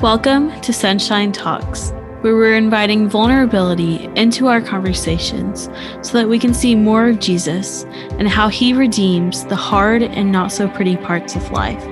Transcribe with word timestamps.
Welcome 0.00 0.60
to 0.60 0.72
Sunshine 0.72 1.32
Talks, 1.32 1.90
where 2.20 2.36
we're 2.36 2.54
inviting 2.54 3.08
vulnerability 3.08 4.04
into 4.14 4.46
our 4.46 4.60
conversations 4.60 5.68
so 6.02 6.12
that 6.12 6.28
we 6.28 6.38
can 6.38 6.54
see 6.54 6.76
more 6.76 7.08
of 7.08 7.18
Jesus 7.18 7.82
and 8.12 8.28
how 8.28 8.46
he 8.46 8.72
redeems 8.72 9.44
the 9.46 9.56
hard 9.56 10.04
and 10.04 10.30
not 10.30 10.52
so 10.52 10.68
pretty 10.68 10.96
parts 10.96 11.34
of 11.34 11.50
life. 11.50 11.82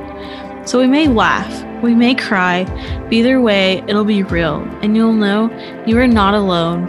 So 0.68 0.78
we 0.78 0.86
may 0.86 1.08
laugh, 1.08 1.82
we 1.82 1.96
may 1.96 2.14
cry, 2.14 2.62
but 3.02 3.12
either 3.12 3.40
way, 3.40 3.82
it'll 3.88 4.04
be 4.04 4.22
real, 4.22 4.58
and 4.82 4.94
you'll 4.94 5.12
know 5.12 5.50
you 5.84 5.98
are 5.98 6.06
not 6.06 6.34
alone. 6.34 6.88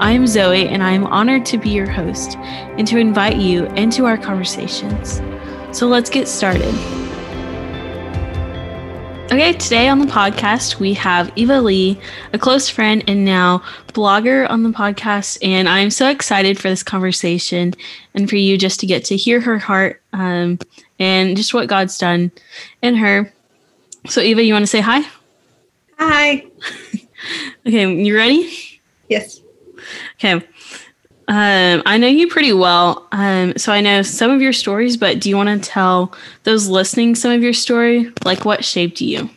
I 0.00 0.12
am 0.12 0.26
Zoe, 0.26 0.68
and 0.68 0.82
I 0.82 0.92
am 0.92 1.04
honored 1.04 1.44
to 1.46 1.58
be 1.58 1.68
your 1.68 1.90
host 1.90 2.38
and 2.38 2.88
to 2.88 2.96
invite 2.96 3.36
you 3.36 3.66
into 3.74 4.06
our 4.06 4.16
conversations. 4.16 5.20
So 5.76 5.86
let's 5.86 6.08
get 6.08 6.28
started. 6.28 6.74
Okay, 9.26 9.54
today 9.54 9.88
on 9.88 9.98
the 9.98 10.06
podcast, 10.06 10.78
we 10.78 10.94
have 10.94 11.32
Eva 11.34 11.60
Lee, 11.60 11.98
a 12.32 12.38
close 12.38 12.68
friend 12.68 13.02
and 13.08 13.24
now 13.24 13.58
blogger 13.88 14.48
on 14.48 14.62
the 14.62 14.68
podcast. 14.68 15.38
And 15.42 15.68
I'm 15.68 15.90
so 15.90 16.08
excited 16.08 16.60
for 16.60 16.68
this 16.68 16.84
conversation 16.84 17.74
and 18.14 18.30
for 18.30 18.36
you 18.36 18.56
just 18.56 18.78
to 18.80 18.86
get 18.86 19.04
to 19.06 19.16
hear 19.16 19.40
her 19.40 19.58
heart 19.58 20.00
um, 20.12 20.60
and 21.00 21.36
just 21.36 21.52
what 21.52 21.66
God's 21.68 21.98
done 21.98 22.30
in 22.82 22.94
her. 22.94 23.32
So, 24.08 24.20
Eva, 24.20 24.44
you 24.44 24.52
want 24.52 24.62
to 24.62 24.68
say 24.68 24.80
hi? 24.80 25.04
Hi. 25.98 26.46
okay, 27.66 27.92
you 27.92 28.16
ready? 28.16 28.80
Yes. 29.08 29.40
Okay. 30.14 30.46
Um, 31.28 31.82
I 31.86 31.98
know 31.98 32.06
you 32.06 32.28
pretty 32.28 32.52
well, 32.52 33.08
um, 33.10 33.56
so 33.56 33.72
I 33.72 33.80
know 33.80 34.02
some 34.02 34.30
of 34.30 34.40
your 34.40 34.52
stories, 34.52 34.96
but 34.96 35.20
do 35.20 35.28
you 35.28 35.36
want 35.36 35.62
to 35.62 35.68
tell 35.68 36.12
those 36.44 36.68
listening 36.68 37.16
some 37.16 37.32
of 37.32 37.42
your 37.42 37.52
story? 37.52 38.12
Like 38.24 38.44
what 38.44 38.64
shaped 38.64 39.00
you? 39.00 39.28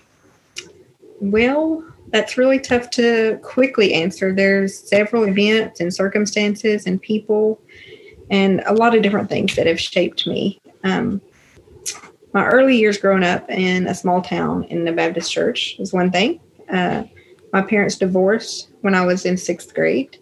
Well, 1.20 1.84
that's 2.12 2.38
really 2.38 2.60
tough 2.60 2.92
to 2.92 3.40
quickly 3.42 3.94
answer. 3.94 4.34
There's 4.34 4.78
several 4.78 5.28
events 5.28 5.80
and 5.80 5.94
circumstances 5.94 6.86
and 6.86 7.02
people 7.02 7.60
and 8.30 8.62
a 8.66 8.74
lot 8.74 8.96
of 8.96 9.02
different 9.02 9.30
things 9.30 9.56
that 9.56 9.68
have 9.68 9.80
shaped 9.80 10.28
me. 10.28 10.62
Um, 10.84 11.22
my 12.34 12.46
early 12.46 12.78
years 12.78 12.98
growing 12.98 13.24
up 13.24 13.50
in 13.50 13.88
a 13.88 13.96
small 13.96 14.22
town 14.22 14.64
in 14.66 14.86
the 14.86 14.92
Baptist 14.92 15.32
church 15.32 15.76
is 15.80 15.92
one 15.92 16.12
thing. 16.12 16.40
Uh, 16.72 17.04
my 17.52 17.64
parents 17.64 17.98
divorced 17.98 18.70
when 18.82 18.94
I 18.94 19.04
was 19.06 19.26
in 19.26 19.38
sixth 19.38 19.74
grade. 19.74 20.20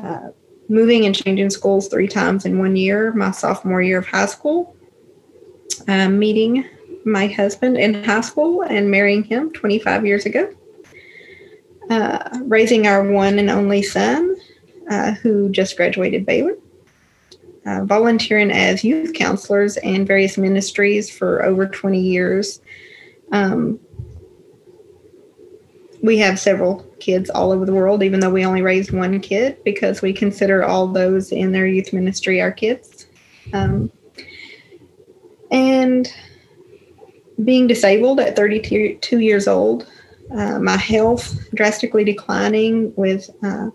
Uh, 0.00 0.28
moving 0.68 1.06
and 1.06 1.14
changing 1.14 1.50
schools 1.50 1.88
three 1.88 2.08
times 2.08 2.44
in 2.44 2.58
one 2.58 2.76
year, 2.76 3.12
my 3.12 3.30
sophomore 3.30 3.82
year 3.82 3.98
of 3.98 4.06
high 4.06 4.26
school, 4.26 4.76
uh, 5.88 6.08
meeting 6.08 6.64
my 7.04 7.28
husband 7.28 7.76
in 7.76 8.02
high 8.04 8.20
school 8.20 8.62
and 8.62 8.90
marrying 8.90 9.22
him 9.22 9.52
25 9.52 10.06
years 10.06 10.26
ago, 10.26 10.52
uh, 11.88 12.38
raising 12.42 12.86
our 12.86 13.10
one 13.10 13.38
and 13.38 13.50
only 13.50 13.82
son 13.82 14.36
uh, 14.90 15.12
who 15.12 15.48
just 15.50 15.76
graduated 15.76 16.26
Baylor. 16.26 16.56
Uh, 17.64 17.84
volunteering 17.84 18.52
as 18.52 18.84
youth 18.84 19.12
counselors 19.12 19.76
and 19.78 20.06
various 20.06 20.38
ministries 20.38 21.10
for 21.10 21.44
over 21.44 21.66
20 21.66 22.00
years. 22.00 22.60
Um, 23.32 23.80
we 26.00 26.18
have 26.18 26.38
several 26.38 26.85
kids 27.00 27.30
all 27.30 27.52
over 27.52 27.64
the 27.64 27.74
world, 27.74 28.02
even 28.02 28.20
though 28.20 28.30
we 28.30 28.44
only 28.44 28.62
raised 28.62 28.90
one 28.90 29.20
kid 29.20 29.62
because 29.64 30.02
we 30.02 30.12
consider 30.12 30.64
all 30.64 30.86
those 30.86 31.32
in 31.32 31.52
their 31.52 31.66
youth 31.66 31.92
ministry 31.92 32.40
our 32.40 32.52
kids. 32.52 33.06
Um, 33.52 33.90
and 35.50 36.12
being 37.44 37.66
disabled 37.66 38.20
at 38.20 38.34
32 38.36 39.18
years 39.18 39.46
old, 39.46 39.86
uh, 40.34 40.58
my 40.58 40.76
health 40.76 41.38
drastically 41.54 42.04
declining 42.04 42.92
with 42.96 43.30
uh, 43.44 43.70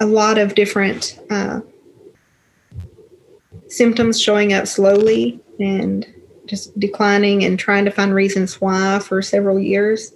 a 0.00 0.06
lot 0.06 0.36
of 0.36 0.54
different 0.54 1.20
uh, 1.30 1.60
symptoms 3.68 4.20
showing 4.20 4.52
up 4.52 4.66
slowly 4.66 5.40
and 5.60 6.06
just 6.46 6.78
declining 6.78 7.44
and 7.44 7.58
trying 7.58 7.84
to 7.84 7.90
find 7.90 8.14
reasons 8.14 8.60
why 8.60 8.98
for 8.98 9.22
several 9.22 9.58
years. 9.58 10.14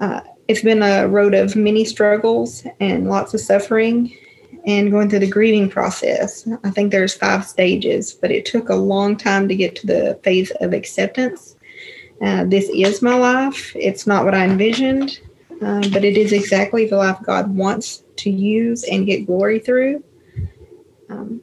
Uh, 0.00 0.20
it's 0.48 0.62
been 0.62 0.82
a 0.82 1.08
road 1.08 1.34
of 1.34 1.56
many 1.56 1.84
struggles 1.84 2.66
and 2.80 3.08
lots 3.08 3.34
of 3.34 3.40
suffering 3.40 4.14
and 4.66 4.90
going 4.90 5.08
through 5.10 5.20
the 5.20 5.30
grieving 5.30 5.68
process. 5.68 6.48
I 6.64 6.70
think 6.70 6.90
there's 6.90 7.14
five 7.14 7.46
stages, 7.46 8.12
but 8.12 8.30
it 8.30 8.46
took 8.46 8.68
a 8.68 8.74
long 8.74 9.16
time 9.16 9.48
to 9.48 9.56
get 9.56 9.76
to 9.76 9.86
the 9.86 10.20
phase 10.22 10.50
of 10.60 10.72
acceptance. 10.72 11.56
Uh, 12.22 12.44
this 12.44 12.70
is 12.72 13.02
my 13.02 13.14
life. 13.14 13.74
It's 13.76 14.06
not 14.06 14.24
what 14.24 14.34
I 14.34 14.44
envisioned, 14.44 15.20
uh, 15.62 15.88
but 15.92 16.04
it 16.04 16.16
is 16.16 16.32
exactly 16.32 16.86
the 16.86 16.96
life 16.96 17.18
God 17.22 17.54
wants 17.54 18.04
to 18.16 18.30
use 18.30 18.84
and 18.84 19.06
get 19.06 19.26
glory 19.26 19.58
through. 19.58 20.02
Um, 21.10 21.40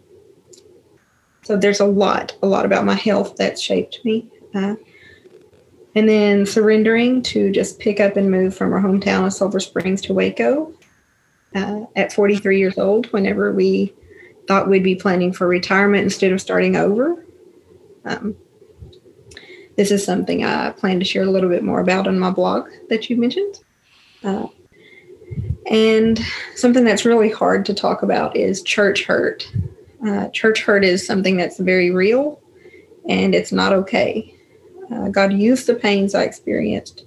so 1.43 1.57
there's 1.57 1.79
a 1.79 1.85
lot, 1.85 2.35
a 2.41 2.47
lot 2.47 2.65
about 2.65 2.85
my 2.85 2.95
health 2.95 3.37
that 3.37 3.59
shaped 3.59 3.99
me. 4.03 4.29
Uh, 4.53 4.75
and 5.95 6.07
then 6.07 6.45
surrendering 6.45 7.21
to 7.21 7.51
just 7.51 7.79
pick 7.79 7.99
up 7.99 8.15
and 8.15 8.31
move 8.31 8.55
from 8.55 8.73
our 8.73 8.81
hometown 8.81 9.25
of 9.25 9.33
Silver 9.33 9.59
Springs 9.59 10.01
to 10.03 10.13
Waco 10.13 10.73
uh, 11.55 11.81
at 11.95 12.13
43 12.13 12.59
years 12.59 12.77
old, 12.77 13.11
whenever 13.11 13.51
we 13.51 13.93
thought 14.47 14.69
we'd 14.69 14.83
be 14.83 14.95
planning 14.95 15.33
for 15.33 15.47
retirement 15.47 16.03
instead 16.03 16.31
of 16.31 16.41
starting 16.41 16.75
over. 16.75 17.25
Um, 18.05 18.35
this 19.75 19.91
is 19.91 20.05
something 20.05 20.43
I 20.43 20.71
plan 20.71 20.99
to 20.99 21.05
share 21.05 21.23
a 21.23 21.29
little 21.29 21.49
bit 21.49 21.63
more 21.63 21.79
about 21.79 22.07
on 22.07 22.19
my 22.19 22.29
blog 22.29 22.69
that 22.89 23.09
you 23.09 23.17
mentioned. 23.17 23.59
Uh, 24.23 24.47
and 25.69 26.19
something 26.55 26.83
that's 26.83 27.05
really 27.05 27.29
hard 27.29 27.65
to 27.65 27.73
talk 27.73 28.03
about 28.03 28.35
is 28.35 28.61
church 28.61 29.05
hurt. 29.05 29.49
Uh, 30.05 30.29
church 30.29 30.63
hurt 30.63 30.83
is 30.83 31.05
something 31.05 31.37
that's 31.37 31.59
very 31.59 31.91
real 31.91 32.41
and 33.07 33.35
it's 33.35 33.51
not 33.51 33.73
okay. 33.73 34.35
Uh, 34.91 35.09
God 35.09 35.33
used 35.33 35.67
the 35.67 35.75
pains 35.75 36.15
I 36.15 36.23
experienced 36.23 37.05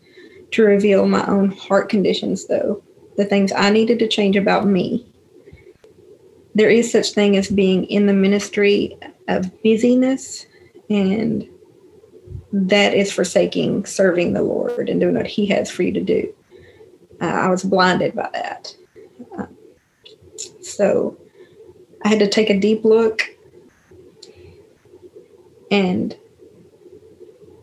to 0.53 0.65
reveal 0.65 1.06
my 1.06 1.27
own 1.27 1.50
heart 1.50 1.88
conditions, 1.88 2.47
though, 2.47 2.83
the 3.16 3.25
things 3.25 3.53
I 3.53 3.71
needed 3.71 3.99
to 3.99 4.09
change 4.09 4.37
about 4.37 4.66
me. 4.66 5.06
There 6.54 6.71
is 6.71 6.91
such 6.91 7.12
thing 7.12 7.37
as 7.37 7.50
being 7.50 7.84
in 7.87 8.06
the 8.06 8.12
ministry 8.12 8.97
of 9.28 9.50
busyness, 9.62 10.47
and 10.88 11.49
that 12.53 12.94
is 12.94 13.12
forsaking 13.12 13.87
serving 13.87 14.33
the 14.33 14.43
Lord 14.43 14.88
and 14.88 15.00
doing 15.00 15.16
what 15.16 15.27
He 15.27 15.47
has 15.47 15.71
for 15.71 15.83
you 15.83 15.93
to 15.93 16.00
do. 16.00 16.33
Uh, 17.21 17.27
I 17.27 17.49
was 17.49 17.65
blinded 17.65 18.15
by 18.15 18.31
that. 18.33 18.77
Uh, 19.37 19.47
so 20.60 21.19
I 22.04 22.09
had 22.09 22.19
to 22.19 22.28
take 22.28 22.50
a 22.50 22.59
deep 22.59 22.84
look 22.84 23.22
and 25.70 26.16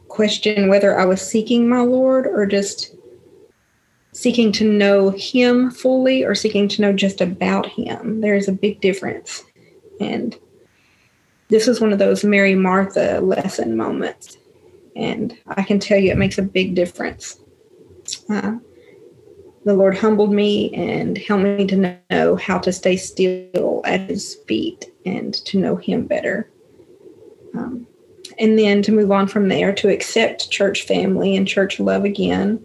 question 0.07 0.67
whether 0.67 0.99
I 0.99 1.05
was 1.05 1.21
seeking 1.21 1.69
my 1.69 1.81
Lord 1.81 2.25
or 2.25 2.45
just 2.45 2.95
seeking 4.13 4.51
to 4.53 4.69
know 4.69 5.11
Him 5.11 5.71
fully 5.71 6.23
or 6.23 6.35
seeking 6.35 6.67
to 6.69 6.81
know 6.81 6.91
just 6.91 7.21
about 7.21 7.67
Him. 7.67 8.21
There 8.21 8.35
is 8.35 8.47
a 8.47 8.53
big 8.53 8.81
difference. 8.81 9.43
And 9.99 10.37
this 11.49 11.67
was 11.67 11.79
one 11.79 11.93
of 11.93 11.99
those 11.99 12.23
Mary 12.23 12.55
Martha 12.55 13.21
lesson 13.21 13.77
moments. 13.77 14.37
And 14.95 15.37
I 15.47 15.63
can 15.63 15.79
tell 15.79 15.97
you 15.97 16.11
it 16.11 16.17
makes 16.17 16.37
a 16.37 16.43
big 16.43 16.75
difference. 16.75 17.39
Uh, 18.29 18.57
the 19.63 19.73
Lord 19.73 19.97
humbled 19.97 20.31
me 20.31 20.73
and 20.73 21.17
helped 21.17 21.43
me 21.43 21.67
to 21.67 21.99
know 22.09 22.35
how 22.35 22.57
to 22.59 22.71
stay 22.71 22.97
still 22.97 23.81
at 23.85 24.09
His 24.09 24.35
feet 24.47 24.91
and 25.05 25.33
to 25.33 25.59
know 25.59 25.75
Him 25.75 26.05
better. 26.05 26.49
Um, 27.53 27.85
and 28.39 28.57
then 28.57 28.81
to 28.83 28.91
move 28.91 29.11
on 29.11 29.27
from 29.27 29.49
there 29.49 29.73
to 29.73 29.89
accept 29.89 30.49
church 30.49 30.83
family 30.83 31.35
and 31.35 31.47
church 31.47 31.79
love 31.79 32.05
again 32.05 32.63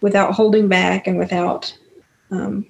without 0.00 0.34
holding 0.34 0.68
back 0.68 1.06
and 1.06 1.18
without 1.18 1.76
um, 2.30 2.66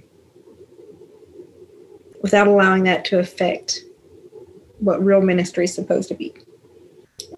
without 2.22 2.46
allowing 2.46 2.84
that 2.84 3.04
to 3.06 3.18
affect 3.18 3.80
what 4.78 5.04
real 5.04 5.20
ministry 5.20 5.64
is 5.64 5.74
supposed 5.74 6.08
to 6.08 6.14
be 6.14 6.34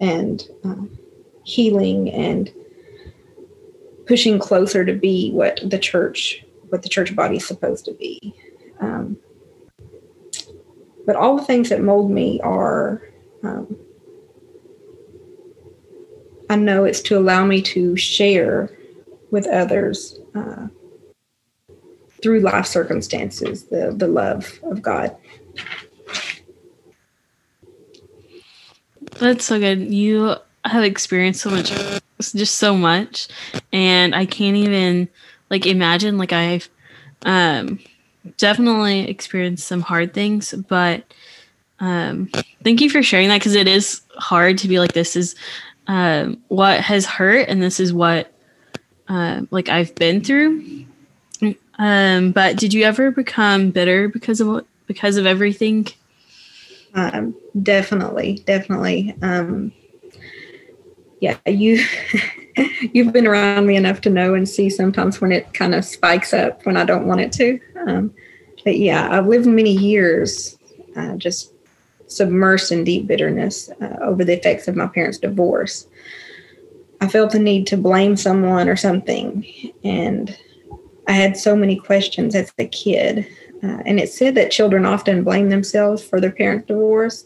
and 0.01 0.47
um, 0.63 0.97
healing 1.43 2.09
and 2.11 2.51
pushing 4.09 4.39
closer 4.39 4.83
to 4.83 4.93
be 4.93 5.29
what 5.31 5.59
the 5.63 5.77
church 5.77 6.43
what 6.69 6.81
the 6.81 6.89
church 6.89 7.15
body 7.15 7.37
is 7.37 7.45
supposed 7.45 7.85
to 7.85 7.93
be. 7.93 8.33
Um, 8.79 9.17
but 11.05 11.15
all 11.15 11.37
the 11.37 11.45
things 11.45 11.69
that 11.69 11.81
mold 11.81 12.11
me 12.11 12.39
are 12.41 13.01
um, 13.43 13.77
i 16.49 16.55
know 16.55 16.83
it's 16.85 17.01
to 17.01 17.17
allow 17.17 17.45
me 17.45 17.61
to 17.61 17.95
share 17.95 18.69
with 19.31 19.47
others 19.47 20.19
uh, 20.35 20.67
through 22.21 22.39
life 22.41 22.65
circumstances 22.65 23.65
the, 23.65 23.93
the 23.95 24.07
love 24.07 24.59
of 24.63 24.81
god. 24.81 25.15
That's 29.19 29.45
so 29.45 29.59
good. 29.59 29.93
You 29.93 30.35
have 30.63 30.83
experienced 30.83 31.41
so 31.41 31.49
much, 31.49 31.71
just 32.19 32.55
so 32.55 32.75
much, 32.75 33.27
and 33.71 34.13
I 34.13 34.25
can't 34.25 34.57
even 34.57 35.07
like 35.49 35.65
imagine. 35.65 36.17
Like 36.17 36.33
I've 36.33 36.69
um, 37.23 37.79
definitely 38.37 39.07
experienced 39.09 39.67
some 39.67 39.81
hard 39.81 40.13
things, 40.13 40.53
but 40.53 41.03
um, 41.79 42.29
thank 42.63 42.81
you 42.81 42.89
for 42.89 43.01
sharing 43.01 43.29
that 43.29 43.39
because 43.39 43.55
it 43.55 43.67
is 43.67 44.01
hard 44.17 44.57
to 44.59 44.67
be 44.67 44.79
like 44.79 44.93
this 44.93 45.15
is 45.15 45.35
um, 45.87 46.41
what 46.49 46.81
has 46.81 47.05
hurt 47.05 47.47
and 47.47 47.61
this 47.61 47.79
is 47.79 47.93
what 47.93 48.31
uh, 49.07 49.41
like 49.51 49.69
I've 49.69 49.95
been 49.95 50.21
through. 50.21 50.85
Um, 51.79 52.31
but 52.33 52.57
did 52.57 52.73
you 52.73 52.83
ever 52.83 53.09
become 53.09 53.71
bitter 53.71 54.09
because 54.09 54.41
of 54.41 54.47
what 54.47 54.65
because 54.85 55.17
of 55.17 55.25
everything? 55.25 55.87
Um, 56.93 57.35
definitely, 57.63 58.41
definitely. 58.45 59.15
Um, 59.21 59.71
yeah, 61.21 61.37
you 61.45 61.83
you've 62.93 63.13
been 63.13 63.27
around 63.27 63.65
me 63.65 63.75
enough 63.75 64.01
to 64.01 64.09
know 64.09 64.33
and 64.33 64.47
see 64.47 64.69
sometimes 64.69 65.21
when 65.21 65.31
it 65.31 65.53
kind 65.53 65.75
of 65.75 65.85
spikes 65.85 66.33
up 66.33 66.65
when 66.65 66.77
I 66.77 66.85
don't 66.85 67.07
want 67.07 67.21
it 67.21 67.31
to. 67.33 67.59
Um, 67.87 68.13
but 68.63 68.77
yeah, 68.77 69.09
I've 69.11 69.27
lived 69.27 69.47
many 69.47 69.71
years 69.71 70.57
uh, 70.95 71.15
just 71.15 71.53
submersed 72.07 72.71
in 72.71 72.83
deep 72.83 73.07
bitterness 73.07 73.69
uh, 73.81 73.97
over 74.01 74.23
the 74.23 74.37
effects 74.37 74.67
of 74.67 74.75
my 74.75 74.87
parents' 74.87 75.19
divorce. 75.19 75.87
I 77.01 77.07
felt 77.07 77.31
the 77.31 77.39
need 77.39 77.67
to 77.67 77.77
blame 77.77 78.17
someone 78.17 78.67
or 78.67 78.75
something, 78.75 79.45
and 79.83 80.37
I 81.07 81.13
had 81.13 81.37
so 81.37 81.55
many 81.55 81.77
questions 81.77 82.35
as 82.35 82.51
a 82.59 82.65
kid. 82.65 83.27
Uh, 83.63 83.79
and 83.85 83.99
it 83.99 84.09
said 84.09 84.35
that 84.35 84.51
children 84.51 84.85
often 84.85 85.23
blame 85.23 85.49
themselves 85.49 86.03
for 86.03 86.19
their 86.19 86.31
parents' 86.31 86.67
divorce. 86.67 87.25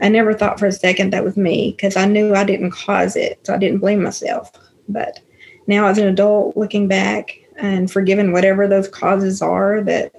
I 0.00 0.08
never 0.08 0.32
thought 0.32 0.58
for 0.58 0.66
a 0.66 0.72
second 0.72 1.12
that 1.12 1.24
was 1.24 1.36
me 1.36 1.72
because 1.72 1.96
I 1.96 2.06
knew 2.06 2.34
I 2.34 2.44
didn't 2.44 2.70
cause 2.70 3.16
it, 3.16 3.38
so 3.44 3.54
I 3.54 3.58
didn't 3.58 3.80
blame 3.80 4.02
myself. 4.02 4.50
But 4.88 5.20
now, 5.66 5.86
as 5.86 5.98
an 5.98 6.08
adult, 6.08 6.56
looking 6.56 6.88
back 6.88 7.38
and 7.56 7.90
forgiving 7.90 8.32
whatever 8.32 8.66
those 8.66 8.88
causes 8.88 9.42
are 9.42 9.82
that 9.82 10.14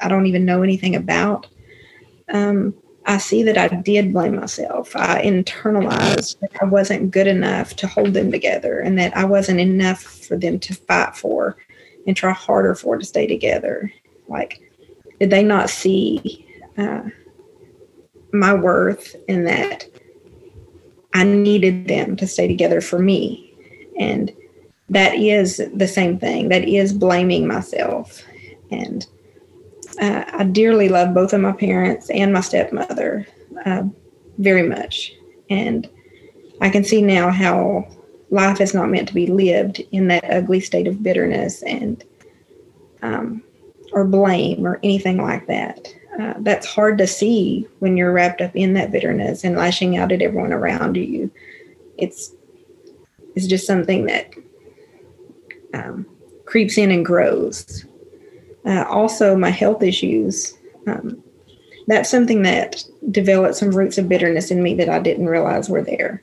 I 0.00 0.08
don't 0.08 0.26
even 0.26 0.44
know 0.44 0.62
anything 0.62 0.94
about, 0.94 1.48
um, 2.32 2.74
I 3.06 3.18
see 3.18 3.42
that 3.44 3.58
I 3.58 3.68
did 3.68 4.12
blame 4.12 4.36
myself. 4.36 4.94
I 4.96 5.22
internalized 5.22 6.40
that 6.40 6.50
I 6.60 6.64
wasn't 6.64 7.12
good 7.12 7.28
enough 7.28 7.76
to 7.76 7.86
hold 7.86 8.14
them 8.14 8.32
together 8.32 8.80
and 8.80 8.98
that 8.98 9.16
I 9.16 9.24
wasn't 9.24 9.60
enough 9.60 10.02
for 10.02 10.36
them 10.36 10.58
to 10.60 10.74
fight 10.74 11.16
for 11.16 11.56
and 12.06 12.16
try 12.16 12.32
harder 12.32 12.74
for 12.74 12.98
to 12.98 13.04
stay 13.04 13.26
together. 13.26 13.92
Like, 14.28 14.60
did 15.20 15.30
they 15.30 15.44
not 15.44 15.70
see 15.70 16.46
uh, 16.76 17.02
my 18.32 18.54
worth 18.54 19.14
in 19.28 19.44
that 19.44 19.86
I 21.14 21.24
needed 21.24 21.88
them 21.88 22.16
to 22.16 22.26
stay 22.26 22.46
together 22.46 22.80
for 22.80 22.98
me? 22.98 23.54
And 23.98 24.34
that 24.90 25.14
is 25.14 25.60
the 25.74 25.88
same 25.88 26.18
thing. 26.18 26.48
That 26.48 26.68
is 26.68 26.92
blaming 26.92 27.46
myself. 27.46 28.22
And 28.70 29.06
uh, 30.00 30.24
I 30.32 30.44
dearly 30.44 30.88
love 30.88 31.14
both 31.14 31.32
of 31.32 31.40
my 31.40 31.52
parents 31.52 32.10
and 32.10 32.32
my 32.32 32.40
stepmother 32.40 33.26
uh, 33.64 33.84
very 34.38 34.62
much. 34.62 35.12
And 35.48 35.88
I 36.60 36.70
can 36.70 36.84
see 36.84 37.02
now 37.02 37.30
how 37.30 37.88
life 38.30 38.60
is 38.60 38.74
not 38.74 38.90
meant 38.90 39.08
to 39.08 39.14
be 39.14 39.26
lived 39.26 39.82
in 39.92 40.08
that 40.08 40.24
ugly 40.30 40.60
state 40.60 40.86
of 40.86 41.02
bitterness 41.02 41.62
and 41.62 42.04
um, 43.02 43.42
or 43.92 44.04
blame 44.04 44.66
or 44.66 44.80
anything 44.82 45.18
like 45.18 45.46
that. 45.46 45.88
Uh, 46.18 46.34
that's 46.38 46.66
hard 46.66 46.96
to 46.98 47.06
see 47.06 47.66
when 47.80 47.96
you're 47.96 48.12
wrapped 48.12 48.40
up 48.40 48.54
in 48.54 48.72
that 48.72 48.90
bitterness 48.90 49.44
and 49.44 49.56
lashing 49.56 49.98
out 49.98 50.12
at 50.12 50.22
everyone 50.22 50.52
around 50.52 50.96
you. 50.96 51.30
It's 51.98 52.32
it's 53.34 53.46
just 53.46 53.66
something 53.66 54.06
that 54.06 54.32
um, 55.74 56.06
creeps 56.46 56.78
in 56.78 56.90
and 56.90 57.04
grows. 57.04 57.84
Uh, 58.64 58.84
also, 58.88 59.36
my 59.36 59.50
health 59.50 59.82
issues. 59.82 60.54
Um, 60.86 61.22
that's 61.86 62.10
something 62.10 62.42
that 62.42 62.82
developed 63.10 63.56
some 63.56 63.70
roots 63.70 63.98
of 63.98 64.08
bitterness 64.08 64.50
in 64.50 64.62
me 64.62 64.74
that 64.74 64.88
I 64.88 64.98
didn't 64.98 65.28
realize 65.28 65.68
were 65.68 65.82
there 65.82 66.22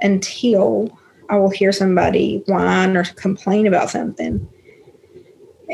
until 0.00 0.96
I 1.28 1.36
will 1.36 1.50
hear 1.50 1.72
somebody 1.72 2.42
whine 2.46 2.96
or 2.96 3.04
complain 3.04 3.66
about 3.66 3.90
something. 3.90 4.48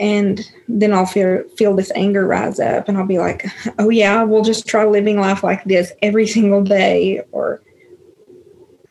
And 0.01 0.51
then 0.67 0.93
I'll 0.93 1.07
feel, 1.07 1.45
feel 1.57 1.77
this 1.77 1.93
anger 1.95 2.27
rise 2.27 2.59
up, 2.59 2.89
and 2.89 2.97
I'll 2.97 3.07
be 3.07 3.19
like, 3.19 3.47
oh, 3.79 3.91
yeah, 3.91 4.23
we'll 4.23 4.43
just 4.43 4.67
try 4.67 4.85
living 4.85 5.21
life 5.21 5.45
like 5.45 5.63
this 5.65 5.93
every 6.03 6.27
single 6.27 6.65
day. 6.65 7.23
Or 7.31 7.63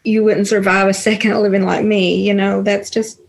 you 0.04 0.24
wouldn't 0.24 0.48
survive 0.48 0.88
a 0.88 0.94
second 0.94 1.42
living 1.42 1.66
like 1.66 1.84
me. 1.84 2.26
You 2.26 2.36
know, 2.36 2.62
that's 2.62 2.90
just 2.90 3.20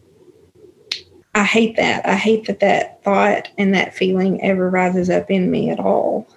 I 1.34 1.44
hate 1.44 1.76
that. 1.76 2.06
I 2.06 2.16
hate 2.16 2.46
that 2.46 2.60
that 2.60 3.02
thought 3.04 3.48
and 3.56 3.74
that 3.74 3.94
feeling 3.94 4.42
ever 4.42 4.68
rises 4.68 5.08
up 5.08 5.30
in 5.30 5.50
me 5.50 5.70
at 5.70 5.78
all. 5.78 6.28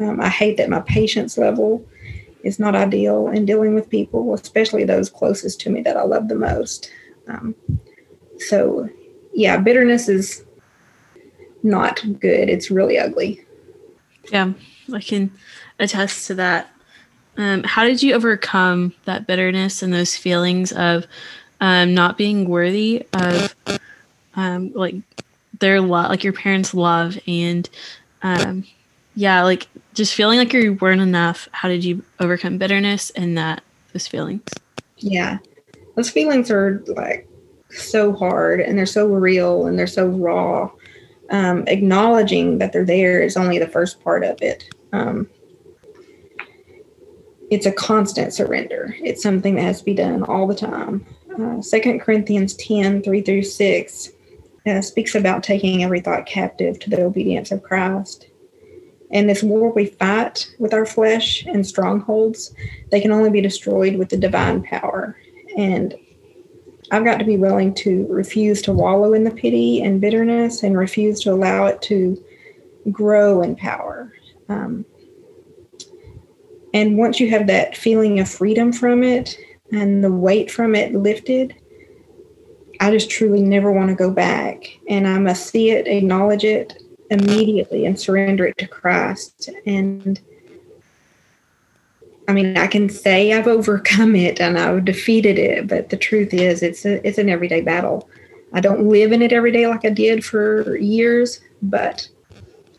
Um, 0.00 0.20
I 0.20 0.28
hate 0.28 0.56
that 0.58 0.68
my 0.68 0.80
patience 0.80 1.38
level 1.38 1.84
is 2.42 2.58
not 2.58 2.74
ideal 2.74 3.28
in 3.28 3.46
dealing 3.46 3.74
with 3.74 3.88
people, 3.88 4.34
especially 4.34 4.84
those 4.84 5.08
closest 5.08 5.60
to 5.62 5.70
me 5.70 5.80
that 5.82 5.96
I 5.96 6.02
love 6.02 6.28
the 6.28 6.34
most. 6.34 6.90
Um, 7.28 7.54
so, 8.38 8.88
yeah, 9.32 9.56
bitterness 9.56 10.08
is 10.08 10.44
not 11.62 12.00
good. 12.20 12.48
It's 12.48 12.70
really 12.70 12.98
ugly. 12.98 13.44
Yeah, 14.30 14.52
I 14.92 15.00
can 15.00 15.30
attest 15.78 16.26
to 16.28 16.34
that. 16.34 16.70
Um, 17.36 17.62
how 17.64 17.84
did 17.84 18.02
you 18.02 18.14
overcome 18.14 18.94
that 19.04 19.26
bitterness 19.26 19.82
and 19.82 19.92
those 19.92 20.16
feelings 20.16 20.72
of 20.72 21.06
um, 21.60 21.94
not 21.94 22.18
being 22.18 22.48
worthy 22.48 23.06
of 23.14 23.54
um, 24.34 24.72
like 24.74 24.96
their 25.60 25.80
love, 25.80 26.10
like 26.10 26.24
your 26.24 26.32
parents' 26.32 26.74
love, 26.74 27.18
and 27.26 27.68
um, 28.22 28.64
yeah, 29.14 29.42
like 29.42 29.68
just 29.94 30.14
feeling 30.14 30.38
like 30.38 30.52
you 30.52 30.74
weren't 30.74 31.00
enough. 31.00 31.48
How 31.52 31.68
did 31.68 31.84
you 31.84 32.02
overcome 32.20 32.58
bitterness 32.58 33.10
and 33.10 33.38
that 33.38 33.62
those 33.92 34.06
feelings? 34.06 34.42
Yeah, 34.98 35.38
those 35.94 36.10
feelings 36.10 36.50
are 36.50 36.82
like 36.88 37.28
so 37.70 38.12
hard, 38.12 38.60
and 38.60 38.76
they're 38.76 38.84
so 38.84 39.06
real, 39.06 39.66
and 39.66 39.78
they're 39.78 39.86
so 39.86 40.08
raw. 40.08 40.70
Um, 41.32 41.64
acknowledging 41.66 42.58
that 42.58 42.72
they're 42.72 42.84
there 42.84 43.22
is 43.22 43.36
only 43.36 43.58
the 43.58 43.66
first 43.66 44.04
part 44.04 44.22
of 44.22 44.40
it. 44.42 44.68
Um, 44.92 45.28
it's 47.50 47.66
a 47.66 47.72
constant 47.72 48.32
surrender. 48.32 48.94
It's 49.00 49.22
something 49.22 49.56
that 49.56 49.62
has 49.62 49.80
to 49.80 49.84
be 49.84 49.94
done 49.94 50.22
all 50.22 50.46
the 50.46 50.54
time. 50.54 51.06
Uh, 51.38 51.60
Second 51.62 52.00
uh, 52.00 52.04
Corinthians 52.04 52.54
10 52.54 53.02
3 53.02 53.22
through 53.22 53.42
6 53.42 54.10
uh, 54.66 54.80
speaks 54.80 55.14
about 55.14 55.42
taking 55.42 55.82
every 55.82 56.00
thought 56.00 56.26
captive 56.26 56.78
to 56.80 56.90
the 56.90 57.02
obedience 57.02 57.50
of 57.50 57.62
Christ. 57.62 58.28
And 59.10 59.28
this 59.28 59.42
war 59.42 59.70
we 59.70 59.86
fight 59.86 60.54
with 60.58 60.72
our 60.72 60.86
flesh 60.86 61.44
and 61.46 61.66
strongholds, 61.66 62.54
they 62.90 63.00
can 63.00 63.12
only 63.12 63.30
be 63.30 63.40
destroyed 63.40 63.96
with 63.96 64.08
the 64.08 64.16
divine 64.16 64.62
power. 64.62 65.16
And 65.56 65.94
I've 66.92 67.04
got 67.04 67.18
to 67.18 67.24
be 67.24 67.38
willing 67.38 67.72
to 67.76 68.06
refuse 68.10 68.60
to 68.62 68.72
wallow 68.72 69.14
in 69.14 69.24
the 69.24 69.30
pity 69.30 69.82
and 69.82 69.98
bitterness 69.98 70.62
and 70.62 70.76
refuse 70.76 71.20
to 71.20 71.32
allow 71.32 71.64
it 71.64 71.80
to 71.82 72.22
grow 72.90 73.40
in 73.40 73.56
power. 73.56 74.12
Um, 74.50 74.84
and 76.74 76.98
once 76.98 77.18
you 77.18 77.30
have 77.30 77.46
that 77.46 77.78
feeling 77.78 78.20
of 78.20 78.28
freedom 78.28 78.74
from 78.74 79.02
it 79.02 79.38
and 79.72 80.04
the 80.04 80.12
weight 80.12 80.50
from 80.50 80.74
it 80.74 80.94
lifted, 80.94 81.54
I 82.78 82.90
just 82.90 83.08
truly 83.08 83.42
never 83.42 83.72
want 83.72 83.88
to 83.88 83.94
go 83.94 84.10
back. 84.10 84.78
And 84.86 85.08
I 85.08 85.18
must 85.18 85.46
see 85.46 85.70
it, 85.70 85.86
acknowledge 85.86 86.44
it 86.44 86.82
immediately, 87.10 87.86
and 87.86 87.98
surrender 87.98 88.44
it 88.44 88.58
to 88.58 88.66
Christ. 88.66 89.48
And 89.64 90.20
I 92.32 92.34
mean, 92.34 92.56
I 92.56 92.66
can 92.66 92.88
say 92.88 93.34
I've 93.34 93.46
overcome 93.46 94.16
it 94.16 94.40
and 94.40 94.58
I've 94.58 94.86
defeated 94.86 95.38
it, 95.38 95.68
but 95.68 95.90
the 95.90 95.98
truth 95.98 96.32
is, 96.32 96.62
it's 96.62 96.86
a, 96.86 97.06
it's 97.06 97.18
an 97.18 97.28
everyday 97.28 97.60
battle. 97.60 98.08
I 98.54 98.60
don't 98.60 98.88
live 98.88 99.12
in 99.12 99.20
it 99.20 99.34
every 99.34 99.52
day 99.52 99.66
like 99.66 99.84
I 99.84 99.90
did 99.90 100.24
for 100.24 100.78
years, 100.78 101.42
but 101.60 102.08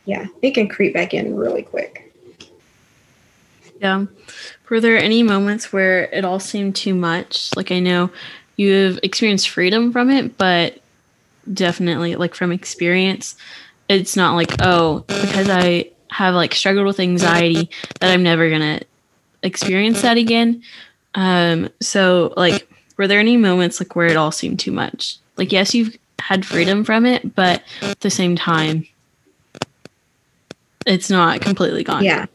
yeah, 0.06 0.26
it 0.42 0.56
can 0.56 0.68
creep 0.68 0.96
back 0.96 1.14
in 1.14 1.36
really 1.36 1.62
quick. 1.62 2.12
Yeah. 3.80 4.08
Were 4.72 4.82
there 4.82 4.98
any 4.98 5.22
moments 5.22 5.72
where 5.72 6.06
it 6.06 6.26
all 6.26 6.40
seemed 6.40 6.76
too 6.76 6.96
much? 6.96 7.56
Like 7.56 7.72
I 7.72 7.78
know 7.78 8.10
you've 8.56 9.00
experienced 9.04 9.50
freedom 9.50 9.92
from 9.92 10.10
it, 10.10 10.36
but 10.36 10.80
definitely 11.54 12.16
like 12.16 12.34
from 12.34 12.52
experience, 12.52 13.36
it's 13.88 14.16
not 14.16 14.34
like, 14.34 14.50
oh, 14.64 15.02
because 15.08 15.48
I 15.48 15.92
have 16.10 16.34
like 16.34 16.56
struggled 16.56 16.88
with 16.88 17.00
anxiety 17.00 17.70
that 18.00 18.12
I'm 18.12 18.24
never 18.24 18.50
gonna 18.50 18.80
experience 19.44 20.02
that 20.02 20.18
again. 20.18 20.64
Um, 21.16 21.70
so 21.80 22.34
like 22.36 22.68
were 22.98 23.08
there 23.08 23.20
any 23.20 23.38
moments 23.38 23.80
like 23.80 23.96
where 23.96 24.08
it 24.08 24.18
all 24.18 24.32
seemed 24.32 24.60
too 24.60 24.72
much? 24.72 25.18
Like 25.38 25.52
yes, 25.52 25.76
you've 25.76 25.98
had 26.20 26.46
freedom 26.46 26.84
from 26.84 27.06
it, 27.06 27.36
but 27.36 27.62
at 27.82 28.00
the 28.00 28.10
same 28.10 28.36
time 28.36 28.88
it's 30.86 31.10
not 31.10 31.42
completely 31.42 31.84
gone. 31.84 32.04
Yeah. 32.04 32.26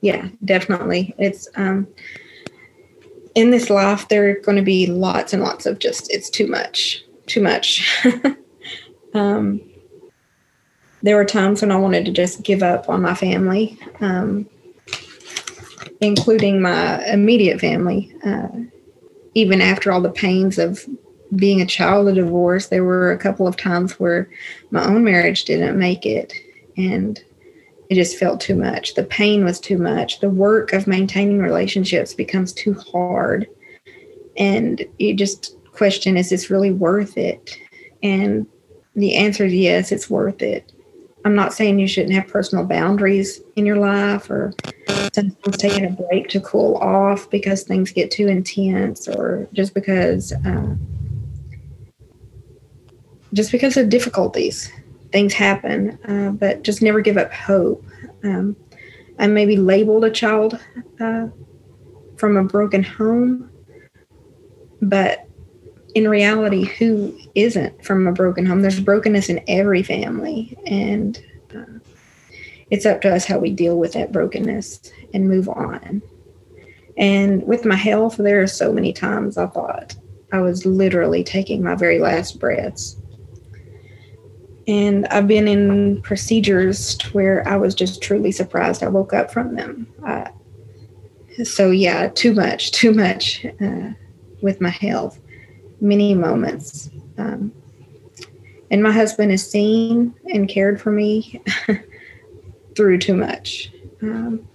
Yeah, 0.00 0.28
definitely. 0.44 1.14
It's 1.18 1.48
um 1.56 1.88
in 3.36 3.50
this 3.50 3.68
life, 3.68 4.08
there 4.08 4.30
are 4.30 4.40
going 4.40 4.56
to 4.56 4.62
be 4.62 4.86
lots 4.86 5.34
and 5.34 5.42
lots 5.42 5.66
of 5.66 5.78
just, 5.78 6.10
it's 6.10 6.30
too 6.30 6.46
much, 6.46 7.04
too 7.26 7.42
much. 7.42 7.86
um, 9.14 9.60
there 11.02 11.16
were 11.16 11.24
times 11.26 11.60
when 11.60 11.70
I 11.70 11.76
wanted 11.76 12.06
to 12.06 12.12
just 12.12 12.42
give 12.42 12.62
up 12.62 12.88
on 12.88 13.02
my 13.02 13.14
family, 13.14 13.78
um, 14.00 14.48
including 16.00 16.60
my 16.60 17.04
immediate 17.06 17.60
family. 17.60 18.14
Uh, 18.24 18.48
even 19.34 19.60
after 19.60 19.92
all 19.92 20.00
the 20.00 20.10
pains 20.10 20.58
of 20.58 20.84
being 21.34 21.60
a 21.60 21.66
child 21.66 22.08
of 22.08 22.14
divorce, 22.14 22.68
there 22.68 22.84
were 22.84 23.12
a 23.12 23.18
couple 23.18 23.46
of 23.46 23.56
times 23.56 23.98
where 23.98 24.30
my 24.70 24.84
own 24.84 25.04
marriage 25.04 25.44
didn't 25.44 25.78
make 25.78 26.06
it. 26.06 26.32
And 26.76 27.22
it 27.88 27.94
just 27.94 28.18
felt 28.18 28.40
too 28.40 28.54
much. 28.54 28.94
The 28.94 29.04
pain 29.04 29.44
was 29.44 29.60
too 29.60 29.78
much. 29.78 30.20
The 30.20 30.30
work 30.30 30.72
of 30.72 30.86
maintaining 30.86 31.38
relationships 31.38 32.14
becomes 32.14 32.52
too 32.52 32.74
hard. 32.74 33.46
And 34.36 34.84
you 34.98 35.14
just 35.14 35.56
question 35.72 36.16
is 36.16 36.30
this 36.30 36.50
really 36.50 36.72
worth 36.72 37.16
it? 37.16 37.58
And 38.02 38.46
the 38.94 39.14
answer 39.14 39.44
is 39.44 39.54
yes, 39.54 39.92
it's 39.92 40.10
worth 40.10 40.42
it. 40.42 40.72
I'm 41.24 41.34
not 41.34 41.52
saying 41.52 41.78
you 41.78 41.88
shouldn't 41.88 42.14
have 42.14 42.28
personal 42.28 42.64
boundaries 42.64 43.40
in 43.56 43.66
your 43.66 43.76
life 43.76 44.30
or 44.30 44.52
sometimes 45.12 45.56
taking 45.56 45.84
a 45.84 45.90
break 45.90 46.28
to 46.28 46.40
cool 46.40 46.76
off 46.76 47.28
because 47.30 47.62
things 47.62 47.90
get 47.90 48.10
too 48.10 48.28
intense 48.28 49.08
or 49.08 49.48
just 49.52 49.74
because 49.74 50.32
uh, 50.32 50.74
just 53.32 53.50
because 53.50 53.76
of 53.76 53.88
difficulties 53.88 54.70
things 55.12 55.32
happen, 55.32 55.98
uh, 56.06 56.30
but 56.32 56.62
just 56.62 56.82
never 56.82 57.00
give 57.00 57.16
up 57.16 57.32
hope. 57.32 57.84
Um, 58.22 58.56
I 59.18 59.26
maybe 59.26 59.56
labeled 59.56 60.04
a 60.04 60.10
child 60.10 60.58
uh, 61.00 61.28
from 62.16 62.36
a 62.36 62.44
broken 62.44 62.82
home, 62.82 63.50
but 64.82 65.26
in 65.94 66.08
reality, 66.08 66.64
who 66.64 67.18
isn't 67.34 67.82
from 67.82 68.06
a 68.06 68.12
broken 68.12 68.44
home? 68.44 68.60
There's 68.60 68.80
brokenness 68.80 69.30
in 69.30 69.42
every 69.48 69.82
family, 69.82 70.56
and 70.66 71.18
it's 72.70 72.86
up 72.86 73.00
to 73.02 73.14
us 73.14 73.24
how 73.24 73.38
we 73.38 73.50
deal 73.50 73.78
with 73.78 73.92
that 73.92 74.12
brokenness 74.12 74.92
and 75.14 75.28
move 75.28 75.48
on. 75.48 76.02
And 76.96 77.46
with 77.46 77.64
my 77.64 77.76
health, 77.76 78.16
there 78.16 78.42
are 78.42 78.46
so 78.46 78.72
many 78.72 78.92
times 78.92 79.36
I 79.36 79.46
thought 79.46 79.94
I 80.32 80.40
was 80.40 80.66
literally 80.66 81.22
taking 81.22 81.62
my 81.62 81.74
very 81.74 81.98
last 81.98 82.40
breaths 82.40 82.96
and 84.68 85.06
I've 85.06 85.28
been 85.28 85.46
in 85.46 86.02
procedures 86.02 87.00
where 87.12 87.46
I 87.46 87.56
was 87.56 87.74
just 87.74 88.02
truly 88.02 88.32
surprised 88.32 88.82
I 88.82 88.88
woke 88.88 89.12
up 89.12 89.30
from 89.30 89.54
them. 89.54 89.86
So, 91.44 91.70
yeah, 91.70 92.08
too 92.08 92.32
much, 92.32 92.72
too 92.72 92.92
much 92.92 93.44
uh, 93.60 93.90
with 94.40 94.60
my 94.60 94.70
health. 94.70 95.20
Many 95.80 96.14
moments. 96.14 96.90
Um, 97.18 97.52
and 98.70 98.82
my 98.82 98.90
husband 98.90 99.30
has 99.30 99.48
seen 99.48 100.14
and 100.32 100.48
cared 100.48 100.80
for 100.80 100.90
me 100.90 101.40
through 102.76 102.98
too 102.98 103.16
much. 103.16 103.72
Um, 104.02 104.46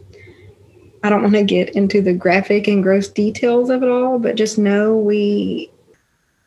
I 1.04 1.10
don't 1.10 1.24
want 1.24 1.34
to 1.34 1.44
get 1.44 1.70
into 1.70 2.02
the 2.02 2.14
graphic 2.14 2.68
and 2.68 2.84
gross 2.84 3.08
details 3.08 3.70
of 3.70 3.82
it 3.82 3.90
all, 3.90 4.20
but 4.20 4.36
just 4.36 4.58
know 4.58 4.96
we 4.96 5.72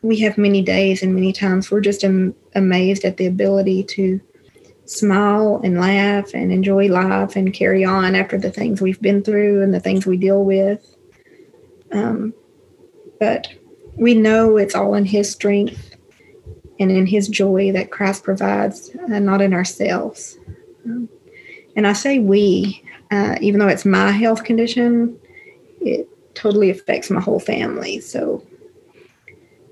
we 0.03 0.21
have 0.21 0.37
many 0.37 0.61
days 0.61 1.03
and 1.03 1.15
many 1.15 1.33
times 1.33 1.71
we're 1.71 1.81
just 1.81 2.05
am- 2.05 2.35
amazed 2.55 3.05
at 3.05 3.17
the 3.17 3.27
ability 3.27 3.83
to 3.83 4.21
smile 4.85 5.63
and 5.65 5.81
laugh 5.81 6.35
and 6.35 6.53
enjoy 6.53 6.89
life 6.89 7.37
and 7.37 7.55
carry 7.55 7.85
on 7.85 8.15
after 8.15 8.37
the 8.37 8.51
things 8.51 8.83
we've 8.83 9.01
been 9.01 9.23
through 9.23 9.63
and 9.63 9.73
the 9.73 9.81
things 9.81 10.07
we 10.07 10.19
deal 10.19 10.45
with. 10.45 10.95
Um, 11.91 12.35
but 13.19 13.49
we 13.97 14.15
know 14.15 14.59
it's 14.59 14.75
all 14.75 14.95
in 14.95 15.07
His 15.07 15.31
strength 15.31 15.97
and 16.79 16.91
in 16.91 17.07
His 17.07 17.29
joy 17.29 17.73
that 17.73 17.91
Christ 17.91 18.25
provides, 18.25 18.91
and 18.91 19.15
uh, 19.15 19.19
not 19.21 19.41
in 19.41 19.55
ourselves. 19.55 20.39
Um, 20.85 21.09
and 21.77 21.87
I 21.87 21.93
say 21.93 22.19
we, 22.19 22.83
uh, 23.11 23.37
even 23.41 23.61
though 23.61 23.69
it's 23.69 23.85
my 23.85 24.11
health 24.11 24.45
condition, 24.45 25.19
it 25.81 26.09
totally 26.35 26.71
affects 26.71 27.11
my 27.11 27.21
whole 27.21 27.41
family. 27.41 28.01
So 28.01 28.45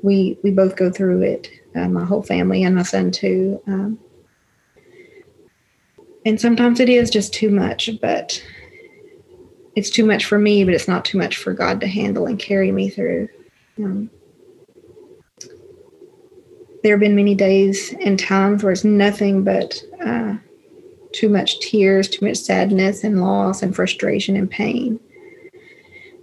we 0.03 0.39
we 0.43 0.51
both 0.51 0.77
go 0.77 0.91
through 0.91 1.23
it, 1.23 1.49
uh, 1.75 1.89
my 1.89 2.05
whole 2.05 2.23
family 2.23 2.65
and 2.65 2.75
my 2.75 2.83
son 2.83 3.11
too. 3.11 3.61
Um, 3.67 3.99
and 6.25 6.41
sometimes 6.41 6.81
it 6.81 6.89
is 6.89 7.11
just 7.11 7.33
too 7.33 7.51
much, 7.51 7.91
but 8.01 8.43
it's 9.75 9.91
too 9.91 10.05
much 10.05 10.27
for 10.27 10.39
me, 10.39 10.65
but 10.65 10.75
it's 10.75 10.89
not 10.89 11.05
too 11.05 11.19
much 11.19 11.37
for 11.37 11.53
God 11.53 11.81
to 11.81 11.87
handle 11.87 12.27
and 12.27 12.39
carry 12.39 12.71
me 12.71 12.89
through. 12.89 13.29
Um, 13.79 14.11
there 16.83 16.95
have 16.95 17.01
been 17.01 17.17
many 17.17 17.35
days 17.35 17.95
and 18.01 18.19
times 18.19 18.63
where 18.63 18.73
it's 18.73 18.85
nothing 18.85 19.45
but 19.45 19.83
uh, 20.05 20.35
too 21.13 21.29
much 21.29 21.61
tears, 21.61 22.09
too 22.09 22.27
much 22.27 22.39
sadness 22.39 23.05
and 23.05 23.21
loss 23.21 23.63
and 23.63 23.75
frustration 23.75 24.37
and 24.37 24.51
pain. 24.51 24.99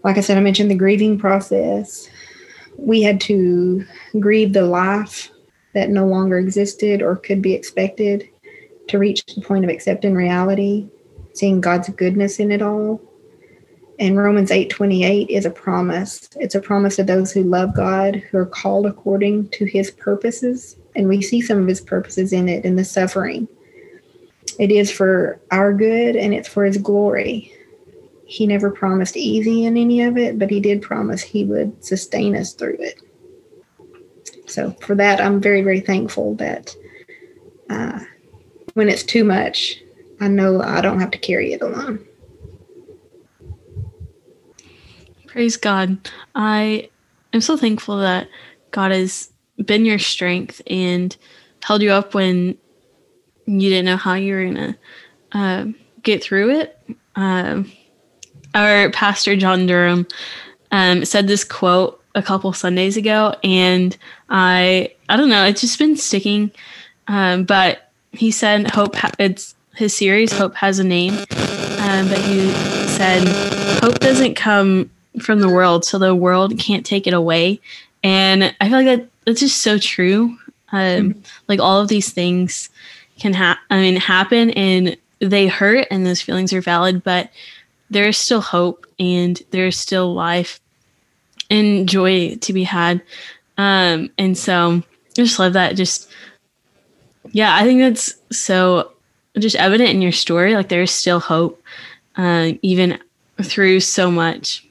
Like 0.04 0.18
I 0.18 0.22
said, 0.22 0.38
I 0.38 0.42
mentioned 0.42 0.72
the 0.72 0.76
grieving 0.76 1.20
process 1.20 2.10
we 2.80 3.02
had 3.02 3.20
to 3.22 3.86
grieve 4.20 4.54
the 4.54 4.66
life 4.66 5.32
that 5.74 5.90
no 5.90 6.06
longer 6.06 6.40
existed 6.40 7.02
or 7.02 7.16
could 7.16 7.42
be 7.42 7.54
expected 7.54 8.28
to 8.88 8.98
reach 8.98 9.24
the 9.26 9.42
point 9.42 9.64
of 9.64 9.70
accepting 9.70 10.16
reality, 10.16 10.88
seeing 11.34 11.62
God's 11.62 11.90
goodness 11.90 12.40
in 12.40 12.52
it 12.52 12.62
all. 12.62 13.02
And 14.00 14.18
Romans 14.18 14.50
8:28 14.50 15.30
is 15.30 15.46
a 15.46 15.52
promise. 15.52 16.30
It's 16.38 16.56
a 16.56 16.62
promise 16.62 16.96
to 16.96 17.04
those 17.04 17.32
who 17.32 17.44
love 17.44 17.76
God, 17.76 18.16
who 18.16 18.38
are 18.38 18.46
called 18.46 18.86
according 18.86 19.50
to 19.50 19.66
his 19.66 19.92
purposes, 19.92 20.78
and 20.96 21.08
we 21.08 21.22
see 21.22 21.42
some 21.42 21.62
of 21.62 21.68
his 21.68 21.82
purposes 21.82 22.32
in 22.32 22.48
it 22.48 22.64
in 22.64 22.78
the 22.78 22.86
suffering. 22.86 23.48
It 24.60 24.72
is 24.72 24.92
for 24.92 25.40
our 25.50 25.74
good 25.74 26.16
and 26.16 26.34
it's 26.34 26.48
for 26.48 26.66
his 26.66 26.78
glory 26.78 27.52
he 28.30 28.46
never 28.46 28.70
promised 28.70 29.18
easy 29.18 29.66
in 29.66 29.76
any 29.76 30.04
of 30.04 30.16
it, 30.16 30.38
but 30.38 30.52
he 30.52 30.60
did 30.60 30.84
promise 30.84 31.20
he 31.20 31.44
would 31.46 31.84
sustain 31.84 32.36
us 32.36 32.54
through 32.54 32.78
it. 32.80 33.02
So 34.46 34.72
for 34.82 34.94
that, 34.94 35.20
I'm 35.20 35.42
very, 35.42 35.64
very 35.64 35.80
thankful 35.80 36.36
that 36.36 36.76
uh, 37.72 38.02
when 38.76 38.88
it's 38.88 39.02
too 39.02 39.24
much, 39.24 39.82
I 40.20 40.28
know 40.28 40.62
I 40.62 40.80
don't 40.82 41.00
have 41.00 41.10
to 41.10 41.18
carry 41.18 41.54
it 41.54 41.64
alone. 41.64 42.06
Praise 45.26 45.58
God. 45.58 45.98
I 46.36 46.92
am 47.34 47.42
so 47.42 47.58
thankful 47.58 47.98
that 47.98 48.30
God 48.70 48.92
has 48.92 49.32
been 49.66 49.86
your 49.86 50.00
strength 50.00 50.62
and 50.68 51.18
held 51.64 51.82
you 51.82 51.90
up 51.92 52.14
when 52.14 52.60
you 53.50 53.70
didn't 53.70 53.86
know 53.86 53.98
how 53.98 54.14
you 54.14 54.36
were 54.36 54.44
going 54.44 54.56
to 54.56 54.76
uh, 55.32 55.66
get 56.04 56.24
through 56.24 56.52
it. 56.52 56.80
Um, 57.16 57.72
our 58.54 58.92
pastor 58.92 59.36
John 59.36 59.66
Durham 59.66 60.08
um, 60.72 61.04
said 61.06 61.28
this 61.28 61.44
quote 61.44 62.02
a 62.16 62.22
couple 62.22 62.54
Sundays 62.54 62.98
ago, 62.98 63.36
and 63.44 63.98
I 64.30 64.94
I 65.08 65.18
don't 65.18 65.30
know, 65.30 65.46
it's 65.46 65.62
just 65.62 65.80
been 65.80 65.98
sticking. 65.98 66.52
Um, 67.08 67.44
but 67.44 67.92
he 68.12 68.32
said, 68.32 68.70
"Hope 68.72 68.96
ha- 68.96 69.12
it's 69.18 69.56
his 69.76 69.96
series. 69.96 70.32
Hope 70.32 70.56
has 70.56 70.80
a 70.80 70.84
name." 70.84 71.14
Um, 71.14 72.08
but 72.08 72.20
he 72.20 72.52
said, 72.88 73.28
"Hope 73.82 74.00
doesn't 74.00 74.36
come 74.36 74.92
from 75.22 75.40
the 75.40 75.50
world, 75.50 75.86
so 75.86 75.98
the 75.98 76.14
world 76.14 76.58
can't 76.60 76.86
take 76.86 77.08
it 77.08 77.14
away." 77.14 77.60
And 78.04 78.56
I 78.62 78.70
feel 78.70 78.78
like 78.78 78.86
that 78.86 79.08
that's 79.26 79.40
just 79.40 79.62
so 79.62 79.80
true. 79.80 80.38
Um, 80.72 81.14
mm-hmm. 81.14 81.20
Like 81.48 81.60
all 81.60 81.82
of 81.82 81.88
these 81.88 82.12
things 82.12 82.70
can 83.20 83.34
ha- 83.34 83.60
I 83.70 83.80
mean 83.80 83.96
happen, 83.96 84.52
and 84.52 84.98
they 85.20 85.48
hurt, 85.48 85.88
and 85.92 86.06
those 86.06 86.22
feelings 86.22 86.54
are 86.54 86.62
valid, 86.62 87.04
but 87.04 87.30
there 87.90 88.08
is 88.08 88.18
still 88.18 88.42
hope 88.42 88.86
and 89.00 89.42
there 89.52 89.68
is 89.68 89.78
still 89.78 90.14
life 90.14 90.60
and 91.50 91.90
joy 91.90 92.36
to 92.36 92.54
be 92.54 92.64
had. 92.64 93.02
Um, 93.58 94.10
and 94.18 94.38
so 94.38 94.84
I 94.84 95.14
just 95.14 95.40
love 95.40 95.54
that. 95.54 95.76
Just, 95.76 96.10
yeah, 97.32 97.56
I 97.56 97.64
think 97.64 97.82
that's 97.82 98.14
so 98.32 98.92
just 99.38 99.56
evident 99.56 99.90
in 99.90 100.02
your 100.02 100.12
story. 100.12 100.56
Like 100.56 100.70
there 100.70 100.84
is 100.84 100.92
still 100.92 101.20
hope, 101.20 101.62
uh, 102.16 102.52
even 102.62 103.00
through 103.42 103.80
so 103.80 104.12
much. 104.12 104.68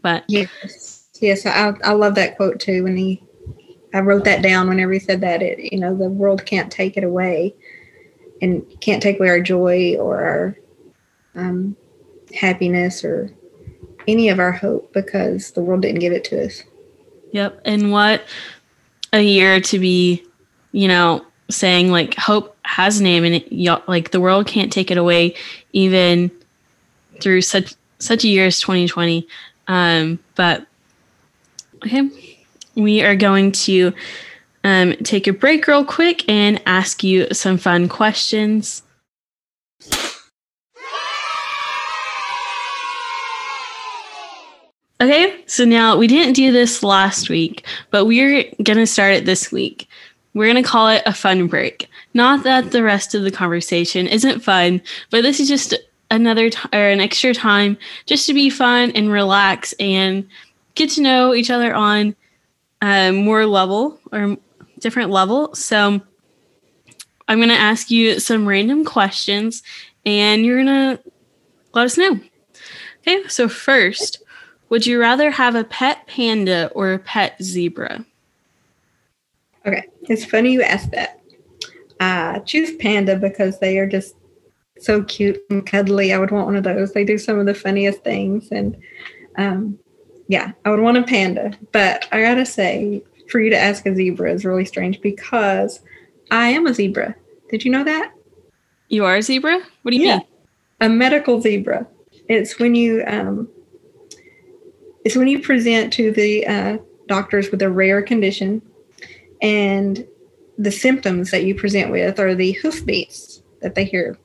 But 0.00 0.24
yes, 0.28 1.06
yes, 1.20 1.44
I, 1.44 1.74
I 1.84 1.92
love 1.92 2.14
that 2.14 2.36
quote 2.36 2.60
too. 2.60 2.84
When 2.84 2.96
he, 2.96 3.22
I 3.98 4.00
wrote 4.00 4.24
that 4.24 4.42
down 4.42 4.68
whenever 4.68 4.92
he 4.92 5.00
said 5.00 5.22
that, 5.22 5.42
it, 5.42 5.72
you 5.72 5.78
know, 5.80 5.92
the 5.92 6.08
world 6.08 6.46
can't 6.46 6.70
take 6.70 6.96
it 6.96 7.02
away 7.02 7.52
and 8.40 8.64
can't 8.80 9.02
take 9.02 9.18
away 9.18 9.28
our 9.28 9.40
joy 9.40 9.96
or 9.98 10.22
our, 10.22 10.58
um, 11.34 11.76
happiness 12.32 13.02
or 13.02 13.34
any 14.06 14.28
of 14.28 14.38
our 14.38 14.52
hope 14.52 14.92
because 14.92 15.50
the 15.50 15.60
world 15.60 15.82
didn't 15.82 15.98
give 15.98 16.12
it 16.12 16.22
to 16.24 16.44
us. 16.44 16.62
Yep. 17.32 17.60
And 17.64 17.90
what 17.90 18.22
a 19.12 19.20
year 19.20 19.60
to 19.62 19.78
be, 19.80 20.24
you 20.70 20.86
know, 20.86 21.26
saying 21.50 21.90
like 21.90 22.14
hope 22.14 22.56
has 22.62 23.00
name 23.00 23.24
and 23.24 23.34
it, 23.34 23.88
like 23.88 24.12
the 24.12 24.20
world 24.20 24.46
can't 24.46 24.72
take 24.72 24.92
it 24.92 24.98
away 24.98 25.34
even 25.72 26.30
through 27.20 27.40
such 27.40 27.74
such 27.98 28.22
a 28.22 28.28
year 28.28 28.46
as 28.46 28.60
2020 28.60 29.26
Um, 29.66 30.20
but 30.36 30.66
okay, 31.84 32.27
we 32.78 33.02
are 33.02 33.16
going 33.16 33.52
to 33.52 33.92
um, 34.64 34.94
take 35.02 35.26
a 35.26 35.32
break 35.32 35.66
real 35.66 35.84
quick 35.84 36.28
and 36.28 36.62
ask 36.66 37.02
you 37.02 37.26
some 37.32 37.58
fun 37.58 37.88
questions. 37.88 38.82
Okay, 45.00 45.44
so 45.46 45.64
now 45.64 45.96
we 45.96 46.08
didn't 46.08 46.32
do 46.32 46.50
this 46.50 46.82
last 46.82 47.30
week, 47.30 47.64
but 47.90 48.06
we're 48.06 48.42
going 48.64 48.78
to 48.78 48.86
start 48.86 49.14
it 49.14 49.26
this 49.26 49.52
week. 49.52 49.88
We're 50.34 50.52
going 50.52 50.62
to 50.62 50.68
call 50.68 50.88
it 50.88 51.02
a 51.06 51.14
fun 51.14 51.46
break. 51.46 51.88
Not 52.14 52.42
that 52.42 52.72
the 52.72 52.82
rest 52.82 53.14
of 53.14 53.22
the 53.22 53.30
conversation 53.30 54.08
isn't 54.08 54.40
fun, 54.40 54.82
but 55.10 55.22
this 55.22 55.38
is 55.38 55.46
just 55.46 55.74
another 56.10 56.50
t- 56.50 56.68
or 56.72 56.88
an 56.88 57.00
extra 57.00 57.32
time 57.32 57.78
just 58.06 58.26
to 58.26 58.34
be 58.34 58.50
fun 58.50 58.90
and 58.92 59.12
relax 59.12 59.72
and 59.78 60.26
get 60.74 60.90
to 60.90 61.02
know 61.02 61.32
each 61.32 61.50
other 61.50 61.72
on 61.72 62.16
a 62.82 63.10
more 63.10 63.46
level 63.46 63.98
or 64.12 64.36
different 64.78 65.10
level. 65.10 65.54
So 65.54 66.00
I'm 67.28 67.38
going 67.38 67.48
to 67.48 67.54
ask 67.54 67.90
you 67.90 68.20
some 68.20 68.48
random 68.48 68.84
questions 68.84 69.62
and 70.06 70.44
you're 70.44 70.62
going 70.62 70.96
to 70.96 71.02
let 71.74 71.86
us 71.86 71.98
know. 71.98 72.20
Okay, 73.00 73.28
so 73.28 73.48
first, 73.48 74.22
would 74.68 74.86
you 74.86 75.00
rather 75.00 75.30
have 75.30 75.54
a 75.54 75.64
pet 75.64 76.06
panda 76.06 76.70
or 76.74 76.92
a 76.92 76.98
pet 76.98 77.36
zebra? 77.42 78.04
Okay, 79.66 79.86
it's 80.02 80.24
funny 80.24 80.52
you 80.52 80.62
asked 80.62 80.90
that. 80.92 81.20
I 82.00 82.40
choose 82.40 82.76
panda 82.76 83.16
because 83.16 83.58
they 83.58 83.78
are 83.78 83.86
just 83.86 84.14
so 84.78 85.02
cute 85.04 85.40
and 85.50 85.66
cuddly. 85.66 86.12
I 86.12 86.18
would 86.18 86.30
want 86.30 86.46
one 86.46 86.56
of 86.56 86.64
those. 86.64 86.92
They 86.92 87.04
do 87.04 87.18
some 87.18 87.38
of 87.38 87.46
the 87.46 87.54
funniest 87.54 88.04
things, 88.04 88.48
and 88.50 88.76
um, 89.36 89.78
yeah, 90.28 90.52
I 90.64 90.70
would 90.70 90.80
want 90.80 90.98
a 90.98 91.02
panda. 91.02 91.52
But 91.72 92.06
I 92.12 92.22
gotta 92.22 92.46
say, 92.46 93.02
for 93.28 93.40
you 93.40 93.50
to 93.50 93.58
ask 93.58 93.84
a 93.86 93.94
zebra 93.94 94.32
is 94.32 94.44
really 94.44 94.64
strange 94.64 95.00
because 95.00 95.80
I 96.30 96.48
am 96.48 96.66
a 96.66 96.74
zebra. 96.74 97.14
Did 97.50 97.64
you 97.64 97.70
know 97.70 97.84
that? 97.84 98.12
You 98.88 99.04
are 99.04 99.16
a 99.16 99.22
zebra? 99.22 99.60
What 99.82 99.90
do 99.90 99.96
you 99.96 100.06
yeah. 100.06 100.16
mean? 100.18 100.26
A 100.80 100.88
medical 100.88 101.40
zebra. 101.40 101.86
It's 102.28 102.58
when 102.58 102.74
you 102.74 103.02
um, 103.06 103.48
it's 105.04 105.16
when 105.16 105.28
you 105.28 105.40
present 105.40 105.92
to 105.94 106.12
the 106.12 106.46
uh, 106.46 106.78
doctors 107.06 107.50
with 107.50 107.62
a 107.62 107.70
rare 107.70 108.02
condition 108.02 108.62
and 109.40 110.06
the 110.58 110.72
symptoms 110.72 111.30
that 111.30 111.44
you 111.44 111.54
present 111.54 111.90
with 111.90 112.18
are 112.18 112.34
the 112.34 112.52
hoofbeats 112.52 113.42
that 113.62 113.74
they 113.74 113.84
hear. 113.84 114.18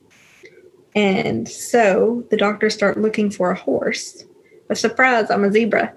And 0.94 1.48
so 1.48 2.24
the 2.30 2.36
doctors 2.36 2.74
start 2.74 3.00
looking 3.00 3.30
for 3.30 3.50
a 3.50 3.58
horse. 3.58 4.24
A 4.70 4.76
surprise, 4.76 5.30
I'm 5.30 5.44
a 5.44 5.52
zebra. 5.52 5.94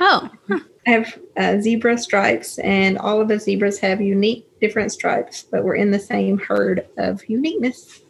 Oh. 0.00 0.30
Huh. 0.48 0.60
I 0.86 0.90
have 0.90 1.18
uh, 1.36 1.60
zebra 1.60 1.96
stripes, 1.96 2.58
and 2.58 2.98
all 2.98 3.20
of 3.20 3.28
the 3.28 3.38
zebras 3.38 3.78
have 3.78 4.00
unique, 4.00 4.48
different 4.60 4.90
stripes, 4.90 5.44
but 5.48 5.64
we're 5.64 5.76
in 5.76 5.92
the 5.92 5.98
same 5.98 6.38
herd 6.38 6.86
of 6.96 7.24
uniqueness. 7.28 8.00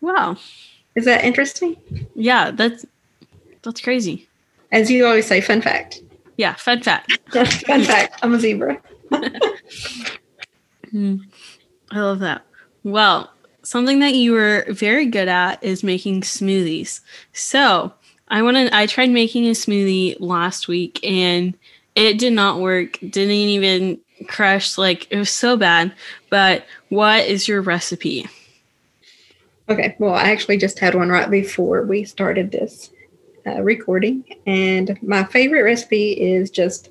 Wow. 0.00 0.36
Is 0.94 1.06
that 1.06 1.24
interesting? 1.24 1.76
Yeah, 2.14 2.50
that's 2.50 2.84
that's 3.62 3.80
crazy. 3.80 4.28
As 4.72 4.90
you 4.90 5.06
always 5.06 5.26
say, 5.26 5.40
fun 5.40 5.62
fact. 5.62 6.02
Yeah, 6.36 6.54
fun 6.54 6.82
fact. 6.82 7.18
fun 7.30 7.82
fact. 7.82 8.18
I'm 8.22 8.34
a 8.34 8.40
zebra. 8.40 8.80
mm, 10.92 11.20
I 11.90 12.00
love 12.00 12.18
that. 12.20 12.44
Well, 12.84 13.32
something 13.62 14.00
that 14.00 14.14
you 14.14 14.32
were 14.32 14.66
very 14.68 15.06
good 15.06 15.28
at 15.28 15.62
is 15.62 15.82
making 15.82 16.22
smoothies. 16.22 17.00
So 17.32 17.92
I 18.30 18.42
want 18.42 18.56
to. 18.56 18.76
I 18.76 18.86
tried 18.86 19.10
making 19.10 19.46
a 19.46 19.52
smoothie 19.52 20.16
last 20.20 20.68
week 20.68 21.00
and 21.04 21.56
it 21.94 22.18
did 22.18 22.32
not 22.32 22.60
work. 22.60 22.98
Didn't 23.00 23.30
even 23.30 23.98
crush. 24.26 24.78
Like 24.78 25.10
it 25.10 25.18
was 25.18 25.30
so 25.30 25.56
bad. 25.56 25.92
But 26.30 26.66
what 26.88 27.26
is 27.26 27.48
your 27.48 27.62
recipe? 27.62 28.26
Okay. 29.68 29.96
Well, 29.98 30.14
I 30.14 30.30
actually 30.30 30.58
just 30.58 30.78
had 30.78 30.94
one 30.94 31.08
right 31.10 31.30
before 31.30 31.82
we 31.82 32.04
started 32.04 32.50
this 32.50 32.90
uh, 33.46 33.62
recording, 33.62 34.24
and 34.46 34.98
my 35.02 35.24
favorite 35.24 35.62
recipe 35.62 36.12
is 36.12 36.50
just. 36.50 36.90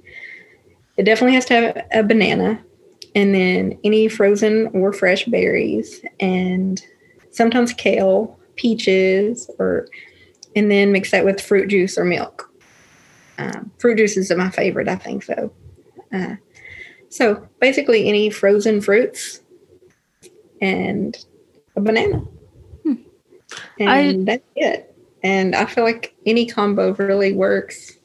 It 0.97 1.03
definitely 1.03 1.35
has 1.35 1.45
to 1.45 1.53
have 1.53 1.85
a 1.91 2.03
banana, 2.03 2.59
and 3.13 3.33
then 3.33 3.77
any 3.83 4.07
frozen 4.07 4.67
or 4.73 4.91
fresh 4.91 5.25
berries, 5.25 6.03
and 6.19 6.83
sometimes 7.29 7.71
kale, 7.73 8.39
peaches, 8.55 9.49
or 9.59 9.87
and 10.57 10.71
then 10.71 10.91
mix 10.91 11.11
that 11.11 11.25
with 11.25 11.39
fruit 11.39 11.67
juice 11.67 11.97
or 11.97 12.05
milk. 12.05 12.51
Um, 13.37 13.71
fruit 13.77 13.97
juice 13.97 14.17
is 14.17 14.31
my 14.35 14.49
favorite, 14.49 14.87
I 14.87 14.95
think 14.95 15.23
so. 15.23 15.53
Uh, 16.11 16.35
so 17.09 17.47
basically, 17.59 18.07
any 18.07 18.29
frozen 18.29 18.81
fruits 18.81 19.41
and 20.59 21.17
a 21.75 21.81
banana, 21.81 22.19
hmm. 22.83 22.95
and 23.79 23.89
I, 23.89 24.17
that's 24.23 24.43
it. 24.55 24.95
And 25.23 25.55
I 25.55 25.65
feel 25.65 25.83
like 25.83 26.15
any 26.25 26.45
combo 26.45 26.93
really 26.93 27.33
works 27.33 27.97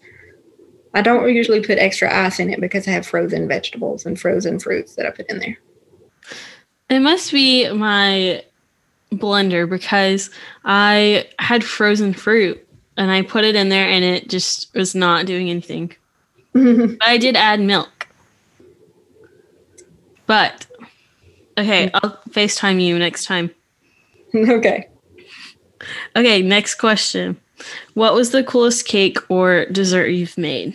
I 0.95 1.03
don't 1.03 1.29
usually 1.35 1.62
put 1.62 1.79
extra 1.79 2.12
ice 2.12 2.38
in 2.38 2.53
it 2.53 2.61
because 2.61 2.87
I 2.87 2.91
have 2.91 3.07
frozen 3.07 3.49
vegetables 3.49 4.05
and 4.05 4.21
frozen 4.21 4.59
fruits 4.59 4.97
that 4.97 5.07
I 5.07 5.11
put 5.11 5.31
in 5.31 5.38
there. 5.38 5.59
It 6.91 7.01
must 7.01 7.33
be 7.33 7.71
my 7.73 8.45
blender 9.12 9.68
because 9.68 10.31
I 10.64 11.29
had 11.38 11.64
frozen 11.64 12.14
fruit 12.14 12.66
and 12.96 13.11
I 13.11 13.22
put 13.22 13.44
it 13.44 13.55
in 13.55 13.68
there 13.68 13.88
and 13.88 14.05
it 14.05 14.29
just 14.29 14.75
was 14.75 14.94
not 14.94 15.27
doing 15.27 15.51
anything. 15.51 15.94
but 16.53 16.98
I 17.03 17.18
did 17.18 17.37
add 17.37 17.61
milk. 17.61 18.09
But 20.27 20.66
okay, 21.59 21.90
I'll 21.94 22.18
FaceTime 22.31 22.83
you 22.83 22.98
next 22.98 23.27
time. 23.27 23.51
Okay. 24.35 24.88
Okay, 26.16 26.42
next 26.42 26.77
question. 26.77 27.38
What 27.94 28.14
was 28.14 28.31
the 28.31 28.44
coolest 28.44 28.87
cake 28.87 29.18
or 29.29 29.66
dessert 29.66 30.07
you've 30.07 30.38
made? 30.38 30.75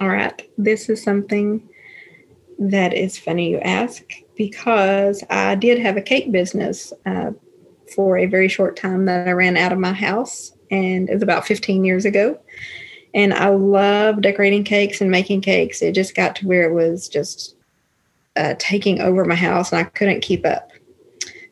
All 0.00 0.08
right. 0.08 0.48
This 0.56 0.88
is 0.88 1.02
something 1.02 1.68
that 2.58 2.92
is 2.92 3.18
funny 3.18 3.50
you 3.50 3.58
ask 3.60 4.04
because 4.38 5.22
I 5.28 5.56
did 5.56 5.78
have 5.80 5.98
a 5.98 6.02
cake 6.02 6.32
business 6.32 6.92
uh, 7.04 7.32
for 7.94 8.16
a 8.16 8.26
very 8.26 8.48
short 8.48 8.76
time 8.76 9.04
that 9.06 9.26
I 9.28 9.32
ran 9.32 9.56
out 9.56 9.72
of 9.72 9.78
my 9.78 9.92
house, 9.92 10.52
and 10.70 11.10
it 11.10 11.14
was 11.14 11.22
about 11.22 11.46
15 11.46 11.84
years 11.84 12.04
ago. 12.04 12.38
And 13.12 13.34
I 13.34 13.48
love 13.48 14.22
decorating 14.22 14.64
cakes 14.64 15.00
and 15.00 15.10
making 15.10 15.40
cakes. 15.40 15.82
It 15.82 15.92
just 15.92 16.14
got 16.14 16.36
to 16.36 16.46
where 16.46 16.70
it 16.70 16.74
was 16.74 17.08
just 17.08 17.56
uh, 18.36 18.54
taking 18.58 19.00
over 19.00 19.24
my 19.24 19.34
house, 19.34 19.72
and 19.72 19.80
I 19.80 19.84
couldn't 19.84 20.22
keep 20.22 20.46
up. 20.46 20.70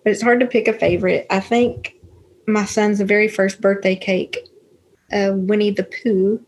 But 0.05 0.13
it's 0.13 0.23
hard 0.23 0.39
to 0.41 0.47
pick 0.47 0.69
a 0.69 0.73
favorite. 0.73 1.27
I 1.29 1.41
think 1.41 1.97
my 2.47 2.65
son's 2.65 3.01
very 3.01 3.27
first 3.27 3.61
birthday 3.61 3.97
cake, 3.97 4.39
uh, 5.13 5.33
Winnie 5.35 5.73
the 5.73 5.83
Pooh, 5.83 6.41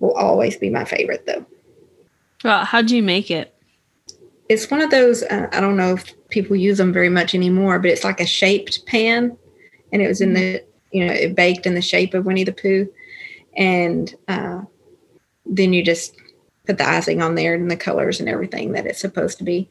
will 0.00 0.14
always 0.14 0.56
be 0.56 0.70
my 0.70 0.84
favorite 0.86 1.26
though. 1.26 1.44
Well, 2.42 2.64
how'd 2.64 2.90
you 2.90 3.02
make 3.02 3.30
it? 3.30 3.53
It's 4.48 4.70
one 4.70 4.82
of 4.82 4.90
those, 4.90 5.22
uh, 5.22 5.48
I 5.52 5.60
don't 5.60 5.76
know 5.76 5.94
if 5.94 6.12
people 6.28 6.56
use 6.56 6.78
them 6.78 6.92
very 6.92 7.08
much 7.08 7.34
anymore, 7.34 7.78
but 7.78 7.90
it's 7.90 8.04
like 8.04 8.20
a 8.20 8.26
shaped 8.26 8.84
pan 8.86 9.36
and 9.92 10.02
it 10.02 10.08
was 10.08 10.20
in 10.20 10.34
the, 10.34 10.62
you 10.92 11.06
know, 11.06 11.12
it 11.12 11.34
baked 11.34 11.66
in 11.66 11.74
the 11.74 11.82
shape 11.82 12.14
of 12.14 12.26
Winnie 12.26 12.44
the 12.44 12.52
Pooh. 12.52 12.88
And 13.56 14.14
uh, 14.28 14.62
then 15.46 15.72
you 15.72 15.82
just 15.82 16.16
put 16.66 16.78
the 16.78 16.88
icing 16.88 17.22
on 17.22 17.34
there 17.34 17.54
and 17.54 17.70
the 17.70 17.76
colors 17.76 18.20
and 18.20 18.28
everything 18.28 18.72
that 18.72 18.86
it's 18.86 19.00
supposed 19.00 19.38
to 19.38 19.44
be. 19.44 19.68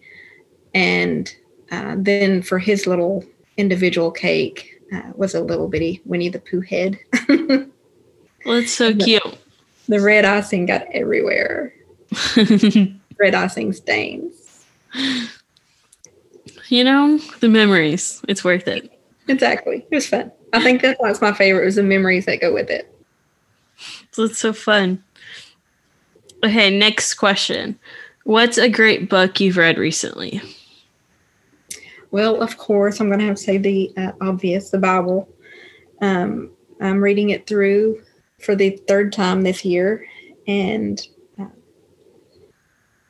And 0.73 1.33
uh, 1.71 1.95
then 1.97 2.41
for 2.41 2.59
his 2.59 2.87
little 2.87 3.23
individual 3.57 4.11
cake, 4.11 4.73
uh, 4.93 5.11
was 5.15 5.33
a 5.33 5.41
little 5.41 5.67
bitty 5.67 6.01
Winnie 6.05 6.29
the 6.29 6.39
Pooh 6.39 6.61
head. 6.61 6.99
well, 7.29 8.57
it's 8.57 8.71
so 8.71 8.91
the, 8.91 9.03
cute. 9.03 9.37
The 9.87 9.99
red 9.99 10.25
icing 10.25 10.65
got 10.65 10.83
everywhere. 10.91 11.73
red 13.19 13.33
icing 13.33 13.73
stains. 13.73 14.42
You 16.67 16.83
know, 16.83 17.17
the 17.39 17.49
memories. 17.49 18.21
It's 18.27 18.43
worth 18.43 18.67
it. 18.67 18.91
Exactly. 19.27 19.85
It 19.89 19.95
was 19.95 20.07
fun. 20.07 20.31
I 20.53 20.61
think 20.61 20.81
that's 20.81 20.99
why 20.99 21.09
it's 21.09 21.21
my 21.21 21.33
favorite 21.33 21.65
was 21.65 21.75
the 21.75 21.83
memories 21.83 22.25
that 22.25 22.41
go 22.41 22.53
with 22.53 22.69
it. 22.69 22.93
So 24.11 24.23
it's 24.23 24.37
so 24.37 24.53
fun. 24.53 25.03
Okay, 26.43 26.75
next 26.77 27.15
question. 27.15 27.79
What's 28.23 28.57
a 28.57 28.69
great 28.69 29.09
book 29.09 29.39
you've 29.39 29.57
read 29.57 29.77
recently? 29.77 30.41
Well, 32.11 32.41
of 32.41 32.57
course, 32.57 32.99
I'm 32.99 33.07
going 33.07 33.19
to 33.19 33.25
have 33.25 33.37
to 33.37 33.43
say 33.43 33.57
the 33.57 33.91
uh, 33.97 34.11
obvious, 34.21 34.69
the 34.69 34.77
Bible. 34.77 35.27
Um, 36.01 36.51
I'm 36.79 37.01
reading 37.01 37.31
it 37.31 37.47
through 37.47 38.03
for 38.39 38.55
the 38.55 38.77
third 38.87 39.13
time 39.13 39.41
this 39.41 39.65
year, 39.65 40.05
and 40.47 41.01
uh, 41.39 41.47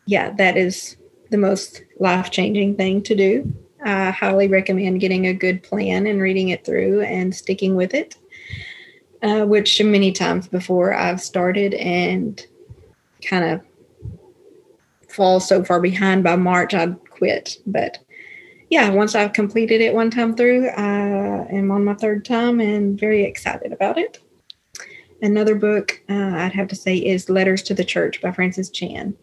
yeah, 0.05 0.31
that 0.37 0.57
is 0.57 0.95
the 1.33 1.37
most 1.37 1.83
life 1.99 2.31
changing 2.31 2.77
thing 2.77 3.03
to 3.03 3.15
do. 3.15 3.53
I 3.83 4.11
highly 4.11 4.47
recommend 4.47 5.01
getting 5.01 5.27
a 5.27 5.33
good 5.33 5.61
plan 5.61 6.07
and 6.07 6.21
reading 6.21 6.49
it 6.49 6.63
through 6.63 7.01
and 7.01 7.35
sticking 7.35 7.75
with 7.75 7.93
it. 7.93 8.15
uh, 9.23 9.45
which 9.45 9.81
many 9.81 10.11
times 10.11 10.47
before 10.47 10.93
I've 10.93 11.21
started 11.21 11.73
and 11.75 12.45
kind 13.25 13.45
of 13.45 13.61
fall 15.09 15.39
so 15.39 15.63
far 15.63 15.79
behind 15.79 16.23
by 16.23 16.35
March, 16.35 16.73
I'd 16.73 16.99
quit. 17.09 17.57
But 17.65 17.99
yeah, 18.69 18.89
once 18.89 19.15
I've 19.15 19.33
completed 19.33 19.79
it 19.79 19.93
one 19.93 20.11
time 20.11 20.35
through, 20.35 20.67
I 20.67 21.47
am 21.51 21.71
on 21.71 21.85
my 21.85 21.93
third 21.93 22.25
time 22.25 22.59
and 22.59 22.99
very 22.99 23.23
excited 23.23 23.71
about 23.71 23.97
it. 23.97 24.19
Another 25.21 25.55
book 25.55 26.01
uh, 26.09 26.13
I'd 26.35 26.51
have 26.51 26.67
to 26.67 26.75
say 26.75 26.97
is 26.97 27.29
Letters 27.29 27.63
to 27.63 27.73
the 27.73 27.85
Church 27.85 28.21
by 28.21 28.31
Francis 28.31 28.69
Chan. 28.69 29.15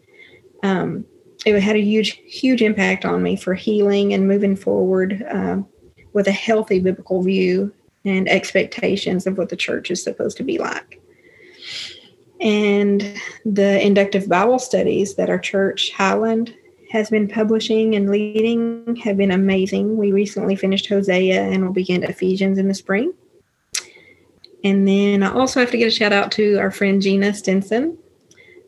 Um, 0.63 1.05
it 1.45 1.59
had 1.61 1.75
a 1.75 1.81
huge, 1.81 2.21
huge 2.25 2.61
impact 2.61 3.05
on 3.05 3.23
me 3.23 3.35
for 3.35 3.53
healing 3.53 4.13
and 4.13 4.27
moving 4.27 4.55
forward 4.55 5.25
um, 5.29 5.67
with 6.13 6.27
a 6.27 6.31
healthy 6.31 6.79
biblical 6.79 7.23
view 7.23 7.73
and 8.05 8.27
expectations 8.29 9.27
of 9.27 9.37
what 9.37 9.49
the 9.49 9.55
church 9.55 9.91
is 9.91 10.03
supposed 10.03 10.37
to 10.37 10.43
be 10.43 10.57
like. 10.57 10.99
And 12.39 13.15
the 13.45 13.83
inductive 13.85 14.27
Bible 14.27 14.59
studies 14.59 15.15
that 15.15 15.29
our 15.29 15.37
church, 15.39 15.91
Highland, 15.91 16.55
has 16.91 17.09
been 17.09 17.27
publishing 17.27 17.95
and 17.95 18.09
leading 18.09 18.97
have 18.97 19.15
been 19.15 19.31
amazing. 19.31 19.97
We 19.97 20.11
recently 20.11 20.55
finished 20.55 20.87
Hosea 20.87 21.41
and 21.41 21.63
we'll 21.63 21.71
begin 21.71 22.03
Ephesians 22.03 22.57
in 22.57 22.67
the 22.67 22.73
spring. 22.73 23.13
And 24.63 24.87
then 24.87 25.23
I 25.23 25.31
also 25.33 25.59
have 25.59 25.71
to 25.71 25.77
get 25.77 25.87
a 25.87 25.91
shout 25.91 26.13
out 26.13 26.31
to 26.33 26.57
our 26.57 26.69
friend 26.69 27.01
Gina 27.01 27.33
Stinson, 27.33 27.97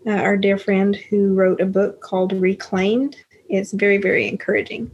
uh, 0.06 0.12
our 0.12 0.38
dear 0.38 0.58
friend 0.58 0.96
who 0.96 1.34
wrote 1.34 1.62
a 1.62 1.66
book 1.66 2.02
called 2.02 2.34
Reclaimed. 2.34 3.18
It's 3.50 3.72
very, 3.72 3.98
very 3.98 4.28
encouraging. 4.28 4.92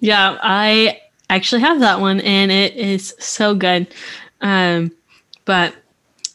Yeah, 0.00 0.38
I 0.42 1.00
actually 1.30 1.62
have 1.62 1.80
that 1.80 2.00
one 2.00 2.20
and 2.20 2.52
it 2.52 2.74
is 2.76 3.14
so 3.18 3.54
good. 3.54 3.86
Um, 4.40 4.92
but 5.44 5.74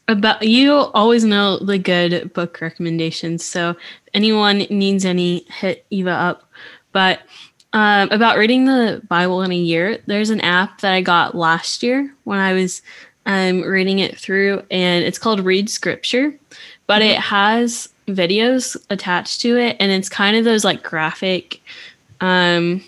about 0.08 0.44
you 0.44 0.74
always 0.74 1.24
know 1.24 1.58
the 1.58 1.78
good 1.78 2.34
book 2.34 2.62
recommendations. 2.62 3.44
So 3.44 3.72
if 3.72 3.78
anyone 4.14 4.60
needs 4.70 5.06
any, 5.06 5.46
hit 5.50 5.86
Eva 5.90 6.12
up. 6.12 6.50
But 6.94 7.22
um, 7.74 8.10
about 8.12 8.38
reading 8.38 8.66
the 8.66 9.02
Bible 9.08 9.42
in 9.42 9.52
a 9.52 9.56
year, 9.56 10.00
there's 10.06 10.30
an 10.30 10.42
app 10.42 10.82
that 10.82 10.94
I 10.94 11.02
got 11.02 11.36
last 11.36 11.84
year 11.84 12.14
when 12.24 12.40
I 12.40 12.54
was 12.54 12.82
um, 13.26 13.62
reading 13.62 14.00
it 14.00 14.18
through, 14.18 14.64
and 14.72 15.04
it's 15.04 15.20
called 15.20 15.42
Read 15.42 15.70
Scripture. 15.70 16.34
But 16.88 17.02
it 17.02 17.18
has 17.18 17.90
videos 18.08 18.78
attached 18.90 19.42
to 19.42 19.58
it, 19.58 19.78
and 19.80 19.92
it's 19.92 20.10
kind 20.10 20.38
of 20.38 20.46
those 20.46 20.64
like 20.64 20.84
graphic, 20.84 21.62
um, 22.22 22.84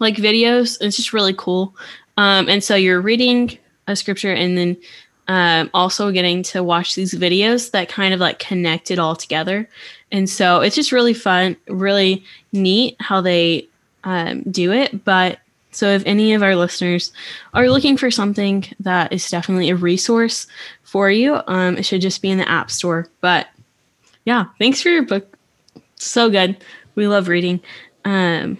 like 0.00 0.16
videos. 0.16 0.76
It's 0.80 0.96
just 0.96 1.12
really 1.12 1.34
cool. 1.36 1.74
Um, 2.16 2.48
and 2.48 2.62
so 2.62 2.74
you're 2.74 3.00
reading 3.00 3.58
a 3.86 3.96
scripture, 3.96 4.32
and 4.32 4.58
then 4.58 4.76
um, 5.28 5.70
also 5.74 6.10
getting 6.10 6.42
to 6.44 6.62
watch 6.62 6.94
these 6.94 7.14
videos 7.14 7.70
that 7.72 7.88
kind 7.88 8.14
of 8.14 8.20
like 8.20 8.38
connect 8.38 8.90
it 8.90 8.98
all 8.98 9.16
together. 9.16 9.68
And 10.12 10.28
so 10.28 10.60
it's 10.60 10.76
just 10.76 10.92
really 10.92 11.14
fun, 11.14 11.56
really 11.68 12.24
neat 12.52 12.96
how 13.00 13.20
they 13.20 13.68
um, 14.04 14.42
do 14.42 14.72
it. 14.72 15.04
But 15.04 15.40
so 15.76 15.88
if 15.90 16.02
any 16.06 16.32
of 16.32 16.42
our 16.42 16.56
listeners 16.56 17.12
are 17.52 17.68
looking 17.68 17.98
for 17.98 18.10
something 18.10 18.64
that 18.80 19.12
is 19.12 19.28
definitely 19.28 19.68
a 19.68 19.76
resource 19.76 20.46
for 20.82 21.10
you, 21.10 21.38
um, 21.46 21.76
it 21.76 21.84
should 21.84 22.00
just 22.00 22.22
be 22.22 22.30
in 22.30 22.38
the 22.38 22.48
App 22.48 22.70
Store. 22.70 23.08
But 23.20 23.48
yeah, 24.24 24.46
thanks 24.58 24.80
for 24.80 24.88
your 24.88 25.02
book. 25.02 25.36
So 25.96 26.30
good. 26.30 26.64
We 26.94 27.06
love 27.06 27.28
reading. 27.28 27.60
Um, 28.06 28.56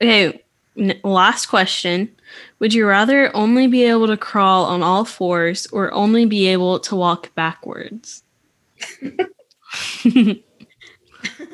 okay, 0.00 0.44
n- 0.76 1.00
last 1.02 1.46
question. 1.46 2.14
Would 2.60 2.72
you 2.72 2.86
rather 2.86 3.34
only 3.34 3.66
be 3.66 3.82
able 3.82 4.06
to 4.06 4.16
crawl 4.16 4.66
on 4.66 4.84
all 4.84 5.04
fours 5.04 5.66
or 5.72 5.92
only 5.92 6.24
be 6.24 6.46
able 6.46 6.78
to 6.80 6.94
walk 6.94 7.34
backwards? 7.34 8.22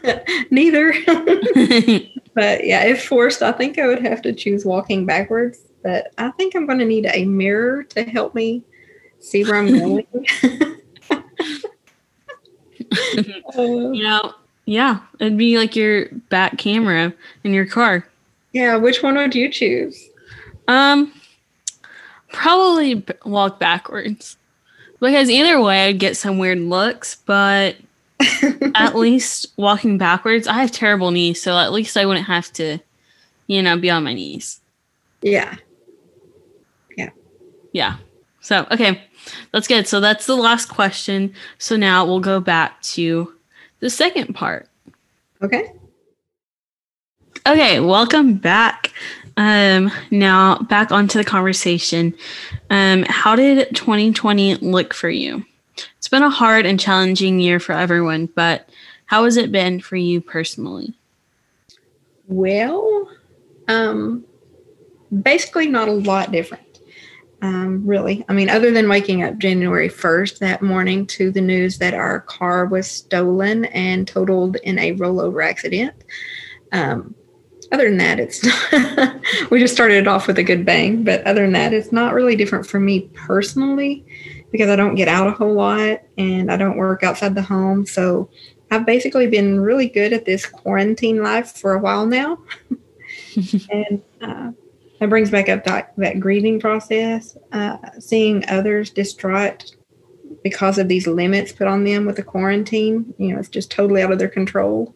Neither. 0.50 0.92
but 2.35 2.64
yeah, 2.64 2.85
if 2.85 3.04
forced, 3.04 3.42
I 3.42 3.52
think 3.52 3.78
I 3.78 3.87
would 3.87 4.02
have 4.02 4.22
to 4.22 4.32
choose 4.32 4.64
walking 4.64 5.06
backwards. 5.06 5.61
But 5.82 6.12
I 6.18 6.30
think 6.32 6.54
I'm 6.54 6.66
going 6.66 6.78
to 6.78 6.85
need 6.85 7.06
a 7.06 7.24
mirror 7.24 7.85
to 7.85 8.04
help 8.04 8.35
me 8.35 8.62
see 9.20 9.44
where 9.44 9.56
I'm 9.56 9.78
going. 9.78 10.06
you 13.54 14.02
know, 14.02 14.35
yeah, 14.64 15.00
it'd 15.20 15.38
be 15.38 15.59
like 15.59 15.76
your 15.76 16.06
back 16.28 16.59
camera 16.59 17.12
in 17.44 17.54
your 17.54 17.66
car. 17.66 18.06
Yeah, 18.52 18.76
which 18.76 19.02
one 19.02 19.16
would 19.16 19.35
you 19.35 19.50
choose? 19.50 20.09
Um, 20.66 21.12
probably 22.32 22.94
b- 22.94 23.14
walk 23.24 23.61
backwards 23.61 24.37
because 25.00 25.30
either 25.30 25.61
way 25.61 25.87
I'd 25.87 25.98
get 25.98 26.16
some 26.16 26.38
weird 26.38 26.59
looks, 26.59 27.16
but 27.26 27.76
at 28.74 28.96
least 28.96 29.52
walking 29.57 29.98
backwards, 29.98 30.46
I 30.46 30.55
have 30.55 30.72
terrible 30.72 31.11
knees, 31.11 31.42
so 31.42 31.57
at 31.59 31.72
least 31.72 31.96
I 31.96 32.07
wouldn't 32.07 32.26
have 32.26 32.52
to, 32.55 32.79
you 33.46 33.62
know, 33.62 33.76
be 33.76 33.90
on 33.90 34.05
my 34.05 34.14
knees. 34.14 34.61
Yeah. 35.22 35.57
Yeah. 36.96 37.11
Yeah. 37.72 37.96
So, 38.40 38.66
okay, 38.70 39.02
that's 39.52 39.68
good. 39.68 39.87
So 39.87 40.00
that's 40.00 40.26
the 40.26 40.37
last 40.37 40.66
question. 40.66 41.35
So 41.59 41.76
now 41.76 42.05
we'll 42.07 42.20
go 42.20 42.40
back 42.40 42.81
to 42.83 43.35
the 43.81 43.90
second 43.90 44.35
part. 44.35 44.68
Okay. 45.42 45.72
Okay, 47.46 47.81
welcome 47.81 48.35
back. 48.35 48.92
Um, 49.37 49.90
now 50.11 50.59
back 50.61 50.90
onto 50.90 51.18
the 51.18 51.24
conversation. 51.24 52.14
Um, 52.70 53.05
how 53.09 53.37
did 53.37 53.74
2020 53.76 54.57
look 54.57 54.94
for 54.94 55.11
you? 55.11 55.44
It's 55.98 56.08
been 56.08 56.22
a 56.22 56.30
hard 56.30 56.66
and 56.66 56.78
challenging 56.78 57.40
year 57.40 57.60
for 57.60 57.72
everyone, 57.72 58.26
but 58.26 58.68
how 59.06 59.24
has 59.24 59.36
it 59.36 59.52
been 59.52 59.80
for 59.80 59.96
you 59.96 60.20
personally? 60.20 60.94
Well, 62.26 63.08
um, 63.68 64.24
basically 65.22 65.68
not 65.68 65.88
a 65.88 65.92
lot 65.92 66.32
different. 66.32 66.62
Um, 67.42 67.86
really. 67.86 68.24
I 68.28 68.32
mean, 68.32 68.48
other 68.48 68.70
than 68.70 68.88
waking 68.88 69.22
up 69.22 69.38
January 69.38 69.88
1st 69.88 70.38
that 70.38 70.62
morning 70.62 71.06
to 71.08 71.30
the 71.30 71.40
news 71.40 71.78
that 71.78 71.92
our 71.92 72.20
car 72.20 72.64
was 72.64 72.90
stolen 72.90 73.66
and 73.66 74.08
totaled 74.08 74.56
in 74.56 74.78
a 74.78 74.94
rollover 74.94 75.46
accident. 75.46 75.94
Um, 76.72 77.14
other 77.72 77.88
than 77.88 77.98
that, 77.98 78.18
it's 78.18 78.42
we 79.50 79.60
just 79.60 79.74
started 79.74 79.98
it 79.98 80.08
off 80.08 80.26
with 80.26 80.38
a 80.38 80.42
good 80.42 80.64
bang. 80.64 81.04
But 81.04 81.26
other 81.26 81.42
than 81.42 81.52
that, 81.52 81.74
it's 81.74 81.92
not 81.92 82.14
really 82.14 82.36
different 82.36 82.66
for 82.66 82.80
me 82.80 83.10
personally 83.12 84.04
because 84.57 84.71
I 84.71 84.77
don't 84.77 84.95
get 84.95 85.07
out 85.07 85.27
a 85.27 85.33
whole 85.33 85.53
lot 85.53 86.01
and 86.16 86.51
I 86.51 86.57
don't 86.57 86.79
work 86.79 87.03
outside 87.03 87.35
the 87.35 87.42
home. 87.42 87.85
So 87.85 88.31
I've 88.71 88.87
basically 88.87 89.27
been 89.27 89.61
really 89.61 89.87
good 89.87 90.14
at 90.14 90.25
this 90.25 90.47
quarantine 90.47 91.23
life 91.23 91.53
for 91.53 91.75
a 91.75 91.79
while 91.79 92.07
now. 92.07 92.38
and 93.71 94.03
uh, 94.23 94.53
that 94.99 95.11
brings 95.11 95.31
back 95.31 95.51
up 95.51 95.64
that, 95.64 95.92
that 95.99 96.21
grieving 96.21 96.59
process, 96.59 97.37
uh, 97.53 97.77
seeing 97.99 98.49
others 98.49 98.88
distraught 98.88 99.77
because 100.42 100.79
of 100.79 100.88
these 100.88 101.07
limits 101.07 101.53
put 101.53 101.66
on 101.66 101.85
them 101.85 102.07
with 102.07 102.16
the 102.16 102.23
quarantine. 102.23 103.12
You 103.19 103.35
know, 103.35 103.38
it's 103.38 103.51
just 103.51 103.71
totally 103.71 104.01
out 104.01 104.12
of 104.12 104.19
their 104.19 104.29
control. 104.29 104.95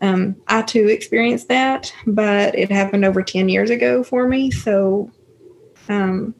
Um, 0.00 0.36
I 0.48 0.62
too 0.62 0.88
experienced 0.88 1.48
that, 1.48 1.92
but 2.06 2.54
it 2.58 2.70
happened 2.70 3.04
over 3.04 3.22
10 3.22 3.50
years 3.50 3.68
ago 3.68 4.02
for 4.02 4.26
me. 4.26 4.50
So 4.50 5.10
um, 5.90 6.34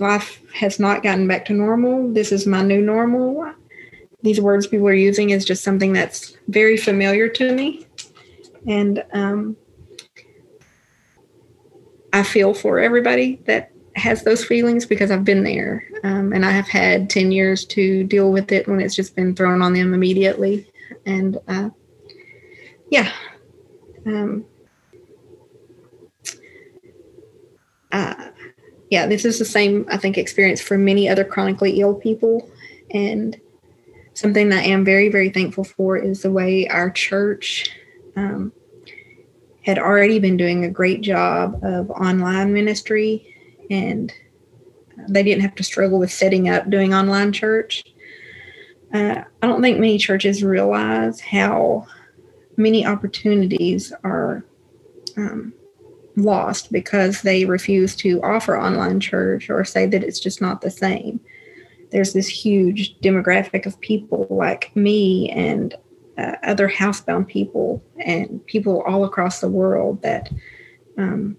life 0.00 0.40
has 0.54 0.78
not 0.78 1.02
gotten 1.02 1.26
back 1.26 1.44
to 1.46 1.52
normal. 1.52 2.12
This 2.12 2.32
is 2.32 2.46
my 2.46 2.62
new 2.62 2.80
normal. 2.80 3.52
These 4.22 4.40
words 4.40 4.66
people 4.66 4.88
are 4.88 4.92
using 4.92 5.30
is 5.30 5.44
just 5.44 5.64
something 5.64 5.92
that's 5.92 6.36
very 6.48 6.76
familiar 6.76 7.28
to 7.28 7.54
me. 7.54 7.86
And 8.66 9.04
um, 9.12 9.56
I 12.12 12.22
feel 12.22 12.52
for 12.54 12.78
everybody 12.78 13.36
that 13.46 13.72
has 13.96 14.24
those 14.24 14.44
feelings 14.44 14.86
because 14.86 15.10
I've 15.10 15.24
been 15.24 15.44
there. 15.44 15.86
Um, 16.04 16.32
and 16.32 16.44
I 16.44 16.50
have 16.50 16.68
had 16.68 17.10
10 17.10 17.32
years 17.32 17.64
to 17.66 18.04
deal 18.04 18.32
with 18.32 18.52
it 18.52 18.68
when 18.68 18.80
it's 18.80 18.94
just 18.94 19.16
been 19.16 19.34
thrown 19.34 19.62
on 19.62 19.72
them 19.72 19.94
immediately. 19.94 20.70
And 21.06 21.38
uh, 21.48 21.70
yeah. 22.90 23.12
Um, 24.06 24.44
uh, 27.92 28.29
yeah, 28.90 29.06
this 29.06 29.24
is 29.24 29.38
the 29.38 29.44
same, 29.44 29.86
I 29.88 29.96
think, 29.96 30.18
experience 30.18 30.60
for 30.60 30.76
many 30.76 31.08
other 31.08 31.24
chronically 31.24 31.80
ill 31.80 31.94
people. 31.94 32.50
And 32.90 33.40
something 34.14 34.48
that 34.48 34.64
I 34.64 34.66
am 34.66 34.84
very, 34.84 35.08
very 35.08 35.30
thankful 35.30 35.64
for 35.64 35.96
is 35.96 36.22
the 36.22 36.32
way 36.32 36.66
our 36.66 36.90
church 36.90 37.70
um, 38.16 38.52
had 39.62 39.78
already 39.78 40.18
been 40.18 40.36
doing 40.36 40.64
a 40.64 40.70
great 40.70 41.02
job 41.02 41.60
of 41.62 41.88
online 41.90 42.52
ministry. 42.52 43.34
And 43.70 44.12
they 45.08 45.22
didn't 45.22 45.42
have 45.42 45.54
to 45.54 45.62
struggle 45.62 46.00
with 46.00 46.12
setting 46.12 46.48
up 46.48 46.68
doing 46.68 46.92
online 46.92 47.32
church. 47.32 47.84
Uh, 48.92 49.22
I 49.40 49.46
don't 49.46 49.62
think 49.62 49.78
many 49.78 49.98
churches 49.98 50.42
realize 50.42 51.20
how 51.20 51.86
many 52.56 52.84
opportunities 52.84 53.92
are 54.02 54.44
um, 55.16 55.54
lost 56.16 56.72
because 56.72 57.22
they 57.22 57.44
refuse 57.44 57.94
to 57.96 58.22
offer 58.22 58.58
online 58.58 59.00
church 59.00 59.48
or 59.50 59.64
say 59.64 59.86
that 59.86 60.02
it's 60.02 60.20
just 60.20 60.40
not 60.40 60.60
the 60.60 60.70
same. 60.70 61.20
There's 61.90 62.12
this 62.12 62.28
huge 62.28 62.98
demographic 63.00 63.66
of 63.66 63.80
people 63.80 64.26
like 64.30 64.74
me 64.76 65.30
and 65.30 65.74
uh, 66.18 66.36
other 66.42 66.68
housebound 66.68 67.28
people 67.28 67.82
and 67.98 68.44
people 68.46 68.82
all 68.86 69.04
across 69.04 69.40
the 69.40 69.48
world 69.48 70.02
that 70.02 70.30
um, 70.98 71.36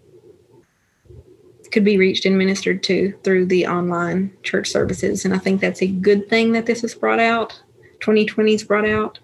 could 1.72 1.84
be 1.86 1.98
reached 1.98 2.26
and 2.26 2.38
ministered 2.38 2.84
to 2.84 3.14
through 3.24 3.46
the 3.46 3.66
online 3.66 4.32
church 4.44 4.70
services. 4.70 5.24
And 5.24 5.34
I 5.34 5.38
think 5.38 5.62
that's 5.62 5.82
a 5.82 5.88
good 5.88 6.30
thing 6.30 6.52
that 6.52 6.66
this 6.66 6.82
has 6.82 6.94
brought 6.94 7.20
out, 7.20 7.62
2020's 8.00 8.64
brought 8.64 8.88
out, 8.88 9.20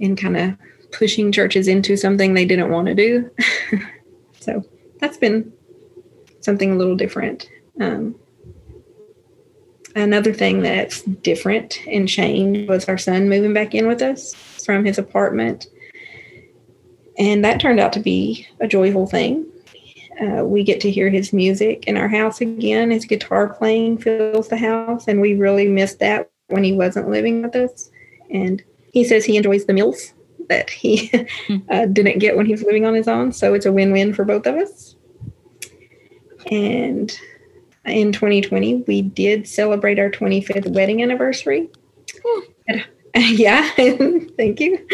and 0.00 0.18
kind 0.18 0.36
of 0.36 0.56
pushing 0.92 1.32
churches 1.32 1.68
into 1.68 1.96
something 1.96 2.34
they 2.34 2.44
didn't 2.44 2.70
want 2.70 2.88
to 2.88 2.94
do. 2.94 3.30
so 4.42 4.64
that's 5.00 5.16
been 5.16 5.52
something 6.40 6.72
a 6.72 6.76
little 6.76 6.96
different. 6.96 7.48
Um, 7.80 8.14
another 9.94 10.32
thing 10.32 10.62
that's 10.62 11.02
different 11.02 11.80
and 11.86 12.08
changed 12.08 12.68
was 12.68 12.88
our 12.88 12.98
son 12.98 13.28
moving 13.28 13.52
back 13.52 13.74
in 13.74 13.86
with 13.86 14.02
us 14.02 14.34
from 14.34 14.84
his 14.84 14.98
apartment. 14.98 15.66
And 17.18 17.44
that 17.44 17.60
turned 17.60 17.80
out 17.80 17.92
to 17.94 18.00
be 18.00 18.46
a 18.60 18.66
joyful 18.66 19.06
thing. 19.06 19.46
Uh, 20.20 20.44
we 20.44 20.62
get 20.62 20.80
to 20.80 20.90
hear 20.90 21.08
his 21.08 21.32
music 21.32 21.84
in 21.86 21.96
our 21.96 22.08
house 22.08 22.40
again. 22.40 22.90
His 22.90 23.04
guitar 23.04 23.48
playing 23.48 23.98
fills 23.98 24.48
the 24.48 24.56
house, 24.56 25.08
and 25.08 25.20
we 25.20 25.34
really 25.34 25.68
missed 25.68 25.98
that 26.00 26.30
when 26.48 26.62
he 26.62 26.72
wasn't 26.72 27.08
living 27.08 27.42
with 27.42 27.56
us. 27.56 27.90
And 28.30 28.62
he 28.92 29.04
says 29.04 29.24
he 29.24 29.36
enjoys 29.36 29.64
the 29.64 29.72
meals 29.72 30.12
that 30.52 30.70
he 30.70 31.08
hmm. 31.46 31.56
uh, 31.70 31.86
didn't 31.86 32.18
get 32.18 32.36
when 32.36 32.46
he 32.46 32.52
was 32.52 32.62
living 32.62 32.84
on 32.84 32.94
his 32.94 33.08
own. 33.08 33.32
So 33.32 33.54
it's 33.54 33.66
a 33.66 33.72
win 33.72 33.92
win 33.92 34.12
for 34.12 34.24
both 34.24 34.46
of 34.46 34.56
us. 34.56 34.96
And 36.50 37.16
in 37.86 38.12
2020, 38.12 38.84
we 38.86 39.02
did 39.02 39.48
celebrate 39.48 39.98
our 39.98 40.10
25th 40.10 40.72
wedding 40.72 41.02
anniversary. 41.02 41.70
At, 42.68 42.86
yeah, 43.16 43.70
thank 43.76 44.60
you. 44.60 44.86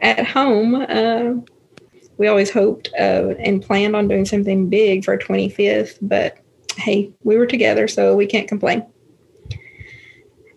At 0.00 0.26
home, 0.26 0.74
uh, 0.74 1.34
we 2.16 2.26
always 2.26 2.50
hoped 2.50 2.90
uh, 2.98 3.34
and 3.38 3.62
planned 3.62 3.94
on 3.94 4.08
doing 4.08 4.24
something 4.24 4.68
big 4.68 5.04
for 5.04 5.12
our 5.12 5.18
25th, 5.18 5.98
but 6.02 6.38
hey, 6.76 7.12
we 7.22 7.36
were 7.36 7.46
together, 7.46 7.86
so 7.86 8.16
we 8.16 8.26
can't 8.26 8.48
complain. 8.48 8.84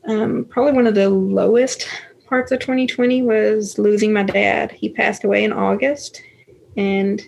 Um, 0.07 0.45
probably 0.45 0.73
one 0.73 0.87
of 0.87 0.95
the 0.95 1.09
lowest 1.09 1.87
parts 2.27 2.51
of 2.51 2.59
2020 2.59 3.21
was 3.23 3.77
losing 3.77 4.13
my 4.13 4.23
dad. 4.23 4.71
He 4.71 4.89
passed 4.89 5.23
away 5.23 5.43
in 5.43 5.53
August, 5.53 6.21
and 6.75 7.21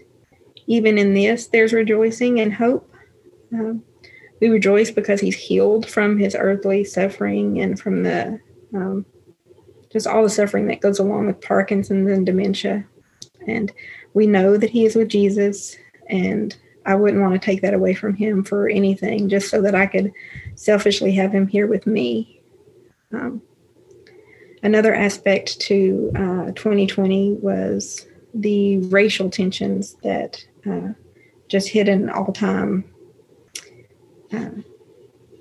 even 0.67 0.97
in 0.97 1.13
this, 1.13 1.47
there's 1.47 1.73
rejoicing 1.73 2.39
and 2.39 2.53
hope. 2.53 2.93
Um, 3.53 3.83
we 4.39 4.49
rejoice 4.49 4.91
because 4.91 5.19
he's 5.19 5.35
healed 5.35 5.89
from 5.89 6.17
his 6.17 6.35
earthly 6.35 6.83
suffering 6.83 7.59
and 7.59 7.79
from 7.79 8.03
the 8.03 8.39
um, 8.73 9.05
just 9.91 10.07
all 10.07 10.23
the 10.23 10.29
suffering 10.29 10.67
that 10.67 10.81
goes 10.81 10.99
along 10.99 11.27
with 11.27 11.41
Parkinson's 11.41 12.09
and 12.09 12.25
dementia. 12.25 12.85
And 13.47 13.71
we 14.13 14.27
know 14.27 14.57
that 14.57 14.69
he 14.69 14.85
is 14.85 14.95
with 14.95 15.09
Jesus, 15.09 15.75
and 16.07 16.55
I 16.85 16.95
wouldn't 16.95 17.21
want 17.21 17.33
to 17.33 17.45
take 17.45 17.61
that 17.61 17.73
away 17.73 17.93
from 17.93 18.15
him 18.15 18.43
for 18.43 18.69
anything, 18.69 19.29
just 19.29 19.49
so 19.49 19.61
that 19.61 19.75
I 19.75 19.87
could 19.87 20.11
selfishly 20.55 21.11
have 21.13 21.31
him 21.31 21.47
here 21.47 21.67
with 21.67 21.87
me. 21.87 22.41
Um, 23.11 23.41
another 24.63 24.93
aspect 24.93 25.59
to 25.61 26.11
uh, 26.15 26.51
2020 26.51 27.33
was 27.41 28.05
the 28.33 28.77
racial 28.77 29.29
tensions 29.29 29.95
that 30.03 30.45
uh, 30.69 30.89
just 31.47 31.69
hit 31.69 31.89
an 31.89 32.09
all 32.09 32.31
time 32.31 32.83
uh, 34.31 34.49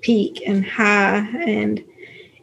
peak 0.01 0.41
and 0.45 0.65
high, 0.65 1.19
and 1.45 1.83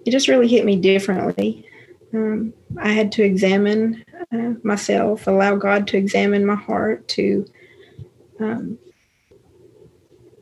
it 0.05 0.11
just 0.11 0.29
really 0.29 0.49
hit 0.49 0.65
me 0.65 0.77
differently. 0.77 1.67
Um, 2.15 2.53
I 2.79 2.91
had 2.91 3.11
to 3.13 3.23
examine 3.23 4.05
uh, 4.33 4.55
myself, 4.63 5.27
allow 5.27 5.57
God 5.57 5.89
to 5.89 5.97
examine 5.97 6.47
my 6.47 6.55
heart 6.55 7.09
to 7.09 7.47
um, 8.39 8.79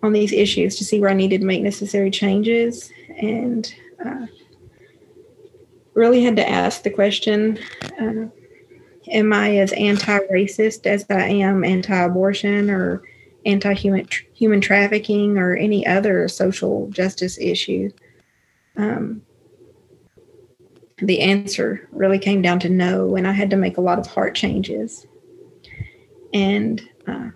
on 0.03 0.12
these 0.12 0.33
issues 0.33 0.77
to 0.77 0.85
see 0.85 1.01
where 1.01 1.11
I 1.11 1.14
needed 1.14 1.40
to 1.40 1.47
make 1.47 1.62
necessary 1.62 2.11
changes, 2.11 2.92
and 3.16 3.75
uh, 4.05 4.27
really 5.94 6.22
had 6.22 6.37
to 6.37 6.48
ask 6.48 6.83
the 6.83 6.90
question: 6.90 7.59
uh, 8.00 8.26
Am 9.09 9.33
I 9.33 9.59
as 9.59 9.72
anti-racist 9.72 10.87
as 10.87 11.04
I 11.11 11.26
am 11.26 11.64
anti-abortion 11.64 12.70
or 12.70 13.02
anti-human 13.46 14.09
human 14.33 14.61
trafficking 14.61 15.38
or 15.38 15.54
any 15.54 15.87
other 15.87 16.28
social 16.28 16.88
justice 16.90 17.38
issue? 17.38 17.90
Um, 18.76 19.22
the 20.98 21.20
answer 21.20 21.88
really 21.92 22.18
came 22.18 22.40
down 22.40 22.61
to 22.61 22.68
no, 22.68 23.16
and 23.16 23.26
I 23.26 23.33
had 23.33 23.50
to 23.50 23.57
make 23.57 23.76
a 23.76 23.83
lot 23.83 23.98
of 23.98 24.07
heart 24.07 24.35
changes. 24.35 25.07
And 26.33 26.83
uh, 27.07 27.30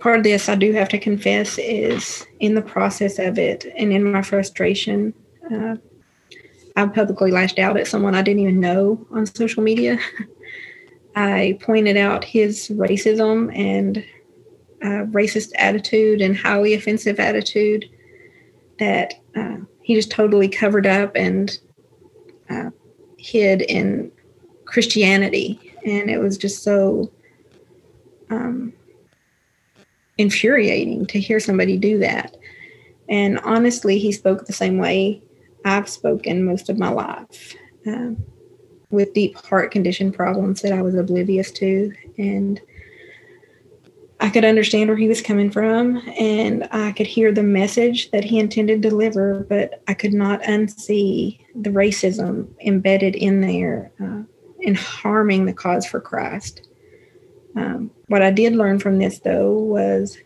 part 0.00 0.18
of 0.18 0.24
this, 0.24 0.48
I 0.48 0.54
do 0.54 0.72
have 0.72 0.88
to 0.90 0.98
confess, 0.98 1.58
is 1.58 2.26
in 2.40 2.54
the 2.54 2.62
process 2.62 3.18
of 3.18 3.38
it 3.38 3.66
and 3.76 3.92
in 3.92 4.10
my 4.10 4.22
frustration, 4.22 5.14
uh, 5.52 5.76
I 6.76 6.86
publicly 6.88 7.30
lashed 7.30 7.58
out 7.58 7.76
at 7.76 7.86
someone 7.86 8.14
I 8.14 8.22
didn't 8.22 8.42
even 8.42 8.60
know 8.60 9.06
on 9.10 9.26
social 9.26 9.62
media. 9.62 9.98
I 11.16 11.58
pointed 11.62 11.96
out 11.96 12.24
his 12.24 12.68
racism 12.68 13.56
and 13.56 14.04
uh, 14.82 15.06
racist 15.10 15.52
attitude 15.56 16.20
and 16.20 16.36
highly 16.36 16.74
offensive 16.74 17.18
attitude 17.18 17.88
that 18.78 19.14
uh, 19.34 19.56
he 19.80 19.94
just 19.94 20.10
totally 20.10 20.48
covered 20.48 20.86
up 20.86 21.12
and 21.16 21.58
uh, 22.50 22.70
hid 23.16 23.62
in 23.62 24.12
Christianity. 24.66 25.72
And 25.86 26.10
it 26.10 26.18
was 26.18 26.36
just 26.36 26.62
so 26.62 27.10
um, 28.28 28.74
infuriating 30.18 31.06
to 31.06 31.18
hear 31.18 31.40
somebody 31.40 31.78
do 31.78 31.98
that. 32.00 32.36
And 33.08 33.38
honestly, 33.38 33.98
he 33.98 34.12
spoke 34.12 34.44
the 34.44 34.52
same 34.52 34.76
way 34.76 35.22
I've 35.66 35.88
spoken 35.88 36.44
most 36.44 36.68
of 36.70 36.78
my 36.78 36.88
life. 36.88 37.54
Um, 37.86 38.24
with 38.90 39.14
deep 39.14 39.36
heart 39.36 39.70
condition 39.70 40.12
problems 40.12 40.62
that 40.62 40.72
I 40.72 40.82
was 40.82 40.94
oblivious 40.94 41.50
to. 41.52 41.92
And 42.18 42.60
I 44.20 44.30
could 44.30 44.44
understand 44.44 44.88
where 44.88 44.96
he 44.96 45.08
was 45.08 45.20
coming 45.20 45.50
from 45.50 45.98
and 46.18 46.66
I 46.70 46.92
could 46.92 47.06
hear 47.06 47.32
the 47.32 47.42
message 47.42 48.10
that 48.12 48.24
he 48.24 48.38
intended 48.38 48.82
to 48.82 48.88
deliver, 48.88 49.40
but 49.48 49.82
I 49.88 49.94
could 49.94 50.14
not 50.14 50.42
unsee 50.42 51.44
the 51.54 51.70
racism 51.70 52.48
embedded 52.60 53.14
in 53.14 53.40
there 53.40 53.92
uh, 54.00 54.22
and 54.64 54.76
harming 54.76 55.44
the 55.44 55.52
cause 55.52 55.86
for 55.86 56.00
Christ. 56.00 56.66
Um, 57.56 57.90
what 58.08 58.22
I 58.22 58.30
did 58.30 58.54
learn 58.54 58.78
from 58.78 58.98
this, 58.98 59.18
though, 59.18 59.52
was 59.52 60.18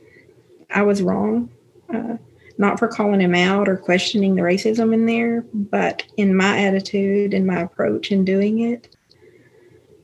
I 0.71 0.83
was 0.83 1.03
wrong. 1.03 1.51
Uh, 1.93 2.17
not 2.61 2.79
for 2.79 2.89
calling 2.89 3.23
him 3.23 3.35
out 3.35 3.71
or 3.71 3.77
questioning 3.79 4.35
the 4.35 4.43
racism 4.43 4.93
in 4.93 5.07
there, 5.07 5.43
but 5.55 6.05
in 6.19 6.37
my 6.37 6.59
attitude 6.61 7.33
and 7.33 7.47
my 7.47 7.59
approach 7.63 8.13
in 8.13 8.23
doing 8.23 8.61
it. 8.61 8.95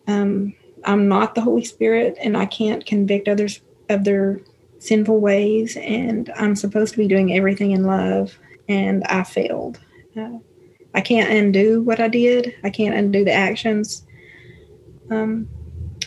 Um, 0.07 0.55
I'm 0.83 1.07
not 1.07 1.35
the 1.35 1.43
Holy 1.43 1.67
Spirit 1.67 2.17
and 2.19 2.35
I 2.35 2.47
can't 2.47 2.87
convict 2.87 3.29
others 3.29 3.61
of 3.91 4.05
their 4.05 4.41
sinful 4.79 5.21
ways, 5.21 5.77
and 5.77 6.33
I'm 6.35 6.57
supposed 6.57 6.93
to 6.93 6.99
be 6.99 7.09
doing 7.09 7.35
everything 7.35 7.73
in 7.73 7.85
love, 7.85 8.39
and 8.69 9.05
I 9.05 9.23
failed. 9.25 9.79
Uh, 10.19 10.39
I 10.95 11.03
can't 11.03 11.31
undo 11.31 11.83
what 11.83 12.01
I 12.01 12.09
did, 12.09 12.55
I 12.65 12.71
can't 12.71 12.95
undo 12.95 13.23
the 13.23 13.33
actions. 13.33 14.07
Um, 15.11 15.47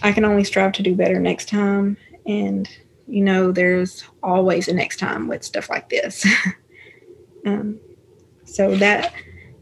I 0.02 0.12
can 0.14 0.26
only 0.26 0.44
strive 0.44 0.72
to 0.74 0.84
do 0.84 0.96
better 0.96 1.20
next 1.20 1.48
time, 1.48 1.96
and 2.26 2.68
you 3.10 3.24
know, 3.24 3.52
there's 3.52 4.04
always 4.22 4.68
a 4.68 4.74
next 4.74 4.98
time 4.98 5.28
with 5.28 5.44
stuff 5.44 5.70
like 5.70 5.90
this. 5.90 6.26
um, 7.46 7.80
so 8.46 8.76
that 8.76 9.14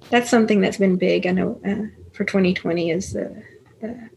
that's 0.10 0.30
something 0.30 0.62
that's 0.62 0.78
been 0.78 0.98
big. 0.98 1.26
I 1.26 1.32
know 1.32 1.60
uh, 1.66 1.88
for 2.14 2.26
2020 2.26 2.92
is 2.92 3.14
the, 3.14 3.44
the 3.82 4.10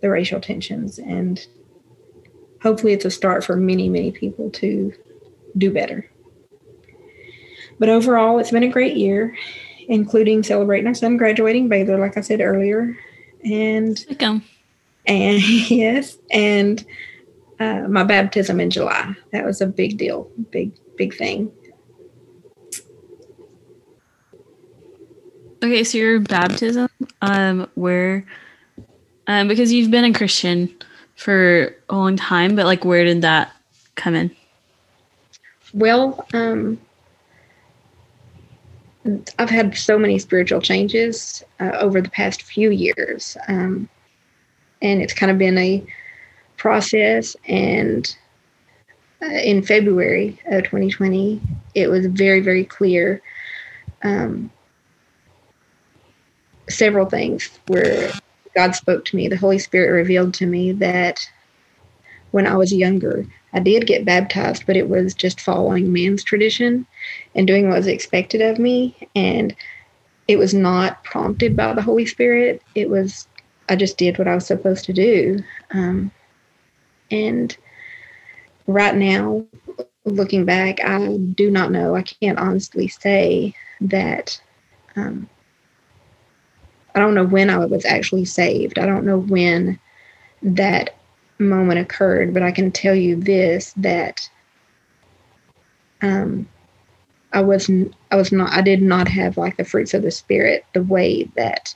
the 0.00 0.10
racial 0.10 0.40
tensions, 0.40 0.98
and 0.98 1.44
hopefully, 2.62 2.92
it's 2.92 3.04
a 3.04 3.10
start 3.10 3.44
for 3.44 3.56
many 3.56 3.88
many 3.88 4.10
people 4.10 4.50
to 4.50 4.92
do 5.56 5.70
better. 5.70 6.08
But 7.78 7.88
overall, 7.88 8.38
it's 8.38 8.50
been 8.50 8.62
a 8.62 8.68
great 8.68 8.96
year, 8.96 9.36
including 9.88 10.42
celebrating 10.42 10.86
our 10.86 10.94
son 10.94 11.16
graduating 11.16 11.68
Baylor, 11.68 11.98
like 11.98 12.16
I 12.16 12.20
said 12.20 12.40
earlier, 12.40 12.98
and 13.44 14.04
Welcome. 14.08 14.44
and 15.06 15.42
yes, 15.70 16.18
and 16.30 16.84
uh, 17.60 17.86
my 17.88 18.04
baptism 18.04 18.60
in 18.60 18.70
July. 18.70 19.14
That 19.32 19.44
was 19.44 19.60
a 19.60 19.66
big 19.66 19.96
deal, 19.98 20.30
big 20.50 20.72
big 20.96 21.14
thing. 21.14 21.50
Okay, 25.62 25.84
so 25.84 25.98
your 25.98 26.20
baptism, 26.20 26.88
um, 27.22 27.68
where, 27.74 28.26
um, 29.26 29.48
because 29.48 29.72
you've 29.72 29.90
been 29.90 30.04
a 30.04 30.12
Christian 30.12 30.72
for 31.16 31.74
a 31.88 31.96
long 31.96 32.16
time, 32.16 32.54
but 32.54 32.66
like 32.66 32.84
where 32.84 33.04
did 33.04 33.22
that 33.22 33.52
come 33.94 34.14
in? 34.14 34.30
Well, 35.72 36.26
um, 36.34 36.78
I've 39.38 39.50
had 39.50 39.76
so 39.76 39.98
many 39.98 40.18
spiritual 40.18 40.60
changes 40.60 41.42
uh, 41.60 41.72
over 41.74 42.00
the 42.00 42.10
past 42.10 42.42
few 42.42 42.70
years. 42.70 43.36
Um, 43.48 43.88
and 44.82 45.00
it's 45.00 45.14
kind 45.14 45.32
of 45.32 45.38
been 45.38 45.58
a 45.58 45.84
process. 46.56 47.36
And 47.46 48.14
uh, 49.22 49.26
in 49.26 49.62
February 49.62 50.38
of 50.46 50.64
2020, 50.64 51.40
it 51.74 51.88
was 51.88 52.06
very, 52.06 52.40
very 52.40 52.64
clear. 52.64 53.22
Um, 54.02 54.50
several 56.68 57.06
things 57.06 57.58
where 57.66 58.12
God 58.54 58.74
spoke 58.74 59.04
to 59.06 59.16
me, 59.16 59.28
the 59.28 59.36
Holy 59.36 59.58
Spirit 59.58 59.92
revealed 59.92 60.34
to 60.34 60.46
me 60.46 60.72
that 60.72 61.20
when 62.30 62.46
I 62.46 62.56
was 62.56 62.72
younger, 62.72 63.26
I 63.52 63.60
did 63.60 63.86
get 63.86 64.04
baptized, 64.04 64.64
but 64.66 64.76
it 64.76 64.88
was 64.88 65.14
just 65.14 65.40
following 65.40 65.92
man's 65.92 66.24
tradition 66.24 66.86
and 67.34 67.46
doing 67.46 67.68
what 67.68 67.78
was 67.78 67.86
expected 67.86 68.42
of 68.42 68.58
me. 68.58 68.94
And 69.14 69.54
it 70.28 70.38
was 70.38 70.52
not 70.52 71.02
prompted 71.04 71.56
by 71.56 71.72
the 71.72 71.82
Holy 71.82 72.06
Spirit. 72.06 72.62
It 72.74 72.90
was, 72.90 73.28
I 73.68 73.76
just 73.76 73.96
did 73.96 74.18
what 74.18 74.28
I 74.28 74.34
was 74.34 74.46
supposed 74.46 74.84
to 74.86 74.92
do. 74.92 75.42
Um, 75.70 76.10
and 77.10 77.56
right 78.66 78.94
now, 78.94 79.44
looking 80.04 80.44
back, 80.44 80.80
I 80.84 81.16
do 81.16 81.50
not 81.50 81.70
know. 81.70 81.94
I 81.96 82.02
can't 82.02 82.38
honestly 82.38 82.88
say 82.88 83.54
that. 83.80 84.40
Um, 84.96 85.28
I 86.94 86.98
don't 86.98 87.14
know 87.14 87.26
when 87.26 87.50
I 87.50 87.58
was 87.58 87.84
actually 87.84 88.24
saved. 88.24 88.78
I 88.78 88.86
don't 88.86 89.04
know 89.04 89.18
when 89.18 89.78
that 90.42 90.96
moment 91.38 91.80
occurred, 91.80 92.32
but 92.32 92.42
I 92.42 92.50
can 92.50 92.72
tell 92.72 92.94
you 92.94 93.16
this 93.16 93.74
that 93.76 94.28
um, 96.00 96.48
I 97.32 97.42
wasn't, 97.42 97.94
I 98.10 98.16
was 98.16 98.32
not, 98.32 98.52
I 98.52 98.62
did 98.62 98.80
not 98.80 99.08
have 99.08 99.36
like 99.36 99.56
the 99.58 99.64
fruits 99.64 99.92
of 99.92 100.02
the 100.02 100.10
spirit 100.10 100.64
the 100.72 100.82
way 100.82 101.24
that 101.36 101.74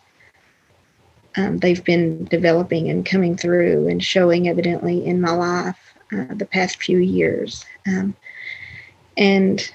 um, 1.41 1.59
they've 1.59 1.85
been 1.85 2.25
developing 2.27 2.91
and 2.91 3.07
coming 3.07 3.37
through 3.37 3.89
and 3.89 4.03
showing 4.03 4.49
evidently 4.49 5.05
in 5.05 5.21
my 5.21 5.33
life 5.33 5.95
uh, 6.13 6.35
the 6.35 6.47
past 6.47 6.83
few 6.83 6.99
years. 6.99 7.65
Um, 7.87 8.15
and 9.17 9.71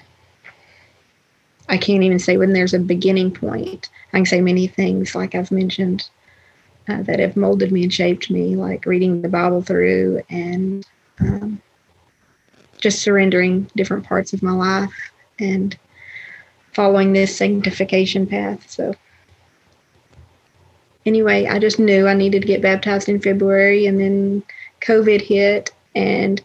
I 1.68 1.78
can't 1.78 2.02
even 2.02 2.18
say 2.18 2.36
when 2.36 2.52
there's 2.52 2.74
a 2.74 2.78
beginning 2.78 3.32
point. 3.32 3.88
I 4.12 4.18
can 4.18 4.26
say 4.26 4.40
many 4.40 4.66
things, 4.66 5.14
like 5.14 5.34
I've 5.34 5.50
mentioned, 5.50 6.08
uh, 6.88 7.02
that 7.02 7.18
have 7.18 7.36
molded 7.36 7.72
me 7.72 7.82
and 7.82 7.92
shaped 7.92 8.30
me, 8.30 8.54
like 8.54 8.86
reading 8.86 9.22
the 9.22 9.28
Bible 9.28 9.62
through 9.62 10.22
and 10.30 10.86
um, 11.20 11.60
just 12.78 13.02
surrendering 13.02 13.68
different 13.74 14.04
parts 14.04 14.32
of 14.32 14.42
my 14.42 14.52
life 14.52 15.12
and 15.40 15.76
following 16.72 17.12
this 17.12 17.36
sanctification 17.36 18.26
path. 18.26 18.70
So, 18.70 18.94
anyway, 21.06 21.46
I 21.46 21.58
just 21.58 21.78
knew 21.78 22.06
I 22.06 22.14
needed 22.14 22.42
to 22.42 22.48
get 22.48 22.60
baptized 22.60 23.08
in 23.08 23.20
February, 23.20 23.86
and 23.86 23.98
then 23.98 24.42
COVID 24.82 25.22
hit, 25.22 25.70
and 25.94 26.42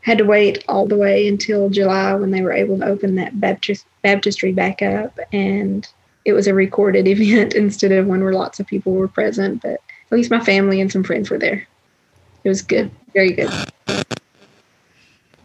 had 0.00 0.18
to 0.18 0.24
wait 0.24 0.64
all 0.68 0.86
the 0.86 0.96
way 0.96 1.28
until 1.28 1.68
July 1.68 2.14
when 2.14 2.30
they 2.30 2.42
were 2.42 2.52
able 2.52 2.78
to 2.78 2.86
open 2.86 3.16
that 3.16 3.40
Baptist 3.40 3.86
baptistry 4.02 4.52
back 4.52 4.82
up, 4.82 5.18
and 5.32 5.86
it 6.24 6.32
was 6.32 6.46
a 6.46 6.54
recorded 6.54 7.06
event 7.08 7.54
instead 7.54 7.92
of 7.92 8.06
one 8.06 8.24
where 8.24 8.32
lots 8.32 8.58
of 8.58 8.66
people 8.66 8.92
were 8.92 9.08
present, 9.08 9.62
but 9.62 9.80
at 10.10 10.12
least 10.12 10.30
my 10.30 10.40
family 10.40 10.80
and 10.80 10.90
some 10.90 11.04
friends 11.04 11.30
were 11.30 11.38
there. 11.38 11.66
It 12.44 12.48
was 12.48 12.62
good, 12.62 12.90
very 13.12 13.32
good. 13.32 13.50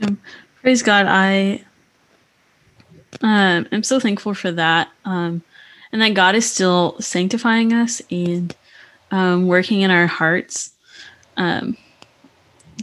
Um, 0.03 0.19
praise 0.61 0.83
God. 0.83 1.05
I 1.07 1.63
um, 3.21 3.67
I'm 3.71 3.83
so 3.83 3.99
thankful 3.99 4.33
for 4.33 4.51
that. 4.51 4.89
Um, 5.05 5.43
and 5.91 6.01
that 6.01 6.13
God 6.13 6.35
is 6.35 6.49
still 6.49 6.99
sanctifying 6.99 7.73
us 7.73 8.01
and 8.09 8.55
um, 9.11 9.47
working 9.47 9.81
in 9.81 9.91
our 9.91 10.07
hearts. 10.07 10.71
Um, 11.37 11.77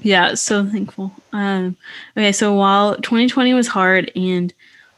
yeah, 0.03 0.35
so 0.35 0.65
thankful. 0.67 1.13
Um, 1.33 1.77
okay, 2.17 2.33
so 2.33 2.55
while 2.55 2.97
2020 2.97 3.55
was 3.55 3.69
hard 3.69 4.13
and 4.15 4.53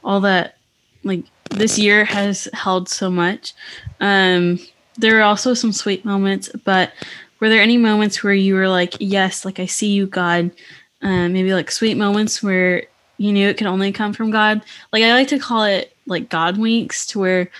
all 0.04 0.20
that, 0.20 0.56
like 1.04 1.24
this 1.50 1.78
year 1.78 2.04
has 2.04 2.48
held 2.52 2.88
so 2.88 3.10
much. 3.10 3.54
Um, 4.00 4.58
there 4.98 5.14
were 5.14 5.22
also 5.22 5.54
some 5.54 5.72
sweet 5.72 6.04
moments, 6.04 6.50
but 6.64 6.92
were 7.38 7.48
there 7.48 7.62
any 7.62 7.78
moments 7.78 8.22
where 8.22 8.34
you 8.34 8.54
were 8.54 8.68
like, 8.68 8.94
yes, 9.00 9.44
like 9.44 9.58
I 9.58 9.66
see 9.66 9.92
you, 9.92 10.06
God? 10.06 10.50
Um, 11.02 11.32
maybe 11.32 11.54
like 11.54 11.70
sweet 11.70 11.96
moments 11.96 12.42
where 12.42 12.84
you 13.16 13.32
knew 13.32 13.48
it 13.48 13.56
could 13.56 13.66
only 13.66 13.92
come 13.92 14.12
from 14.12 14.30
God. 14.30 14.62
Like 14.92 15.02
I 15.02 15.12
like 15.12 15.28
to 15.28 15.38
call 15.38 15.64
it 15.64 15.96
like 16.06 16.28
God 16.28 16.58
winks, 16.58 17.06
to 17.08 17.18
where 17.18 17.50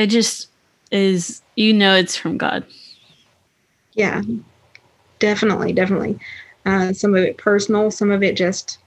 it 0.00 0.06
just 0.08 0.48
is, 0.90 1.42
you 1.56 1.74
know, 1.74 1.94
it's 1.94 2.16
from 2.16 2.38
God. 2.38 2.64
Yeah, 3.92 4.22
definitely, 5.18 5.74
definitely. 5.74 6.18
Uh, 6.64 6.94
some 6.94 7.14
of 7.14 7.22
it 7.22 7.36
personal, 7.36 7.90
some 7.90 8.10
of 8.10 8.22
it 8.22 8.34
just 8.34 8.78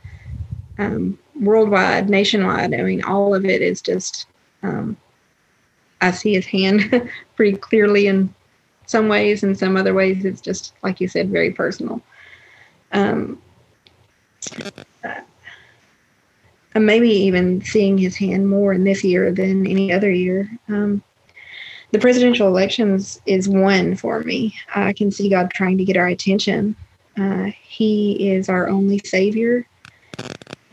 um, 0.79 1.19
worldwide, 1.39 2.09
nationwide. 2.09 2.73
I 2.73 2.81
mean, 2.81 3.03
all 3.03 3.35
of 3.35 3.45
it 3.45 3.61
is 3.61 3.79
just, 3.79 4.25
um, 4.63 4.97
I 6.01 6.09
see 6.09 6.33
his 6.33 6.47
hand 6.47 7.09
pretty 7.35 7.57
clearly 7.57 8.07
in 8.07 8.33
some 8.87 9.07
ways, 9.07 9.43
and 9.43 9.57
some 9.57 9.77
other 9.77 9.93
ways 9.93 10.25
it's 10.25 10.41
just, 10.41 10.73
like 10.81 10.99
you 10.99 11.07
said, 11.07 11.29
very 11.29 11.51
personal. 11.51 12.01
Um, 12.91 13.39
maybe 16.75 17.09
even 17.09 17.61
seeing 17.61 17.97
his 17.97 18.15
hand 18.15 18.49
more 18.49 18.73
in 18.73 18.83
this 18.83 19.03
year 19.03 19.31
than 19.31 19.67
any 19.67 19.91
other 19.91 20.11
year. 20.11 20.49
Um, 20.67 21.03
the 21.91 21.99
presidential 21.99 22.47
elections 22.47 23.21
is 23.25 23.47
one 23.47 23.95
for 23.95 24.21
me. 24.21 24.55
I 24.73 24.93
can 24.93 25.11
see 25.11 25.29
God 25.29 25.51
trying 25.53 25.77
to 25.77 25.85
get 25.85 25.97
our 25.97 26.07
attention. 26.07 26.75
Uh, 27.17 27.51
he 27.61 28.31
is 28.31 28.49
our 28.49 28.67
only 28.67 28.99
Savior 29.05 29.67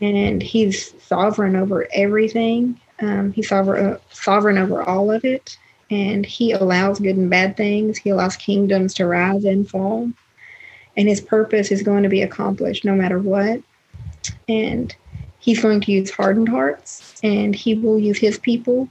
and 0.01 0.41
he's 0.41 0.93
sovereign 1.01 1.55
over 1.55 1.87
everything. 1.93 2.79
Um, 2.99 3.31
he's 3.31 3.47
sovereign, 3.47 3.93
uh, 3.93 3.99
sovereign 4.09 4.57
over 4.57 4.83
all 4.83 5.11
of 5.11 5.23
it, 5.23 5.57
and 5.89 6.25
he 6.25 6.51
allows 6.51 6.99
good 6.99 7.17
and 7.17 7.29
bad 7.29 7.55
things. 7.55 7.97
He 7.97 8.09
allows 8.09 8.35
kingdoms 8.35 8.93
to 8.95 9.05
rise 9.05 9.45
and 9.45 9.69
fall, 9.69 10.11
and 10.97 11.07
his 11.07 11.21
purpose 11.21 11.71
is 11.71 11.83
going 11.83 12.03
to 12.03 12.09
be 12.09 12.23
accomplished 12.23 12.83
no 12.83 12.95
matter 12.95 13.19
what. 13.19 13.61
And 14.49 14.93
he's 15.41 15.61
going 15.61 15.81
to 15.81 15.91
use 15.91 16.09
hardened 16.09 16.47
hearts, 16.47 17.19
and 17.23 17.53
he 17.53 17.73
will 17.73 17.99
use 17.99 18.17
his 18.17 18.39
people, 18.39 18.87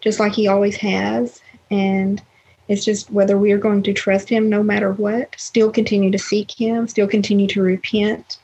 just 0.00 0.18
like 0.18 0.32
he 0.32 0.48
always 0.48 0.76
has. 0.76 1.42
And 1.70 2.22
it's 2.68 2.84
just 2.84 3.10
whether 3.10 3.36
we 3.36 3.52
are 3.52 3.58
going 3.58 3.82
to 3.82 3.92
trust 3.92 4.28
him 4.28 4.48
no 4.48 4.62
matter 4.62 4.92
what, 4.92 5.34
still 5.36 5.70
continue 5.70 6.10
to 6.12 6.18
seek 6.18 6.50
him, 6.50 6.88
still 6.88 7.08
continue 7.08 7.48
to 7.48 7.60
repent. 7.60 8.38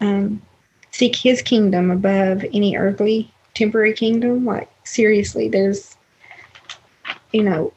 Um, 0.00 0.42
seek 0.90 1.14
his 1.14 1.40
kingdom 1.40 1.90
above 1.90 2.44
any 2.52 2.76
earthly 2.76 3.32
temporary 3.54 3.92
kingdom. 3.92 4.44
Like, 4.44 4.68
seriously, 4.84 5.48
there's, 5.48 5.96
you 7.32 7.44
know, 7.44 7.72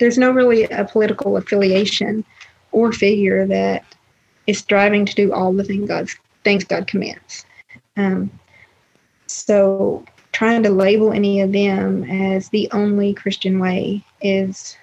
there's 0.00 0.18
no 0.18 0.32
really 0.32 0.64
a 0.64 0.84
political 0.84 1.36
affiliation 1.36 2.24
or 2.72 2.92
figure 2.92 3.46
that 3.46 3.84
is 4.48 4.58
striving 4.58 5.06
to 5.06 5.14
do 5.14 5.32
all 5.32 5.52
the 5.52 5.64
things 5.64 5.88
God 5.88 6.08
things 6.42 6.64
God 6.64 6.86
commands. 6.88 7.46
Um, 7.96 8.30
so 9.26 10.04
trying 10.32 10.62
to 10.64 10.70
label 10.70 11.12
any 11.12 11.40
of 11.40 11.52
them 11.52 12.04
as 12.04 12.48
the 12.48 12.68
only 12.72 13.14
Christian 13.14 13.58
way 13.60 14.04
is 14.20 14.76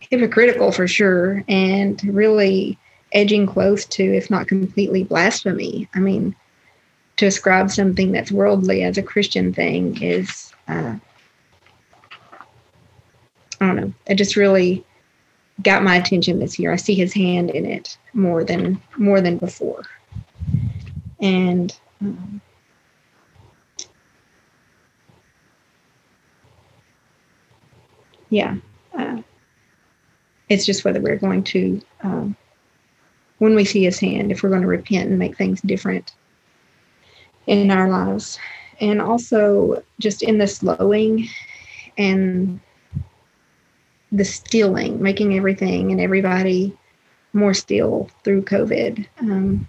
hypocritical 0.00 0.72
for 0.72 0.86
sure 0.86 1.44
and 1.48 2.02
really 2.04 2.78
edging 3.12 3.46
close 3.46 3.84
to, 3.86 4.02
if 4.02 4.30
not 4.30 4.48
completely, 4.48 5.04
blasphemy. 5.04 5.88
I 5.94 6.00
mean, 6.00 6.34
to 7.16 7.26
ascribe 7.26 7.70
something 7.70 8.12
that's 8.12 8.32
worldly 8.32 8.82
as 8.82 8.98
a 8.98 9.02
Christian 9.02 9.54
thing 9.54 10.02
is, 10.02 10.52
uh, 10.68 10.96
I 13.60 13.66
don't 13.66 13.76
know, 13.76 13.94
it 14.06 14.16
just 14.16 14.36
really 14.36 14.84
got 15.62 15.84
my 15.84 15.96
attention 15.96 16.40
this 16.40 16.58
year. 16.58 16.72
I 16.72 16.76
see 16.76 16.94
his 16.94 17.12
hand 17.12 17.50
in 17.50 17.64
it 17.64 17.96
more 18.12 18.42
than 18.42 18.80
more 18.96 19.20
than 19.20 19.38
before, 19.38 19.84
and. 21.20 21.76
Um, 22.00 22.40
yeah, 28.30 28.56
uh, 28.98 29.22
it's 30.48 30.66
just 30.66 30.84
whether 30.84 31.00
we're 31.00 31.16
going 31.16 31.44
to 31.44 31.80
um, 32.02 32.36
when 33.38 33.54
we 33.54 33.64
see 33.64 33.84
his 33.84 33.98
hand, 33.98 34.32
if 34.32 34.42
we're 34.42 34.48
going 34.48 34.62
to 34.62 34.68
repent 34.68 35.10
and 35.10 35.18
make 35.18 35.36
things 35.36 35.60
different 35.62 36.14
in 37.46 37.70
our 37.70 37.88
lives. 37.88 38.38
And 38.80 39.00
also 39.00 39.82
just 40.00 40.22
in 40.22 40.38
the 40.38 40.46
slowing 40.46 41.28
and 41.96 42.60
the 44.10 44.24
stilling, 44.24 45.02
making 45.02 45.36
everything 45.36 45.92
and 45.92 46.00
everybody 46.00 46.76
more 47.32 47.54
still 47.54 48.08
through 48.22 48.42
COVID. 48.42 49.06
Um, 49.20 49.68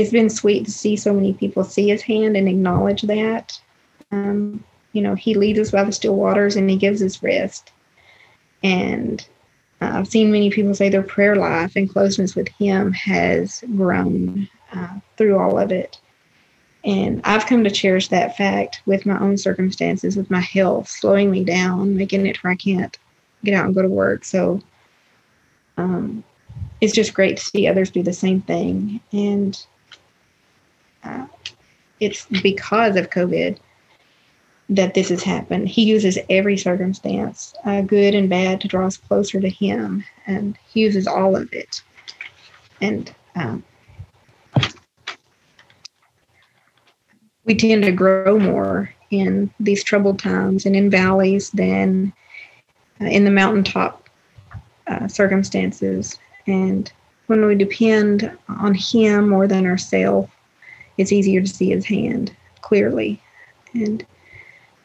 it's 0.00 0.12
been 0.12 0.30
sweet 0.30 0.64
to 0.64 0.70
see 0.70 0.96
so 0.96 1.12
many 1.12 1.32
people 1.34 1.64
see 1.64 1.88
his 1.88 2.02
hand 2.02 2.36
and 2.36 2.48
acknowledge 2.48 3.02
that. 3.02 3.60
Um, 4.10 4.64
you 4.92 5.02
know, 5.02 5.14
he 5.14 5.34
leads 5.34 5.58
us 5.58 5.70
by 5.70 5.84
the 5.84 5.92
still 5.92 6.16
waters 6.16 6.56
and 6.56 6.68
he 6.68 6.76
gives 6.76 7.02
us 7.02 7.22
rest. 7.22 7.72
And 8.62 9.24
uh, 9.80 9.92
I've 9.94 10.08
seen 10.08 10.32
many 10.32 10.50
people 10.50 10.74
say 10.74 10.88
their 10.88 11.02
prayer 11.02 11.36
life 11.36 11.76
and 11.76 11.88
closeness 11.88 12.34
with 12.34 12.48
him 12.48 12.92
has 12.92 13.62
grown 13.76 14.48
uh, 14.72 14.98
through 15.16 15.38
all 15.38 15.58
of 15.58 15.70
it. 15.70 16.00
And 16.82 17.20
I've 17.24 17.46
come 17.46 17.62
to 17.64 17.70
cherish 17.70 18.08
that 18.08 18.36
fact 18.36 18.82
with 18.86 19.04
my 19.04 19.18
own 19.20 19.36
circumstances, 19.36 20.16
with 20.16 20.30
my 20.30 20.40
health 20.40 20.88
slowing 20.88 21.30
me 21.30 21.44
down, 21.44 21.96
making 21.96 22.26
it 22.26 22.42
where 22.42 22.52
I 22.52 22.56
can't 22.56 22.98
get 23.44 23.54
out 23.54 23.66
and 23.66 23.74
go 23.74 23.82
to 23.82 23.88
work. 23.88 24.24
So 24.24 24.62
um, 25.76 26.24
it's 26.80 26.94
just 26.94 27.14
great 27.14 27.36
to 27.36 27.44
see 27.44 27.66
others 27.66 27.90
do 27.90 28.02
the 28.02 28.12
same 28.14 28.40
thing. 28.40 29.00
And 29.12 29.62
uh, 31.04 31.26
it's 32.00 32.26
because 32.42 32.96
of 32.96 33.10
COVID 33.10 33.58
that 34.70 34.94
this 34.94 35.08
has 35.08 35.22
happened. 35.22 35.68
He 35.68 35.82
uses 35.82 36.18
every 36.30 36.56
circumstance, 36.56 37.54
uh, 37.64 37.82
good 37.82 38.14
and 38.14 38.30
bad, 38.30 38.60
to 38.60 38.68
draw 38.68 38.86
us 38.86 38.96
closer 38.96 39.40
to 39.40 39.50
Him, 39.50 40.04
and 40.26 40.56
He 40.68 40.80
uses 40.80 41.06
all 41.06 41.36
of 41.36 41.52
it. 41.52 41.82
And 42.80 43.12
um, 43.34 43.64
we 47.44 47.56
tend 47.56 47.82
to 47.82 47.92
grow 47.92 48.38
more 48.38 48.94
in 49.10 49.52
these 49.58 49.82
troubled 49.82 50.20
times 50.20 50.64
and 50.64 50.76
in 50.76 50.88
valleys 50.88 51.50
than 51.50 52.12
uh, 53.00 53.06
in 53.06 53.24
the 53.24 53.30
mountaintop 53.30 54.08
uh, 54.86 55.08
circumstances. 55.08 56.16
And 56.46 56.90
when 57.26 57.44
we 57.44 57.56
depend 57.56 58.30
on 58.48 58.74
Him 58.74 59.28
more 59.28 59.48
than 59.48 59.66
ourselves, 59.66 60.30
it's 61.00 61.12
easier 61.12 61.40
to 61.40 61.46
see 61.46 61.70
His 61.70 61.84
hand 61.84 62.34
clearly. 62.60 63.20
And 63.74 64.04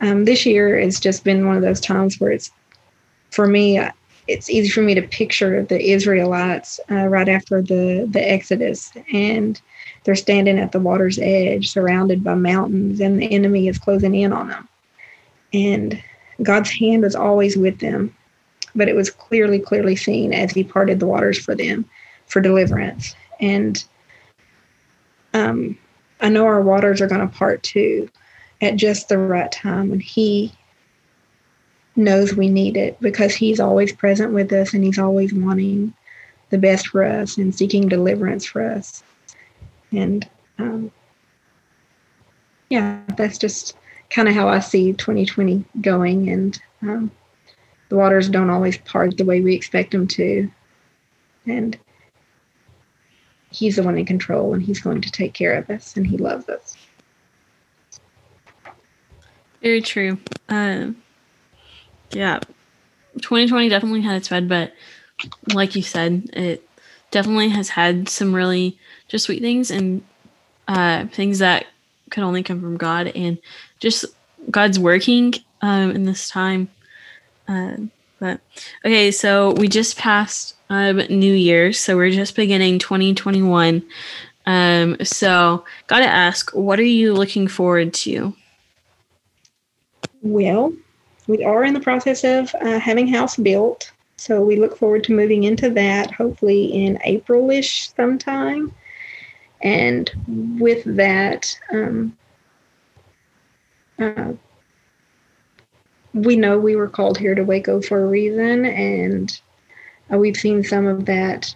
um, 0.02 0.26
this 0.26 0.46
year 0.46 0.80
has 0.80 1.00
just 1.00 1.24
been 1.24 1.48
one 1.48 1.58
of 1.58 1.62
those 1.62 1.82
times 1.82 2.20
where 2.20 2.32
it's, 2.32 2.52
for 3.32 3.48
me, 3.48 3.80
it's 4.28 4.50
easy 4.50 4.70
for 4.70 4.82
me 4.82 4.96
to 4.96 5.02
picture 5.02 5.64
the 5.64 5.92
Israelites 5.92 6.80
uh, 6.90 7.08
right 7.08 7.30
after 7.30 7.62
the, 7.62 8.08
the 8.10 8.32
Exodus. 8.32 8.92
And 9.14 9.60
they're 10.04 10.16
standing 10.16 10.60
at 10.60 10.72
the 10.72 10.80
water's 10.80 11.20
edge, 11.20 11.70
surrounded 11.70 12.24
by 12.24 12.36
mountains, 12.36 13.00
and 13.00 13.22
the 13.22 13.32
enemy 13.32 13.68
is 13.68 13.78
closing 13.78 14.16
in 14.16 14.34
on 14.34 14.50
them. 14.50 14.68
And 15.54 16.02
God's 16.44 16.70
hand 16.70 17.04
was 17.04 17.16
always 17.16 17.56
with 17.56 17.80
them, 17.80 18.16
but 18.76 18.90
it 18.90 18.96
was 18.96 19.10
clearly, 19.10 19.60
clearly 19.60 19.96
seen 19.96 20.34
as 20.34 20.52
He 20.52 20.64
parted 20.64 21.00
the 21.00 21.08
waters 21.08 21.40
for 21.40 21.56
them 21.56 21.86
for 22.28 22.42
deliverance. 22.42 23.16
And 23.40 23.84
um, 25.34 25.78
I 26.22 26.30
know 26.30 26.46
our 26.46 26.62
waters 26.62 27.02
are 27.02 27.08
going 27.08 27.22
to 27.22 27.36
part 27.36 27.64
too 27.64 28.10
at 28.62 28.76
just 28.76 29.10
the 29.10 29.18
right 29.18 29.52
time 29.52 29.90
when 29.90 30.00
He 30.00 30.54
knows 31.96 32.34
we 32.34 32.50
need 32.50 32.78
it 32.78 33.00
because 33.02 33.36
He's 33.36 33.60
always 33.60 33.94
present 33.94 34.34
with 34.34 34.52
us 34.54 34.74
and 34.74 34.84
He's 34.84 35.00
always 35.00 35.34
wanting 35.34 35.94
the 36.50 36.58
best 36.58 36.88
for 36.88 37.04
us 37.04 37.38
and 37.38 37.54
seeking 37.54 37.88
deliverance 37.88 38.46
for 38.46 38.62
us. 38.62 39.04
And 39.92 40.28
um, 40.60 40.92
yeah, 42.70 43.00
that's 43.18 43.38
just 43.38 43.76
kind 44.10 44.28
of 44.28 44.36
how 44.36 44.48
I 44.48 44.60
see 44.60 44.94
2020 44.94 45.66
going. 45.82 46.30
And 46.30 46.62
um, 46.82 47.12
the 47.90 47.96
waters 47.96 48.30
don't 48.30 48.50
always 48.50 48.78
part 48.78 49.18
the 49.18 49.26
way 49.26 49.42
we 49.42 49.56
expect 49.56 49.92
them 49.92 50.08
to. 50.08 50.50
And 51.46 51.78
he's 53.56 53.78
the 53.78 53.84
one 53.84 53.98
in 53.98 54.06
control 54.06 54.54
and 54.54 54.62
he's 54.62 54.82
going 54.82 55.02
to 55.02 55.10
take 55.10 55.34
care 55.34 55.54
of 55.54 55.70
us 55.70 55.96
and 55.96 56.06
he 56.06 56.18
loves 56.18 56.50
us. 56.50 56.76
Very 59.62 59.82
true. 59.82 60.18
Um, 60.50 60.98
yeah, 62.12 62.40
2020 63.22 63.70
definitely 63.70 64.02
had 64.02 64.18
its 64.18 64.28
bad, 64.28 64.50
but 64.50 64.74
like 65.54 65.76
you 65.76 65.82
said, 65.82 66.30
it 66.34 66.68
definitely 67.12 67.50
has 67.50 67.70
had 67.70 68.10
some 68.10 68.36
really 68.36 68.78
just 69.08 69.26
sweet 69.26 69.42
things 69.42 69.72
and 69.72 70.04
uh, 70.68 71.06
things 71.08 71.40
that 71.40 71.66
could 72.10 72.24
only 72.24 72.44
come 72.44 72.60
from 72.60 72.78
God 72.78 73.08
and 73.08 73.38
just 73.80 74.06
God's 74.52 74.78
working 74.78 75.34
um, 75.62 75.92
in 75.92 76.04
this 76.06 76.30
time. 76.30 76.70
Uh, 77.48 77.78
but 78.20 78.40
okay, 78.86 79.12
so 79.12 79.52
we 79.54 79.68
just 79.68 79.98
passed 79.98 80.56
um, 80.70 80.98
New 81.10 81.34
Year's, 81.34 81.80
so 81.80 81.96
we're 81.96 82.12
just 82.12 82.36
beginning 82.36 82.80
2021. 82.80 83.84
Um, 84.46 84.98
so, 85.04 85.66
gotta 85.88 86.08
ask, 86.08 86.54
what 86.54 86.80
are 86.80 86.84
you 86.84 87.14
looking 87.14 87.48
forward 87.48 87.94
to? 87.96 88.36
Well, 90.22 90.74
we 91.28 91.44
are 91.44 91.64
in 91.64 91.74
the 91.74 91.80
process 91.80 92.24
of 92.24 92.54
uh, 92.62 92.80
having 92.80 93.08
house 93.08 93.38
built, 93.38 93.92
so 94.18 94.42
we 94.42 94.56
look 94.56 94.78
forward 94.78 95.04
to 95.06 95.14
moving 95.14 95.44
into 95.44 95.70
that 95.72 96.12
hopefully 96.12 96.66
in 96.66 97.00
April-ish 97.04 97.92
sometime. 97.94 98.74
And 99.62 100.12
with 100.60 100.84
that, 100.96 101.58
um, 101.72 102.16
uh, 103.98 104.34
we 106.16 106.38
know 106.38 106.58
we 106.58 106.78
were 106.78 106.88
called 106.88 107.18
here 107.18 107.36
to 107.36 107.44
Waco 107.44 107.82
for 107.82 108.02
a 108.02 108.08
reason, 108.08 108.66
and 108.66 109.40
uh, 110.12 110.18
we've 110.18 110.38
seen 110.38 110.64
some 110.64 110.88
of 110.88 111.06
that 111.06 111.54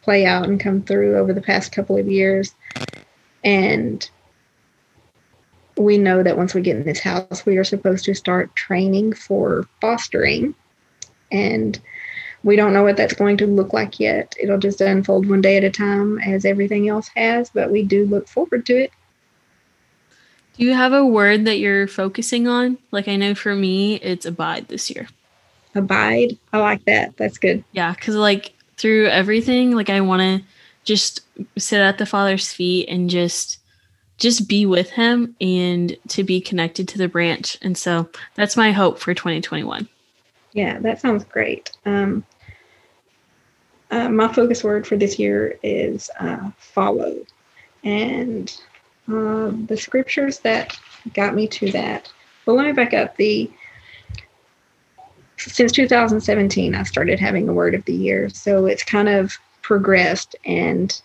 play 0.00 0.24
out 0.24 0.48
and 0.48 0.58
come 0.58 0.80
through 0.82 1.18
over 1.18 1.34
the 1.34 1.42
past 1.42 1.72
couple 1.72 1.98
of 1.98 2.08
years. 2.08 2.54
And 3.44 4.08
we 5.76 5.98
know 5.98 6.22
that 6.22 6.38
once 6.38 6.54
we 6.54 6.62
get 6.62 6.76
in 6.76 6.84
this 6.84 7.00
house, 7.00 7.44
we 7.44 7.58
are 7.58 7.64
supposed 7.64 8.06
to 8.06 8.14
start 8.14 8.56
training 8.56 9.12
for 9.12 9.68
fostering. 9.82 10.54
And 11.30 11.78
we 12.42 12.56
don't 12.56 12.72
know 12.72 12.82
what 12.84 12.96
that's 12.96 13.14
going 13.14 13.36
to 13.38 13.46
look 13.46 13.74
like 13.74 14.00
yet. 14.00 14.34
It'll 14.40 14.58
just 14.58 14.80
unfold 14.80 15.28
one 15.28 15.42
day 15.42 15.58
at 15.58 15.64
a 15.64 15.70
time 15.70 16.18
as 16.20 16.46
everything 16.46 16.88
else 16.88 17.10
has, 17.14 17.50
but 17.50 17.70
we 17.70 17.82
do 17.82 18.06
look 18.06 18.26
forward 18.26 18.64
to 18.66 18.84
it. 18.84 18.90
Do 20.56 20.64
you 20.64 20.72
have 20.72 20.92
a 20.92 21.04
word 21.04 21.44
that 21.44 21.58
you're 21.58 21.86
focusing 21.86 22.48
on? 22.48 22.78
Like 22.90 23.08
I 23.08 23.16
know 23.16 23.34
for 23.34 23.54
me, 23.54 23.96
it's 23.96 24.24
abide 24.24 24.68
this 24.68 24.90
year. 24.90 25.08
Abide. 25.74 26.38
I 26.52 26.58
like 26.58 26.84
that. 26.86 27.16
That's 27.16 27.38
good. 27.38 27.62
Yeah, 27.72 27.92
because 27.92 28.14
like 28.14 28.52
through 28.76 29.08
everything, 29.08 29.72
like 29.72 29.90
I 29.90 30.00
want 30.00 30.20
to 30.20 30.46
just 30.84 31.20
sit 31.58 31.80
at 31.80 31.98
the 31.98 32.06
Father's 32.06 32.52
feet 32.52 32.88
and 32.88 33.10
just 33.10 33.58
just 34.18 34.48
be 34.48 34.64
with 34.64 34.88
him 34.90 35.36
and 35.42 35.94
to 36.08 36.24
be 36.24 36.40
connected 36.40 36.88
to 36.88 36.98
the 36.98 37.08
branch. 37.08 37.58
And 37.60 37.76
so 37.76 38.08
that's 38.34 38.56
my 38.56 38.72
hope 38.72 38.98
for 38.98 39.12
2021. 39.12 39.86
Yeah, 40.52 40.78
that 40.78 41.00
sounds 41.00 41.24
great. 41.24 41.70
Um, 41.84 42.24
uh, 43.90 44.08
my 44.08 44.32
focus 44.32 44.64
word 44.64 44.86
for 44.86 44.96
this 44.96 45.18
year 45.18 45.58
is 45.62 46.10
uh, 46.18 46.50
follow. 46.56 47.14
And 47.84 48.58
uh, 49.08 49.50
the 49.66 49.76
scriptures 49.76 50.40
that 50.40 50.78
got 51.14 51.34
me 51.34 51.46
to 51.46 51.70
that. 51.72 52.12
Well, 52.44 52.56
let 52.56 52.66
me 52.66 52.72
back 52.72 52.94
up. 52.94 53.16
The 53.16 53.50
since 55.38 55.72
2017, 55.72 56.74
I 56.74 56.82
started 56.84 57.20
having 57.20 57.48
a 57.48 57.52
word 57.52 57.74
of 57.74 57.84
the 57.84 57.92
year, 57.94 58.28
so 58.30 58.66
it's 58.66 58.82
kind 58.82 59.08
of 59.08 59.36
progressed, 59.62 60.34
and 60.44 61.00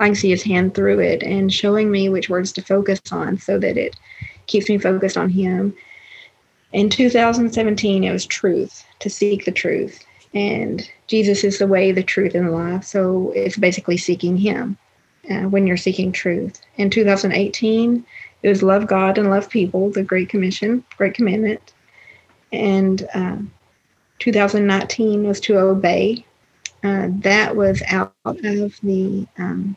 I 0.00 0.06
can 0.06 0.14
see 0.14 0.30
his 0.30 0.42
hand 0.42 0.74
through 0.74 1.00
it 1.00 1.22
and 1.22 1.52
showing 1.52 1.90
me 1.90 2.08
which 2.08 2.30
words 2.30 2.52
to 2.52 2.62
focus 2.62 3.00
on, 3.10 3.38
so 3.38 3.58
that 3.58 3.76
it 3.76 3.96
keeps 4.46 4.68
me 4.68 4.78
focused 4.78 5.16
on 5.16 5.28
him. 5.28 5.74
In 6.72 6.88
2017, 6.88 8.04
it 8.04 8.12
was 8.12 8.26
truth 8.26 8.84
to 9.00 9.10
seek 9.10 9.44
the 9.44 9.52
truth, 9.52 10.04
and 10.32 10.88
Jesus 11.06 11.44
is 11.44 11.58
the 11.58 11.66
way, 11.66 11.92
the 11.92 12.02
truth, 12.02 12.34
and 12.34 12.48
the 12.48 12.52
life. 12.52 12.84
So 12.84 13.32
it's 13.34 13.56
basically 13.56 13.96
seeking 13.96 14.36
Him 14.36 14.76
uh, 15.30 15.48
when 15.48 15.66
you're 15.66 15.76
seeking 15.76 16.12
truth. 16.12 16.60
In 16.76 16.90
2018, 16.90 18.04
it 18.42 18.48
was 18.48 18.62
love 18.62 18.86
God 18.86 19.18
and 19.18 19.30
love 19.30 19.48
people, 19.48 19.90
the 19.90 20.02
Great 20.02 20.28
Commission, 20.28 20.84
Great 20.96 21.14
Commandment. 21.14 21.72
And 22.52 23.08
uh, 23.14 23.38
2019 24.18 25.26
was 25.26 25.40
to 25.40 25.58
obey. 25.58 26.24
Uh, 26.82 27.08
that 27.20 27.56
was 27.56 27.82
out 27.88 28.12
of 28.24 28.78
the 28.82 29.26
um, 29.38 29.76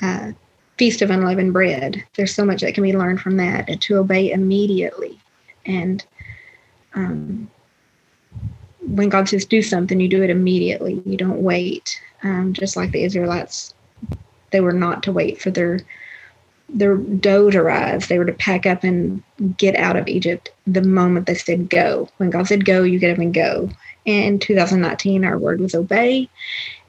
uh, 0.00 0.32
Feast 0.76 1.02
of 1.02 1.10
Unleavened 1.10 1.52
Bread. 1.52 2.04
There's 2.14 2.34
so 2.34 2.44
much 2.44 2.60
that 2.60 2.74
can 2.74 2.84
be 2.84 2.96
learned 2.96 3.20
from 3.20 3.36
that, 3.38 3.68
and 3.68 3.82
to 3.82 3.96
obey 3.96 4.30
immediately. 4.30 5.18
And 5.66 6.04
um, 6.94 7.50
when 8.94 9.08
God 9.08 9.28
says 9.28 9.44
do 9.44 9.62
something, 9.62 10.00
you 10.00 10.08
do 10.08 10.22
it 10.22 10.30
immediately. 10.30 11.02
You 11.04 11.16
don't 11.16 11.42
wait. 11.42 12.00
Um, 12.22 12.52
just 12.52 12.76
like 12.76 12.90
the 12.90 13.04
Israelites, 13.04 13.74
they 14.50 14.60
were 14.60 14.72
not 14.72 15.02
to 15.04 15.12
wait 15.12 15.40
for 15.40 15.50
their 15.50 15.80
the 16.68 17.48
to 17.50 17.62
rise. 17.62 18.08
they 18.08 18.18
were 18.18 18.26
to 18.26 18.32
pack 18.32 18.66
up 18.66 18.84
and 18.84 19.22
get 19.56 19.74
out 19.76 19.96
of 19.96 20.06
Egypt 20.06 20.50
the 20.66 20.82
moment 20.82 21.26
they 21.26 21.34
said 21.34 21.70
go. 21.70 22.08
When 22.18 22.30
God 22.30 22.46
said 22.46 22.64
go, 22.64 22.82
you 22.82 22.98
get 22.98 23.12
up 23.12 23.18
and 23.18 23.32
go. 23.32 23.70
In 24.04 24.38
2019, 24.38 25.24
our 25.24 25.38
word 25.38 25.60
was 25.60 25.74
obey. 25.74 26.28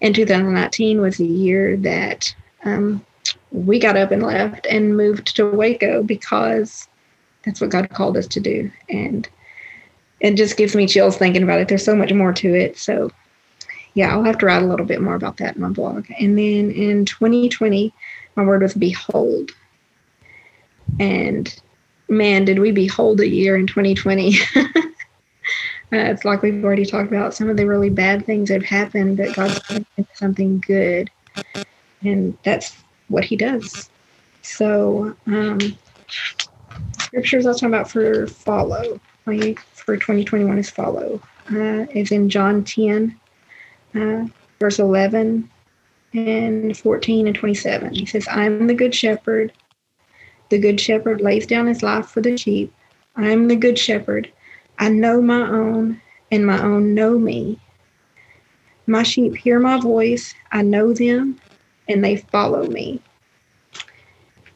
And 0.01 0.13
2019 0.13 1.01
was 1.01 1.17
the 1.17 1.25
year 1.25 1.77
that 1.77 2.33
um, 2.65 3.05
we 3.51 3.79
got 3.79 3.97
up 3.97 4.11
and 4.11 4.23
left 4.23 4.65
and 4.65 4.97
moved 4.97 5.35
to 5.37 5.49
Waco 5.49 6.03
because 6.03 6.87
that's 7.45 7.61
what 7.61 7.69
God 7.69 7.89
called 7.89 8.17
us 8.17 8.27
to 8.27 8.39
do. 8.39 8.71
And 8.89 9.27
it 10.19 10.35
just 10.35 10.57
gives 10.57 10.75
me 10.75 10.87
chills 10.87 11.17
thinking 11.17 11.43
about 11.43 11.59
it. 11.59 11.67
There's 11.67 11.85
so 11.85 11.95
much 11.95 12.13
more 12.13 12.33
to 12.33 12.53
it. 12.53 12.77
So, 12.77 13.11
yeah, 13.93 14.11
I'll 14.11 14.23
have 14.23 14.37
to 14.39 14.45
write 14.45 14.63
a 14.63 14.67
little 14.67 14.85
bit 14.85 15.01
more 15.01 15.15
about 15.15 15.37
that 15.37 15.55
in 15.55 15.61
my 15.61 15.69
blog. 15.69 16.05
And 16.19 16.37
then 16.37 16.71
in 16.71 17.05
2020, 17.05 17.93
my 18.35 18.43
word 18.43 18.61
was 18.61 18.73
behold. 18.73 19.51
And 20.99 21.53
man, 22.09 22.45
did 22.45 22.59
we 22.59 22.71
behold 22.71 23.19
a 23.19 23.27
year 23.27 23.55
in 23.55 23.67
2020. 23.67 24.35
uh, 24.55 24.61
it's 25.91 26.25
like 26.25 26.41
we've 26.41 26.63
already 26.63 26.85
talked 26.85 27.07
about 27.07 27.33
some 27.33 27.49
of 27.49 27.57
the 27.57 27.65
really 27.65 27.89
bad 27.89 28.25
things 28.25 28.49
that 28.49 28.61
have 28.61 28.69
happened, 28.69 29.17
but 29.17 29.35
God's 29.35 29.61
something 30.13 30.59
good. 30.59 31.09
And 32.01 32.37
that's 32.43 32.75
what 33.07 33.23
he 33.23 33.35
does. 33.35 33.89
So, 34.41 35.15
um, 35.27 35.59
scriptures 36.99 37.45
I 37.45 37.49
was 37.49 37.59
talking 37.59 37.73
about 37.73 37.89
for 37.89 38.27
follow, 38.27 38.99
for 39.89 39.95
2021 39.97 40.59
is 40.59 40.69
follow, 40.69 41.19
uh, 41.51 41.87
is 41.95 42.11
in 42.11 42.29
John 42.29 42.63
10, 42.63 43.19
uh, 43.95 44.25
verse 44.59 44.77
11 44.77 45.49
and 46.13 46.77
14 46.77 47.25
and 47.25 47.35
27. 47.35 47.95
He 47.95 48.05
says, 48.05 48.27
I 48.27 48.45
am 48.45 48.67
the 48.67 48.75
good 48.75 48.93
shepherd. 48.93 49.51
The 50.49 50.59
good 50.59 50.79
shepherd 50.79 51.21
lays 51.21 51.47
down 51.47 51.65
his 51.65 51.81
life 51.81 52.05
for 52.05 52.21
the 52.21 52.37
sheep. 52.37 52.71
I 53.15 53.29
am 53.29 53.47
the 53.47 53.55
good 53.55 53.79
shepherd. 53.79 54.31
I 54.77 54.89
know 54.89 55.23
my 55.23 55.41
own, 55.41 55.99
and 56.31 56.45
my 56.45 56.61
own 56.61 56.93
know 56.93 57.17
me. 57.17 57.59
My 58.85 59.01
sheep 59.01 59.37
hear 59.37 59.59
my 59.59 59.79
voice. 59.79 60.35
I 60.51 60.61
know 60.61 60.93
them, 60.93 61.39
and 61.87 62.05
they 62.05 62.17
follow 62.17 62.67
me. 62.67 63.01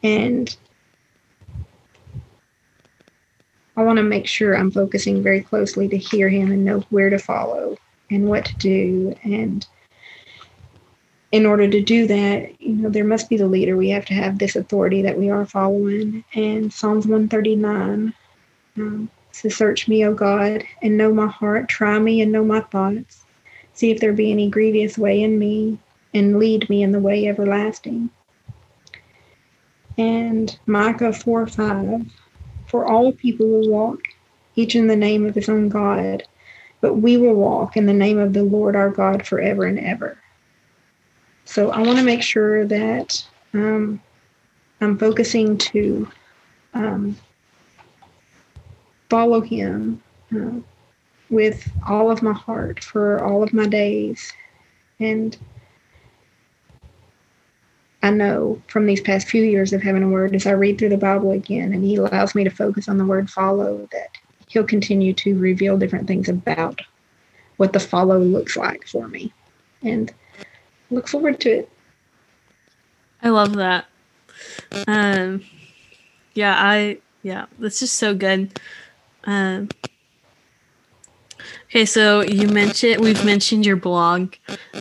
And 0.04 0.56
I 3.76 3.82
want 3.82 3.96
to 3.96 4.02
make 4.02 4.26
sure 4.26 4.56
I'm 4.56 4.70
focusing 4.70 5.22
very 5.22 5.40
closely 5.40 5.88
to 5.88 5.96
hear 5.96 6.28
him 6.28 6.52
and 6.52 6.64
know 6.64 6.80
where 6.90 7.10
to 7.10 7.18
follow 7.18 7.76
and 8.10 8.28
what 8.28 8.44
to 8.46 8.56
do. 8.58 9.16
And 9.24 9.66
in 11.32 11.44
order 11.44 11.68
to 11.68 11.80
do 11.80 12.06
that, 12.06 12.60
you 12.60 12.76
know, 12.76 12.88
there 12.88 13.04
must 13.04 13.28
be 13.28 13.36
the 13.36 13.48
leader. 13.48 13.76
We 13.76 13.90
have 13.90 14.04
to 14.06 14.14
have 14.14 14.38
this 14.38 14.54
authority 14.54 15.02
that 15.02 15.18
we 15.18 15.30
are 15.30 15.44
following. 15.44 16.24
And 16.34 16.72
Psalms 16.72 17.06
139 17.06 18.14
um, 18.76 19.10
says, 19.32 19.56
Search 19.56 19.88
me, 19.88 20.04
O 20.04 20.14
God, 20.14 20.62
and 20.80 20.96
know 20.96 21.12
my 21.12 21.26
heart. 21.26 21.68
Try 21.68 21.98
me 21.98 22.20
and 22.20 22.30
know 22.30 22.44
my 22.44 22.60
thoughts. 22.60 23.24
See 23.72 23.90
if 23.90 23.98
there 23.98 24.12
be 24.12 24.30
any 24.30 24.48
grievous 24.48 24.96
way 24.96 25.20
in 25.20 25.36
me, 25.38 25.78
and 26.14 26.38
lead 26.38 26.70
me 26.70 26.84
in 26.84 26.92
the 26.92 27.00
way 27.00 27.26
everlasting. 27.26 28.10
And 29.98 30.56
Micah 30.66 31.12
4 31.12 31.48
5 31.48 32.06
For 32.74 32.84
all 32.84 33.12
people 33.12 33.46
will 33.46 33.68
walk, 33.68 34.00
each 34.56 34.74
in 34.74 34.88
the 34.88 34.96
name 34.96 35.24
of 35.24 35.36
his 35.36 35.48
own 35.48 35.68
God, 35.68 36.24
but 36.80 36.94
we 36.94 37.16
will 37.16 37.34
walk 37.34 37.76
in 37.76 37.86
the 37.86 37.92
name 37.92 38.18
of 38.18 38.32
the 38.32 38.42
Lord 38.42 38.74
our 38.74 38.90
God 38.90 39.24
forever 39.24 39.64
and 39.64 39.78
ever. 39.78 40.18
So 41.44 41.70
I 41.70 41.82
want 41.82 41.98
to 42.00 42.04
make 42.04 42.20
sure 42.20 42.66
that 42.66 43.24
um, 43.52 44.02
I'm 44.80 44.98
focusing 44.98 45.56
to 45.56 46.10
um, 46.74 47.16
follow 49.08 49.40
him 49.40 50.02
uh, 50.34 50.58
with 51.30 51.70
all 51.86 52.10
of 52.10 52.24
my 52.24 52.32
heart 52.32 52.82
for 52.82 53.22
all 53.22 53.44
of 53.44 53.52
my 53.52 53.68
days. 53.68 54.32
And 54.98 55.38
I 58.04 58.10
know 58.10 58.60
from 58.66 58.84
these 58.84 59.00
past 59.00 59.28
few 59.28 59.42
years 59.42 59.72
of 59.72 59.82
having 59.82 60.02
a 60.02 60.08
word, 60.08 60.34
as 60.34 60.46
I 60.46 60.50
read 60.50 60.78
through 60.78 60.90
the 60.90 60.98
Bible 60.98 61.30
again 61.30 61.72
and 61.72 61.82
He 61.82 61.96
allows 61.96 62.34
me 62.34 62.44
to 62.44 62.50
focus 62.50 62.86
on 62.86 62.98
the 62.98 63.06
word 63.06 63.30
follow, 63.30 63.88
that 63.92 64.10
He'll 64.46 64.64
continue 64.64 65.14
to 65.14 65.38
reveal 65.38 65.78
different 65.78 66.06
things 66.06 66.28
about 66.28 66.82
what 67.56 67.72
the 67.72 67.80
follow 67.80 68.18
looks 68.18 68.58
like 68.58 68.86
for 68.86 69.08
me. 69.08 69.32
And 69.82 70.12
look 70.90 71.08
forward 71.08 71.40
to 71.40 71.60
it. 71.60 71.70
I 73.22 73.30
love 73.30 73.54
that. 73.54 73.86
Um, 74.86 75.42
yeah, 76.34 76.56
I, 76.58 76.98
yeah, 77.22 77.46
that's 77.58 77.80
just 77.80 77.94
so 77.94 78.14
good. 78.14 78.60
Um, 79.24 79.70
okay, 81.70 81.86
so 81.86 82.20
you 82.20 82.48
mentioned, 82.48 83.02
we've 83.02 83.24
mentioned 83.24 83.64
your 83.64 83.76
blog, 83.76 84.34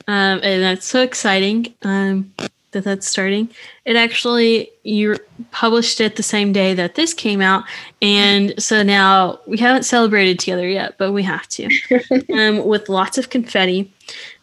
um, 0.09 0.41
and 0.43 0.61
that's 0.61 0.85
so 0.85 1.01
exciting. 1.01 1.73
Um, 1.83 2.33
that 2.73 2.83
that's 2.83 3.07
starting. 3.07 3.49
It 3.85 3.95
actually 3.95 4.69
you 4.83 5.17
published 5.51 6.01
it 6.01 6.15
the 6.15 6.23
same 6.23 6.51
day 6.51 6.73
that 6.73 6.95
this 6.95 7.13
came 7.13 7.41
out, 7.41 7.63
and 8.01 8.53
so 8.61 8.83
now 8.83 9.39
we 9.47 9.57
haven't 9.57 9.83
celebrated 9.83 10.39
together 10.39 10.67
yet, 10.67 10.97
but 10.97 11.11
we 11.11 11.23
have 11.23 11.47
to, 11.49 11.69
um, 12.33 12.65
with 12.65 12.89
lots 12.89 13.17
of 13.17 13.29
confetti. 13.29 13.91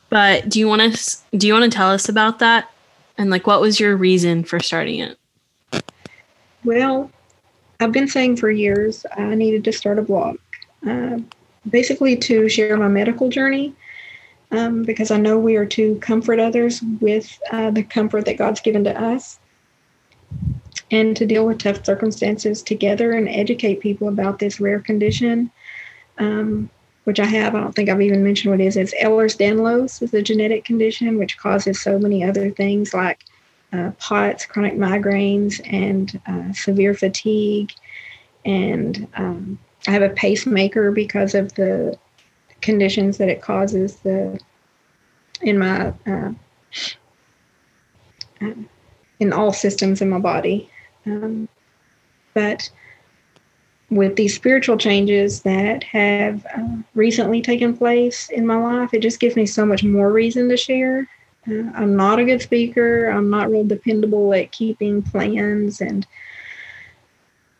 But 0.08 0.48
do 0.48 0.58
you 0.58 0.66
want 0.66 0.94
to 0.94 1.16
do 1.36 1.46
you 1.46 1.52
want 1.52 1.70
to 1.70 1.76
tell 1.76 1.90
us 1.90 2.08
about 2.08 2.38
that, 2.40 2.70
and 3.18 3.30
like 3.30 3.46
what 3.46 3.60
was 3.60 3.78
your 3.78 3.96
reason 3.96 4.44
for 4.44 4.58
starting 4.60 5.00
it? 5.00 5.18
Well, 6.64 7.10
I've 7.78 7.92
been 7.92 8.08
saying 8.08 8.36
for 8.36 8.50
years 8.50 9.06
I 9.16 9.34
needed 9.34 9.64
to 9.64 9.72
start 9.72 9.98
a 9.98 10.02
blog, 10.02 10.38
uh, 10.86 11.18
basically 11.68 12.16
to 12.16 12.48
share 12.48 12.76
my 12.76 12.88
medical 12.88 13.28
journey 13.28 13.74
um, 14.52 14.82
because 14.82 15.10
I 15.10 15.18
know 15.18 15.38
we 15.38 15.56
are 15.56 15.66
to 15.66 15.96
comfort 15.96 16.40
others 16.40 16.82
with 17.00 17.38
uh, 17.50 17.70
the 17.70 17.82
comfort 17.82 18.24
that 18.26 18.38
God's 18.38 18.60
given 18.60 18.84
to 18.84 19.00
us 19.00 19.38
and 20.90 21.16
to 21.16 21.26
deal 21.26 21.46
with 21.46 21.58
tough 21.58 21.84
circumstances 21.84 22.62
together 22.62 23.12
and 23.12 23.28
educate 23.28 23.80
people 23.80 24.08
about 24.08 24.38
this 24.38 24.60
rare 24.60 24.80
condition, 24.80 25.50
um, 26.18 26.68
which 27.04 27.20
I 27.20 27.26
have. 27.26 27.54
I 27.54 27.60
don't 27.60 27.74
think 27.74 27.88
I've 27.88 28.02
even 28.02 28.24
mentioned 28.24 28.50
what 28.50 28.60
it 28.60 28.66
is. 28.66 28.76
It's 28.76 28.94
Ehlers-Danlos 28.94 30.02
is 30.02 30.12
a 30.14 30.22
genetic 30.22 30.64
condition 30.64 31.18
which 31.18 31.38
causes 31.38 31.80
so 31.80 31.98
many 31.98 32.24
other 32.24 32.50
things 32.50 32.92
like 32.92 33.20
uh, 33.72 33.92
POTS, 33.98 34.46
chronic 34.46 34.74
migraines, 34.74 35.60
and 35.72 36.20
uh, 36.26 36.52
severe 36.52 36.94
fatigue. 36.94 37.72
And 38.44 39.06
um, 39.14 39.58
I 39.86 39.92
have 39.92 40.02
a 40.02 40.10
pacemaker 40.10 40.90
because 40.90 41.34
of 41.34 41.54
the 41.54 41.96
conditions 42.60 43.18
that 43.18 43.28
it 43.28 43.42
causes 43.42 43.96
the 43.96 44.38
in 45.42 45.58
my 45.58 45.92
uh, 46.06 46.32
uh, 48.40 48.54
in 49.18 49.32
all 49.32 49.52
systems 49.52 50.00
in 50.00 50.08
my 50.10 50.18
body. 50.18 50.68
Um, 51.06 51.48
but 52.34 52.70
with 53.90 54.16
these 54.16 54.34
spiritual 54.34 54.76
changes 54.76 55.42
that 55.42 55.82
have 55.84 56.46
uh, 56.56 56.76
recently 56.94 57.42
taken 57.42 57.76
place 57.76 58.30
in 58.30 58.46
my 58.46 58.56
life, 58.56 58.94
it 58.94 59.00
just 59.00 59.20
gives 59.20 59.36
me 59.36 59.46
so 59.46 59.66
much 59.66 59.82
more 59.82 60.12
reason 60.12 60.48
to 60.48 60.56
share. 60.56 61.08
Uh, 61.48 61.70
I'm 61.74 61.96
not 61.96 62.18
a 62.18 62.24
good 62.24 62.40
speaker. 62.40 63.08
I'm 63.08 63.30
not 63.30 63.50
real 63.50 63.64
dependable 63.64 64.32
at 64.32 64.52
keeping 64.52 65.02
plans 65.02 65.80
and 65.80 66.06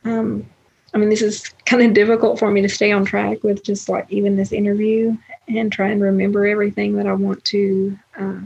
um, 0.04 0.46
I 0.92 0.98
mean, 0.98 1.08
this 1.08 1.22
is 1.22 1.48
kind 1.66 1.82
of 1.82 1.94
difficult 1.94 2.38
for 2.38 2.50
me 2.50 2.62
to 2.62 2.68
stay 2.68 2.90
on 2.90 3.04
track 3.04 3.44
with 3.44 3.62
just 3.62 3.88
like 3.88 4.06
even 4.10 4.36
this 4.36 4.52
interview 4.52 5.16
and 5.48 5.70
try 5.70 5.88
and 5.88 6.02
remember 6.02 6.46
everything 6.46 6.96
that 6.96 7.06
I 7.06 7.12
want 7.12 7.44
to 7.46 7.98
uh, 8.18 8.40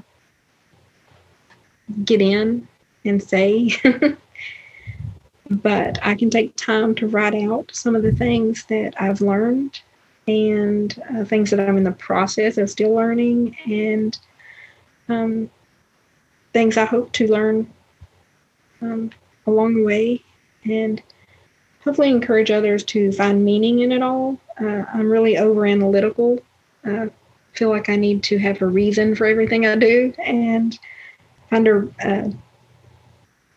get 2.04 2.20
in 2.20 2.68
and 3.04 3.22
say. 3.22 3.70
but 5.50 5.98
I 6.02 6.14
can 6.14 6.30
take 6.30 6.56
time 6.56 6.94
to 6.96 7.06
write 7.06 7.34
out 7.34 7.70
some 7.72 7.96
of 7.96 8.02
the 8.02 8.12
things 8.12 8.64
that 8.64 8.94
I've 9.00 9.20
learned 9.20 9.80
and 10.26 11.02
uh, 11.14 11.24
things 11.24 11.50
that 11.50 11.60
I'm 11.60 11.76
in 11.76 11.84
the 11.84 11.92
process 11.92 12.56
of 12.56 12.70
still 12.70 12.92
learning 12.92 13.56
and 13.66 14.18
um, 15.08 15.50
things 16.52 16.76
I 16.76 16.86
hope 16.86 17.12
to 17.12 17.30
learn 17.30 17.70
um, 18.80 19.10
along 19.46 19.74
the 19.74 19.84
way. 19.84 20.22
And 20.64 21.02
hopefully 21.84 22.10
encourage 22.10 22.50
others 22.50 22.82
to 22.82 23.12
find 23.12 23.44
meaning 23.44 23.80
in 23.80 23.92
it 23.92 24.02
all. 24.02 24.38
Uh, 24.60 24.84
I'm 24.92 25.10
really 25.10 25.36
over 25.36 25.66
analytical. 25.66 26.40
I 26.84 27.10
feel 27.52 27.68
like 27.68 27.88
I 27.88 27.96
need 27.96 28.22
to 28.24 28.38
have 28.38 28.62
a 28.62 28.66
reason 28.66 29.14
for 29.14 29.26
everything 29.26 29.66
I 29.66 29.76
do 29.76 30.12
and 30.24 30.78
under, 31.52 31.88
uh, 32.02 32.30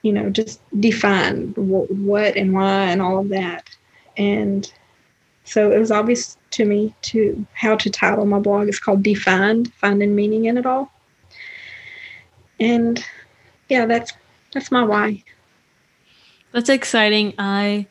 you 0.02 0.12
know, 0.12 0.30
just 0.30 0.60
define 0.80 1.54
w- 1.54 1.88
what 1.88 2.36
and 2.36 2.54
why 2.54 2.84
and 2.84 3.02
all 3.02 3.20
of 3.20 3.30
that. 3.30 3.70
And 4.18 4.72
so 5.46 5.72
it 5.72 5.80
was 5.80 5.92
obvious 5.92 6.38
to 6.52 6.66
me 6.66 6.94
to 7.04 7.46
how 7.54 7.78
to 7.78 7.90
title 7.90 8.26
my 8.26 8.40
blog. 8.40 8.68
It's 8.68 8.80
called 8.80 9.04
Defined, 9.04 9.74
Finding 9.76 10.16
Meaning 10.16 10.46
in 10.46 10.58
It 10.58 10.66
All. 10.66 10.92
And 12.60 13.04
yeah, 13.70 13.86
that's 13.86 14.12
that's 14.54 14.72
my 14.72 14.84
why. 14.84 15.24
That's 16.52 16.70
exciting. 16.70 17.34
I 17.38 17.88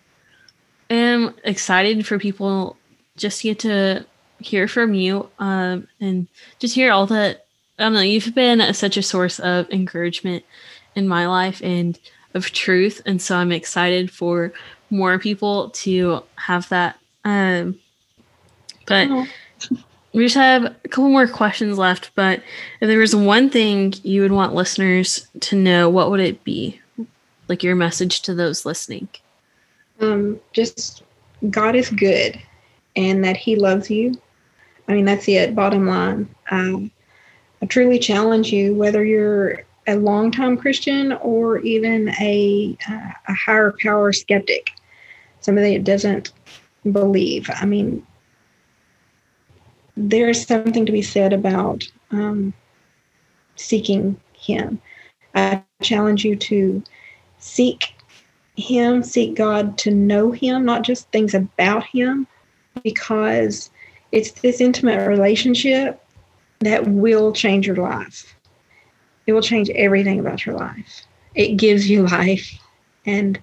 am 0.91 1.35
excited 1.45 2.07
for 2.07 2.19
people 2.19 2.77
just 3.17 3.41
to 3.41 3.49
get 3.49 3.59
to 3.61 4.07
hear 4.39 4.69
from 4.69 4.95
you 4.95 5.29
um, 5.39 5.89
and 6.01 6.29
just 6.59 6.75
hear 6.75 6.93
all 6.93 7.07
that. 7.07 7.47
I 7.79 7.85
don't 7.85 7.95
know. 7.95 8.01
You've 8.01 8.35
been 8.35 8.73
such 8.75 8.97
a 8.97 9.03
source 9.03 9.39
of 9.39 9.71
encouragement 9.71 10.45
in 10.95 11.07
my 11.07 11.27
life 11.27 11.61
and 11.63 11.99
of 12.35 12.51
truth, 12.53 13.03
and 13.05 13.21
so 13.21 13.37
I'm 13.37 13.53
excited 13.53 14.11
for 14.11 14.53
more 14.91 15.19
people 15.19 15.71
to 15.71 16.23
have 16.37 16.69
that. 16.71 16.99
Um, 17.25 17.79
but 18.87 19.09
oh. 19.11 19.27
we 20.13 20.25
just 20.25 20.37
have 20.37 20.65
a 20.65 20.89
couple 20.89 21.11
more 21.11 21.29
questions 21.29 21.77
left. 21.77 22.13
But 22.15 22.43
if 22.81 22.89
there 22.89 22.99
was 22.99 23.15
one 23.15 23.51
thing 23.51 23.95
you 24.03 24.23
would 24.23 24.33
want 24.33 24.55
listeners 24.55 25.27
to 25.41 25.57
know, 25.57 25.91
what 25.91 26.11
would 26.11 26.21
it 26.21 26.45
be? 26.45 26.81
Like 27.49 27.63
your 27.63 27.77
message 27.77 28.23
to 28.23 28.35
those 28.35 28.65
listening? 28.65 29.09
Um, 30.01 30.41
just 30.53 31.03
God 31.51 31.75
is 31.75 31.91
good 31.91 32.41
and 32.97 33.25
that 33.25 33.37
He 33.37 33.57
loves 33.57 33.91
you. 33.91 34.15
I 34.89 34.93
mean, 34.95 35.05
that's 35.05 35.29
it, 35.29 35.55
bottom 35.55 35.87
line. 35.87 36.29
Um, 36.51 36.91
I 37.63 37.67
truly 37.67 37.99
challenge 37.99 38.53
you, 38.53 38.75
whether 38.75 39.05
you're 39.05 39.65
a 39.87 39.97
longtime 39.97 40.57
Christian 40.57 41.13
or 41.15 41.59
even 41.59 42.11
a, 42.21 42.77
uh, 42.89 43.11
a 43.29 43.35
higher 43.35 43.75
power 43.83 44.13
skeptic, 44.13 44.71
somebody 45.41 45.77
that 45.77 45.85
doesn't 45.85 46.33
believe. 46.93 47.49
I 47.55 47.65
mean, 47.67 48.07
there's 49.97 50.47
something 50.47 50.85
to 50.87 50.93
be 50.93 51.03
said 51.03 51.33
about 51.33 51.91
um, 52.11 52.53
seeking 53.57 54.21
Him. 54.35 54.81
I 55.35 55.63
challenge 55.83 56.25
you 56.25 56.37
to 56.37 56.83
seek 57.39 57.96
Him, 58.57 59.03
seek 59.03 59.35
God 59.35 59.79
to 59.79 59.91
know 59.91 60.33
Him, 60.33 60.65
not 60.65 60.83
just 60.83 61.11
things 61.11 61.35
about 61.35 61.85
Him, 61.85 62.27
because 62.83 63.71
it's 64.13 64.31
this 64.33 64.61
intimate 64.61 65.07
relationship 65.07 66.03
that 66.61 66.87
will 66.87 67.33
change 67.33 67.67
your 67.67 67.77
life. 67.77 68.35
It 69.27 69.33
will 69.33 69.43
change 69.43 69.69
everything 69.71 70.21
about 70.21 70.47
your 70.47 70.57
life. 70.57 71.03
It 71.35 71.57
gives 71.57 71.91
you 71.91 72.07
life. 72.07 72.59
And 73.05 73.41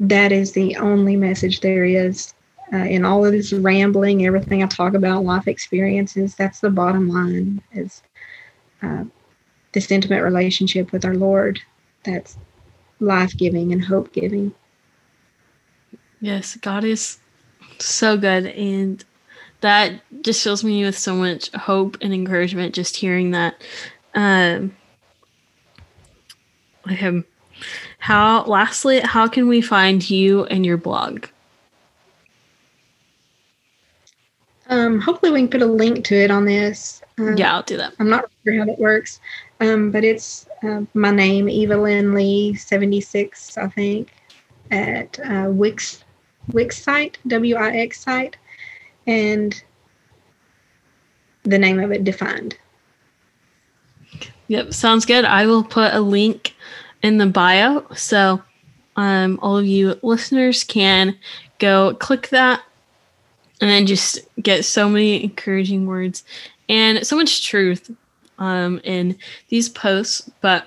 that 0.00 0.30
is 0.32 0.52
the 0.52 0.76
only 0.76 1.16
message 1.16 1.60
there 1.60 1.84
is 1.84 2.34
uh, 2.72 2.76
in 2.76 3.04
all 3.04 3.24
of 3.24 3.32
this 3.32 3.52
rambling, 3.52 4.26
everything 4.26 4.62
I 4.62 4.66
talk 4.66 4.94
about, 4.94 5.24
life 5.24 5.48
experiences, 5.48 6.34
that's 6.34 6.60
the 6.60 6.70
bottom 6.70 7.08
line 7.08 7.62
is 7.72 8.02
uh, 8.82 9.04
this 9.72 9.90
intimate 9.90 10.22
relationship 10.22 10.92
with 10.92 11.04
our 11.04 11.14
Lord 11.14 11.60
that's 12.04 12.36
life 13.00 13.36
giving 13.36 13.72
and 13.72 13.84
hope 13.84 14.12
giving. 14.12 14.54
Yes, 16.20 16.56
God 16.56 16.84
is 16.84 17.18
so 17.78 18.16
good. 18.16 18.46
And 18.46 19.04
that 19.60 20.00
just 20.22 20.42
fills 20.42 20.64
me 20.64 20.84
with 20.84 20.98
so 20.98 21.14
much 21.14 21.50
hope 21.52 21.96
and 22.00 22.12
encouragement 22.12 22.74
just 22.74 22.96
hearing 22.96 23.32
that. 23.32 23.62
Um, 24.14 24.76
him. 26.88 27.24
How, 27.98 28.44
lastly, 28.44 29.00
how 29.00 29.26
can 29.28 29.48
we 29.48 29.60
find 29.60 30.08
you 30.08 30.44
and 30.46 30.64
your 30.64 30.76
blog? 30.76 31.26
Um, 34.68 35.00
hopefully, 35.00 35.32
we 35.32 35.40
can 35.40 35.48
put 35.48 35.62
a 35.62 35.66
link 35.66 36.04
to 36.06 36.14
it 36.14 36.30
on 36.30 36.44
this. 36.44 37.02
Um, 37.18 37.36
yeah, 37.36 37.54
I'll 37.54 37.62
do 37.62 37.76
that. 37.76 37.94
I'm 37.98 38.08
not 38.08 38.30
sure 38.44 38.58
how 38.58 38.64
that 38.64 38.78
works, 38.78 39.20
um, 39.60 39.90
but 39.90 40.04
it's 40.04 40.46
uh, 40.62 40.82
my 40.94 41.10
name, 41.10 41.46
Evalynne 41.46 42.14
Lee, 42.14 42.54
76, 42.54 43.58
I 43.58 43.68
think, 43.68 44.12
at 44.70 45.18
uh, 45.24 45.48
Wix, 45.50 46.04
Wix 46.52 46.80
site, 46.80 47.18
W 47.26 47.56
I 47.56 47.76
X 47.78 48.00
site, 48.00 48.36
and 49.06 49.60
the 51.42 51.58
name 51.58 51.80
of 51.80 51.90
it 51.90 52.04
defined. 52.04 52.56
Yep, 54.48 54.72
sounds 54.72 55.04
good. 55.04 55.24
I 55.24 55.46
will 55.46 55.64
put 55.64 55.92
a 55.92 56.00
link 56.00 56.54
in 57.02 57.18
the 57.18 57.26
bio 57.26 57.86
so 57.94 58.42
um, 58.96 59.38
all 59.40 59.56
of 59.56 59.66
you 59.66 59.98
listeners 60.02 60.64
can 60.64 61.16
go 61.58 61.94
click 61.94 62.28
that 62.28 62.62
and 63.60 63.70
then 63.70 63.86
just 63.86 64.18
get 64.42 64.64
so 64.64 64.88
many 64.88 65.22
encouraging 65.22 65.86
words 65.86 66.24
and 66.68 67.06
so 67.06 67.16
much 67.16 67.46
truth 67.46 67.90
um, 68.38 68.80
in 68.84 69.18
these 69.48 69.68
posts. 69.68 70.30
But 70.40 70.66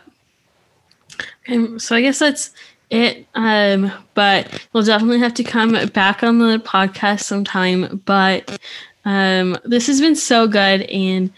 okay, 1.48 1.78
so 1.78 1.96
I 1.96 2.02
guess 2.02 2.20
that's 2.20 2.52
it. 2.90 3.26
Um, 3.36 3.92
but 4.14 4.68
we'll 4.74 4.84
definitely 4.84 5.20
have 5.20 5.34
to 5.36 5.44
come 5.44 5.88
back 5.88 6.24
on 6.24 6.40
the 6.40 6.58
podcast 6.60 7.22
sometime. 7.22 8.02
But 8.06 8.60
um, 9.06 9.58
this 9.64 9.88
has 9.88 10.00
been 10.00 10.16
so 10.16 10.48
good, 10.48 10.84
and 10.84 11.32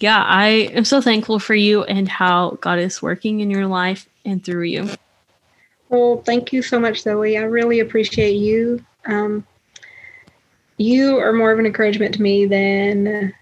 yeah, 0.00 0.24
I 0.24 0.48
am 0.72 0.84
so 0.84 1.00
thankful 1.00 1.38
for 1.38 1.54
you 1.54 1.84
and 1.84 2.08
how 2.08 2.58
God 2.62 2.78
is 2.78 3.02
working 3.02 3.40
in 3.40 3.50
your 3.50 3.66
life 3.66 4.08
and 4.24 4.42
through 4.42 4.64
you. 4.64 4.88
Well, 5.90 6.22
thank 6.24 6.52
you 6.52 6.62
so 6.62 6.78
much, 6.78 7.02
Zoe. 7.02 7.36
I 7.36 7.42
really 7.42 7.80
appreciate 7.80 8.36
you. 8.36 8.84
Um, 9.06 9.44
you 10.80 11.18
are 11.18 11.34
more 11.34 11.52
of 11.52 11.58
an 11.58 11.66
encouragement 11.66 12.14
to 12.14 12.22
me 12.22 12.46
than 12.46 13.34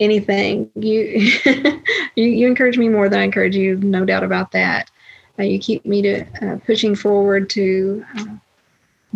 anything. 0.00 0.68
You, 0.74 1.30
you, 2.16 2.24
you 2.24 2.46
encourage 2.48 2.76
me 2.76 2.88
more 2.88 3.08
than 3.08 3.20
I 3.20 3.22
encourage 3.22 3.54
you, 3.54 3.76
no 3.76 4.04
doubt 4.04 4.24
about 4.24 4.50
that. 4.50 4.90
Uh, 5.38 5.44
you 5.44 5.60
keep 5.60 5.86
me 5.86 6.02
to 6.02 6.24
uh, 6.44 6.58
pushing 6.66 6.96
forward 6.96 7.48
to 7.50 8.04
uh, 8.18 8.24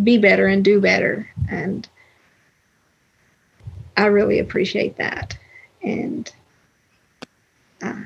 be 0.01 0.17
better 0.17 0.47
and 0.47 0.63
do 0.63 0.79
better, 0.79 1.29
and 1.49 1.87
I 3.97 4.05
really 4.05 4.39
appreciate 4.39 4.95
that. 4.95 5.37
And 5.83 6.31
uh, 7.81 8.03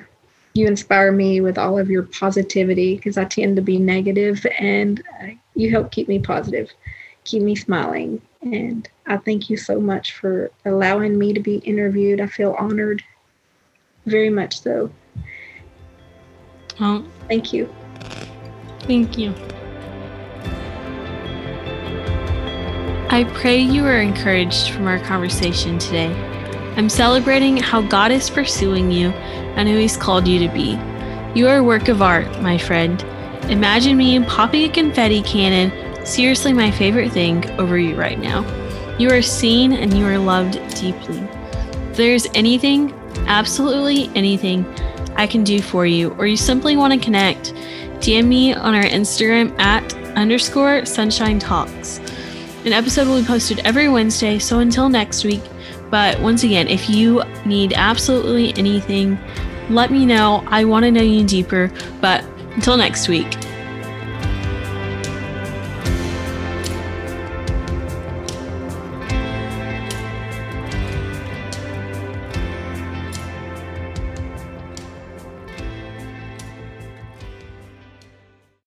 you 0.55 0.65
inspire 0.65 1.11
me 1.11 1.41
with 1.41 1.59
all 1.59 1.77
of 1.77 1.91
your 1.91 2.03
positivity 2.03 2.95
because 2.95 3.19
I 3.19 3.25
tend 3.25 3.55
to 3.57 3.61
be 3.61 3.77
negative, 3.77 4.45
and 4.57 5.01
uh, 5.21 5.27
you 5.53 5.69
help 5.69 5.91
keep 5.91 6.07
me 6.07 6.17
positive, 6.17 6.71
keep 7.23 7.43
me 7.43 7.55
smiling, 7.55 8.21
and 8.41 8.87
I 9.05 9.17
thank 9.17 9.49
you 9.49 9.57
so 9.57 9.79
much 9.79 10.13
for 10.13 10.51
allowing 10.65 11.17
me 11.17 11.33
to 11.33 11.39
be 11.39 11.57
interviewed. 11.57 12.21
I 12.21 12.27
feel 12.27 12.55
honored, 12.57 13.03
very 14.05 14.29
much 14.29 14.61
so. 14.61 14.91
Well, 16.79 17.05
thank 17.27 17.53
you. 17.53 17.69
Thank 18.81 19.17
you. 19.17 19.33
I 23.09 23.25
pray 23.33 23.59
you 23.59 23.85
are 23.85 24.01
encouraged 24.01 24.69
from 24.69 24.87
our 24.87 24.99
conversation 24.99 25.77
today. 25.77 26.13
I'm 26.77 26.87
celebrating 26.87 27.57
how 27.57 27.81
God 27.81 28.11
is 28.11 28.29
pursuing 28.29 28.89
you 28.89 29.09
and 29.09 29.67
who 29.67 29.77
He's 29.77 29.97
called 29.97 30.27
you 30.27 30.39
to 30.39 30.53
be. 30.53 30.79
You 31.37 31.49
are 31.49 31.57
a 31.57 31.63
work 31.63 31.89
of 31.89 32.01
art, 32.01 32.41
my 32.41 32.57
friend. 32.57 33.01
Imagine 33.51 33.97
me 33.97 34.23
popping 34.23 34.63
a 34.63 34.73
confetti 34.73 35.21
cannon, 35.21 35.71
seriously 36.05 36.53
my 36.53 36.71
favorite 36.71 37.11
thing, 37.11 37.49
over 37.59 37.77
you 37.77 37.95
right 37.95 38.19
now. 38.19 38.45
You 38.97 39.09
are 39.09 39.21
seen 39.21 39.73
and 39.73 39.93
you 39.93 40.05
are 40.05 40.17
loved 40.17 40.53
deeply. 40.75 41.19
If 41.89 41.97
there's 41.97 42.27
anything, 42.33 42.93
absolutely 43.27 44.09
anything, 44.15 44.65
I 45.15 45.27
can 45.27 45.43
do 45.43 45.61
for 45.61 45.85
you, 45.85 46.11
or 46.17 46.25
you 46.25 46.37
simply 46.37 46.75
want 46.75 46.93
to 46.93 46.99
connect, 46.99 47.53
DM 47.99 48.27
me 48.27 48.53
on 48.53 48.73
our 48.73 48.83
Instagram 48.83 49.57
at 49.59 49.93
underscore 50.15 50.85
sunshine 50.85 51.39
talks. 51.39 51.99
An 52.65 52.73
episode 52.73 53.07
will 53.07 53.19
be 53.19 53.25
posted 53.25 53.59
every 53.59 53.89
Wednesday, 53.89 54.37
so 54.37 54.59
until 54.59 54.87
next 54.87 55.23
week. 55.23 55.41
But 55.89 56.19
once 56.21 56.43
again, 56.43 56.67
if 56.67 56.89
you 56.89 57.23
need 57.45 57.73
absolutely 57.73 58.53
anything, 58.57 59.19
let 59.69 59.91
me 59.91 60.05
know. 60.05 60.43
I 60.47 60.63
want 60.65 60.85
to 60.85 60.91
know 60.91 61.01
you 61.01 61.25
deeper. 61.25 61.71
But 61.99 62.23
until 62.55 62.77
next 62.77 63.07
week, 63.07 63.27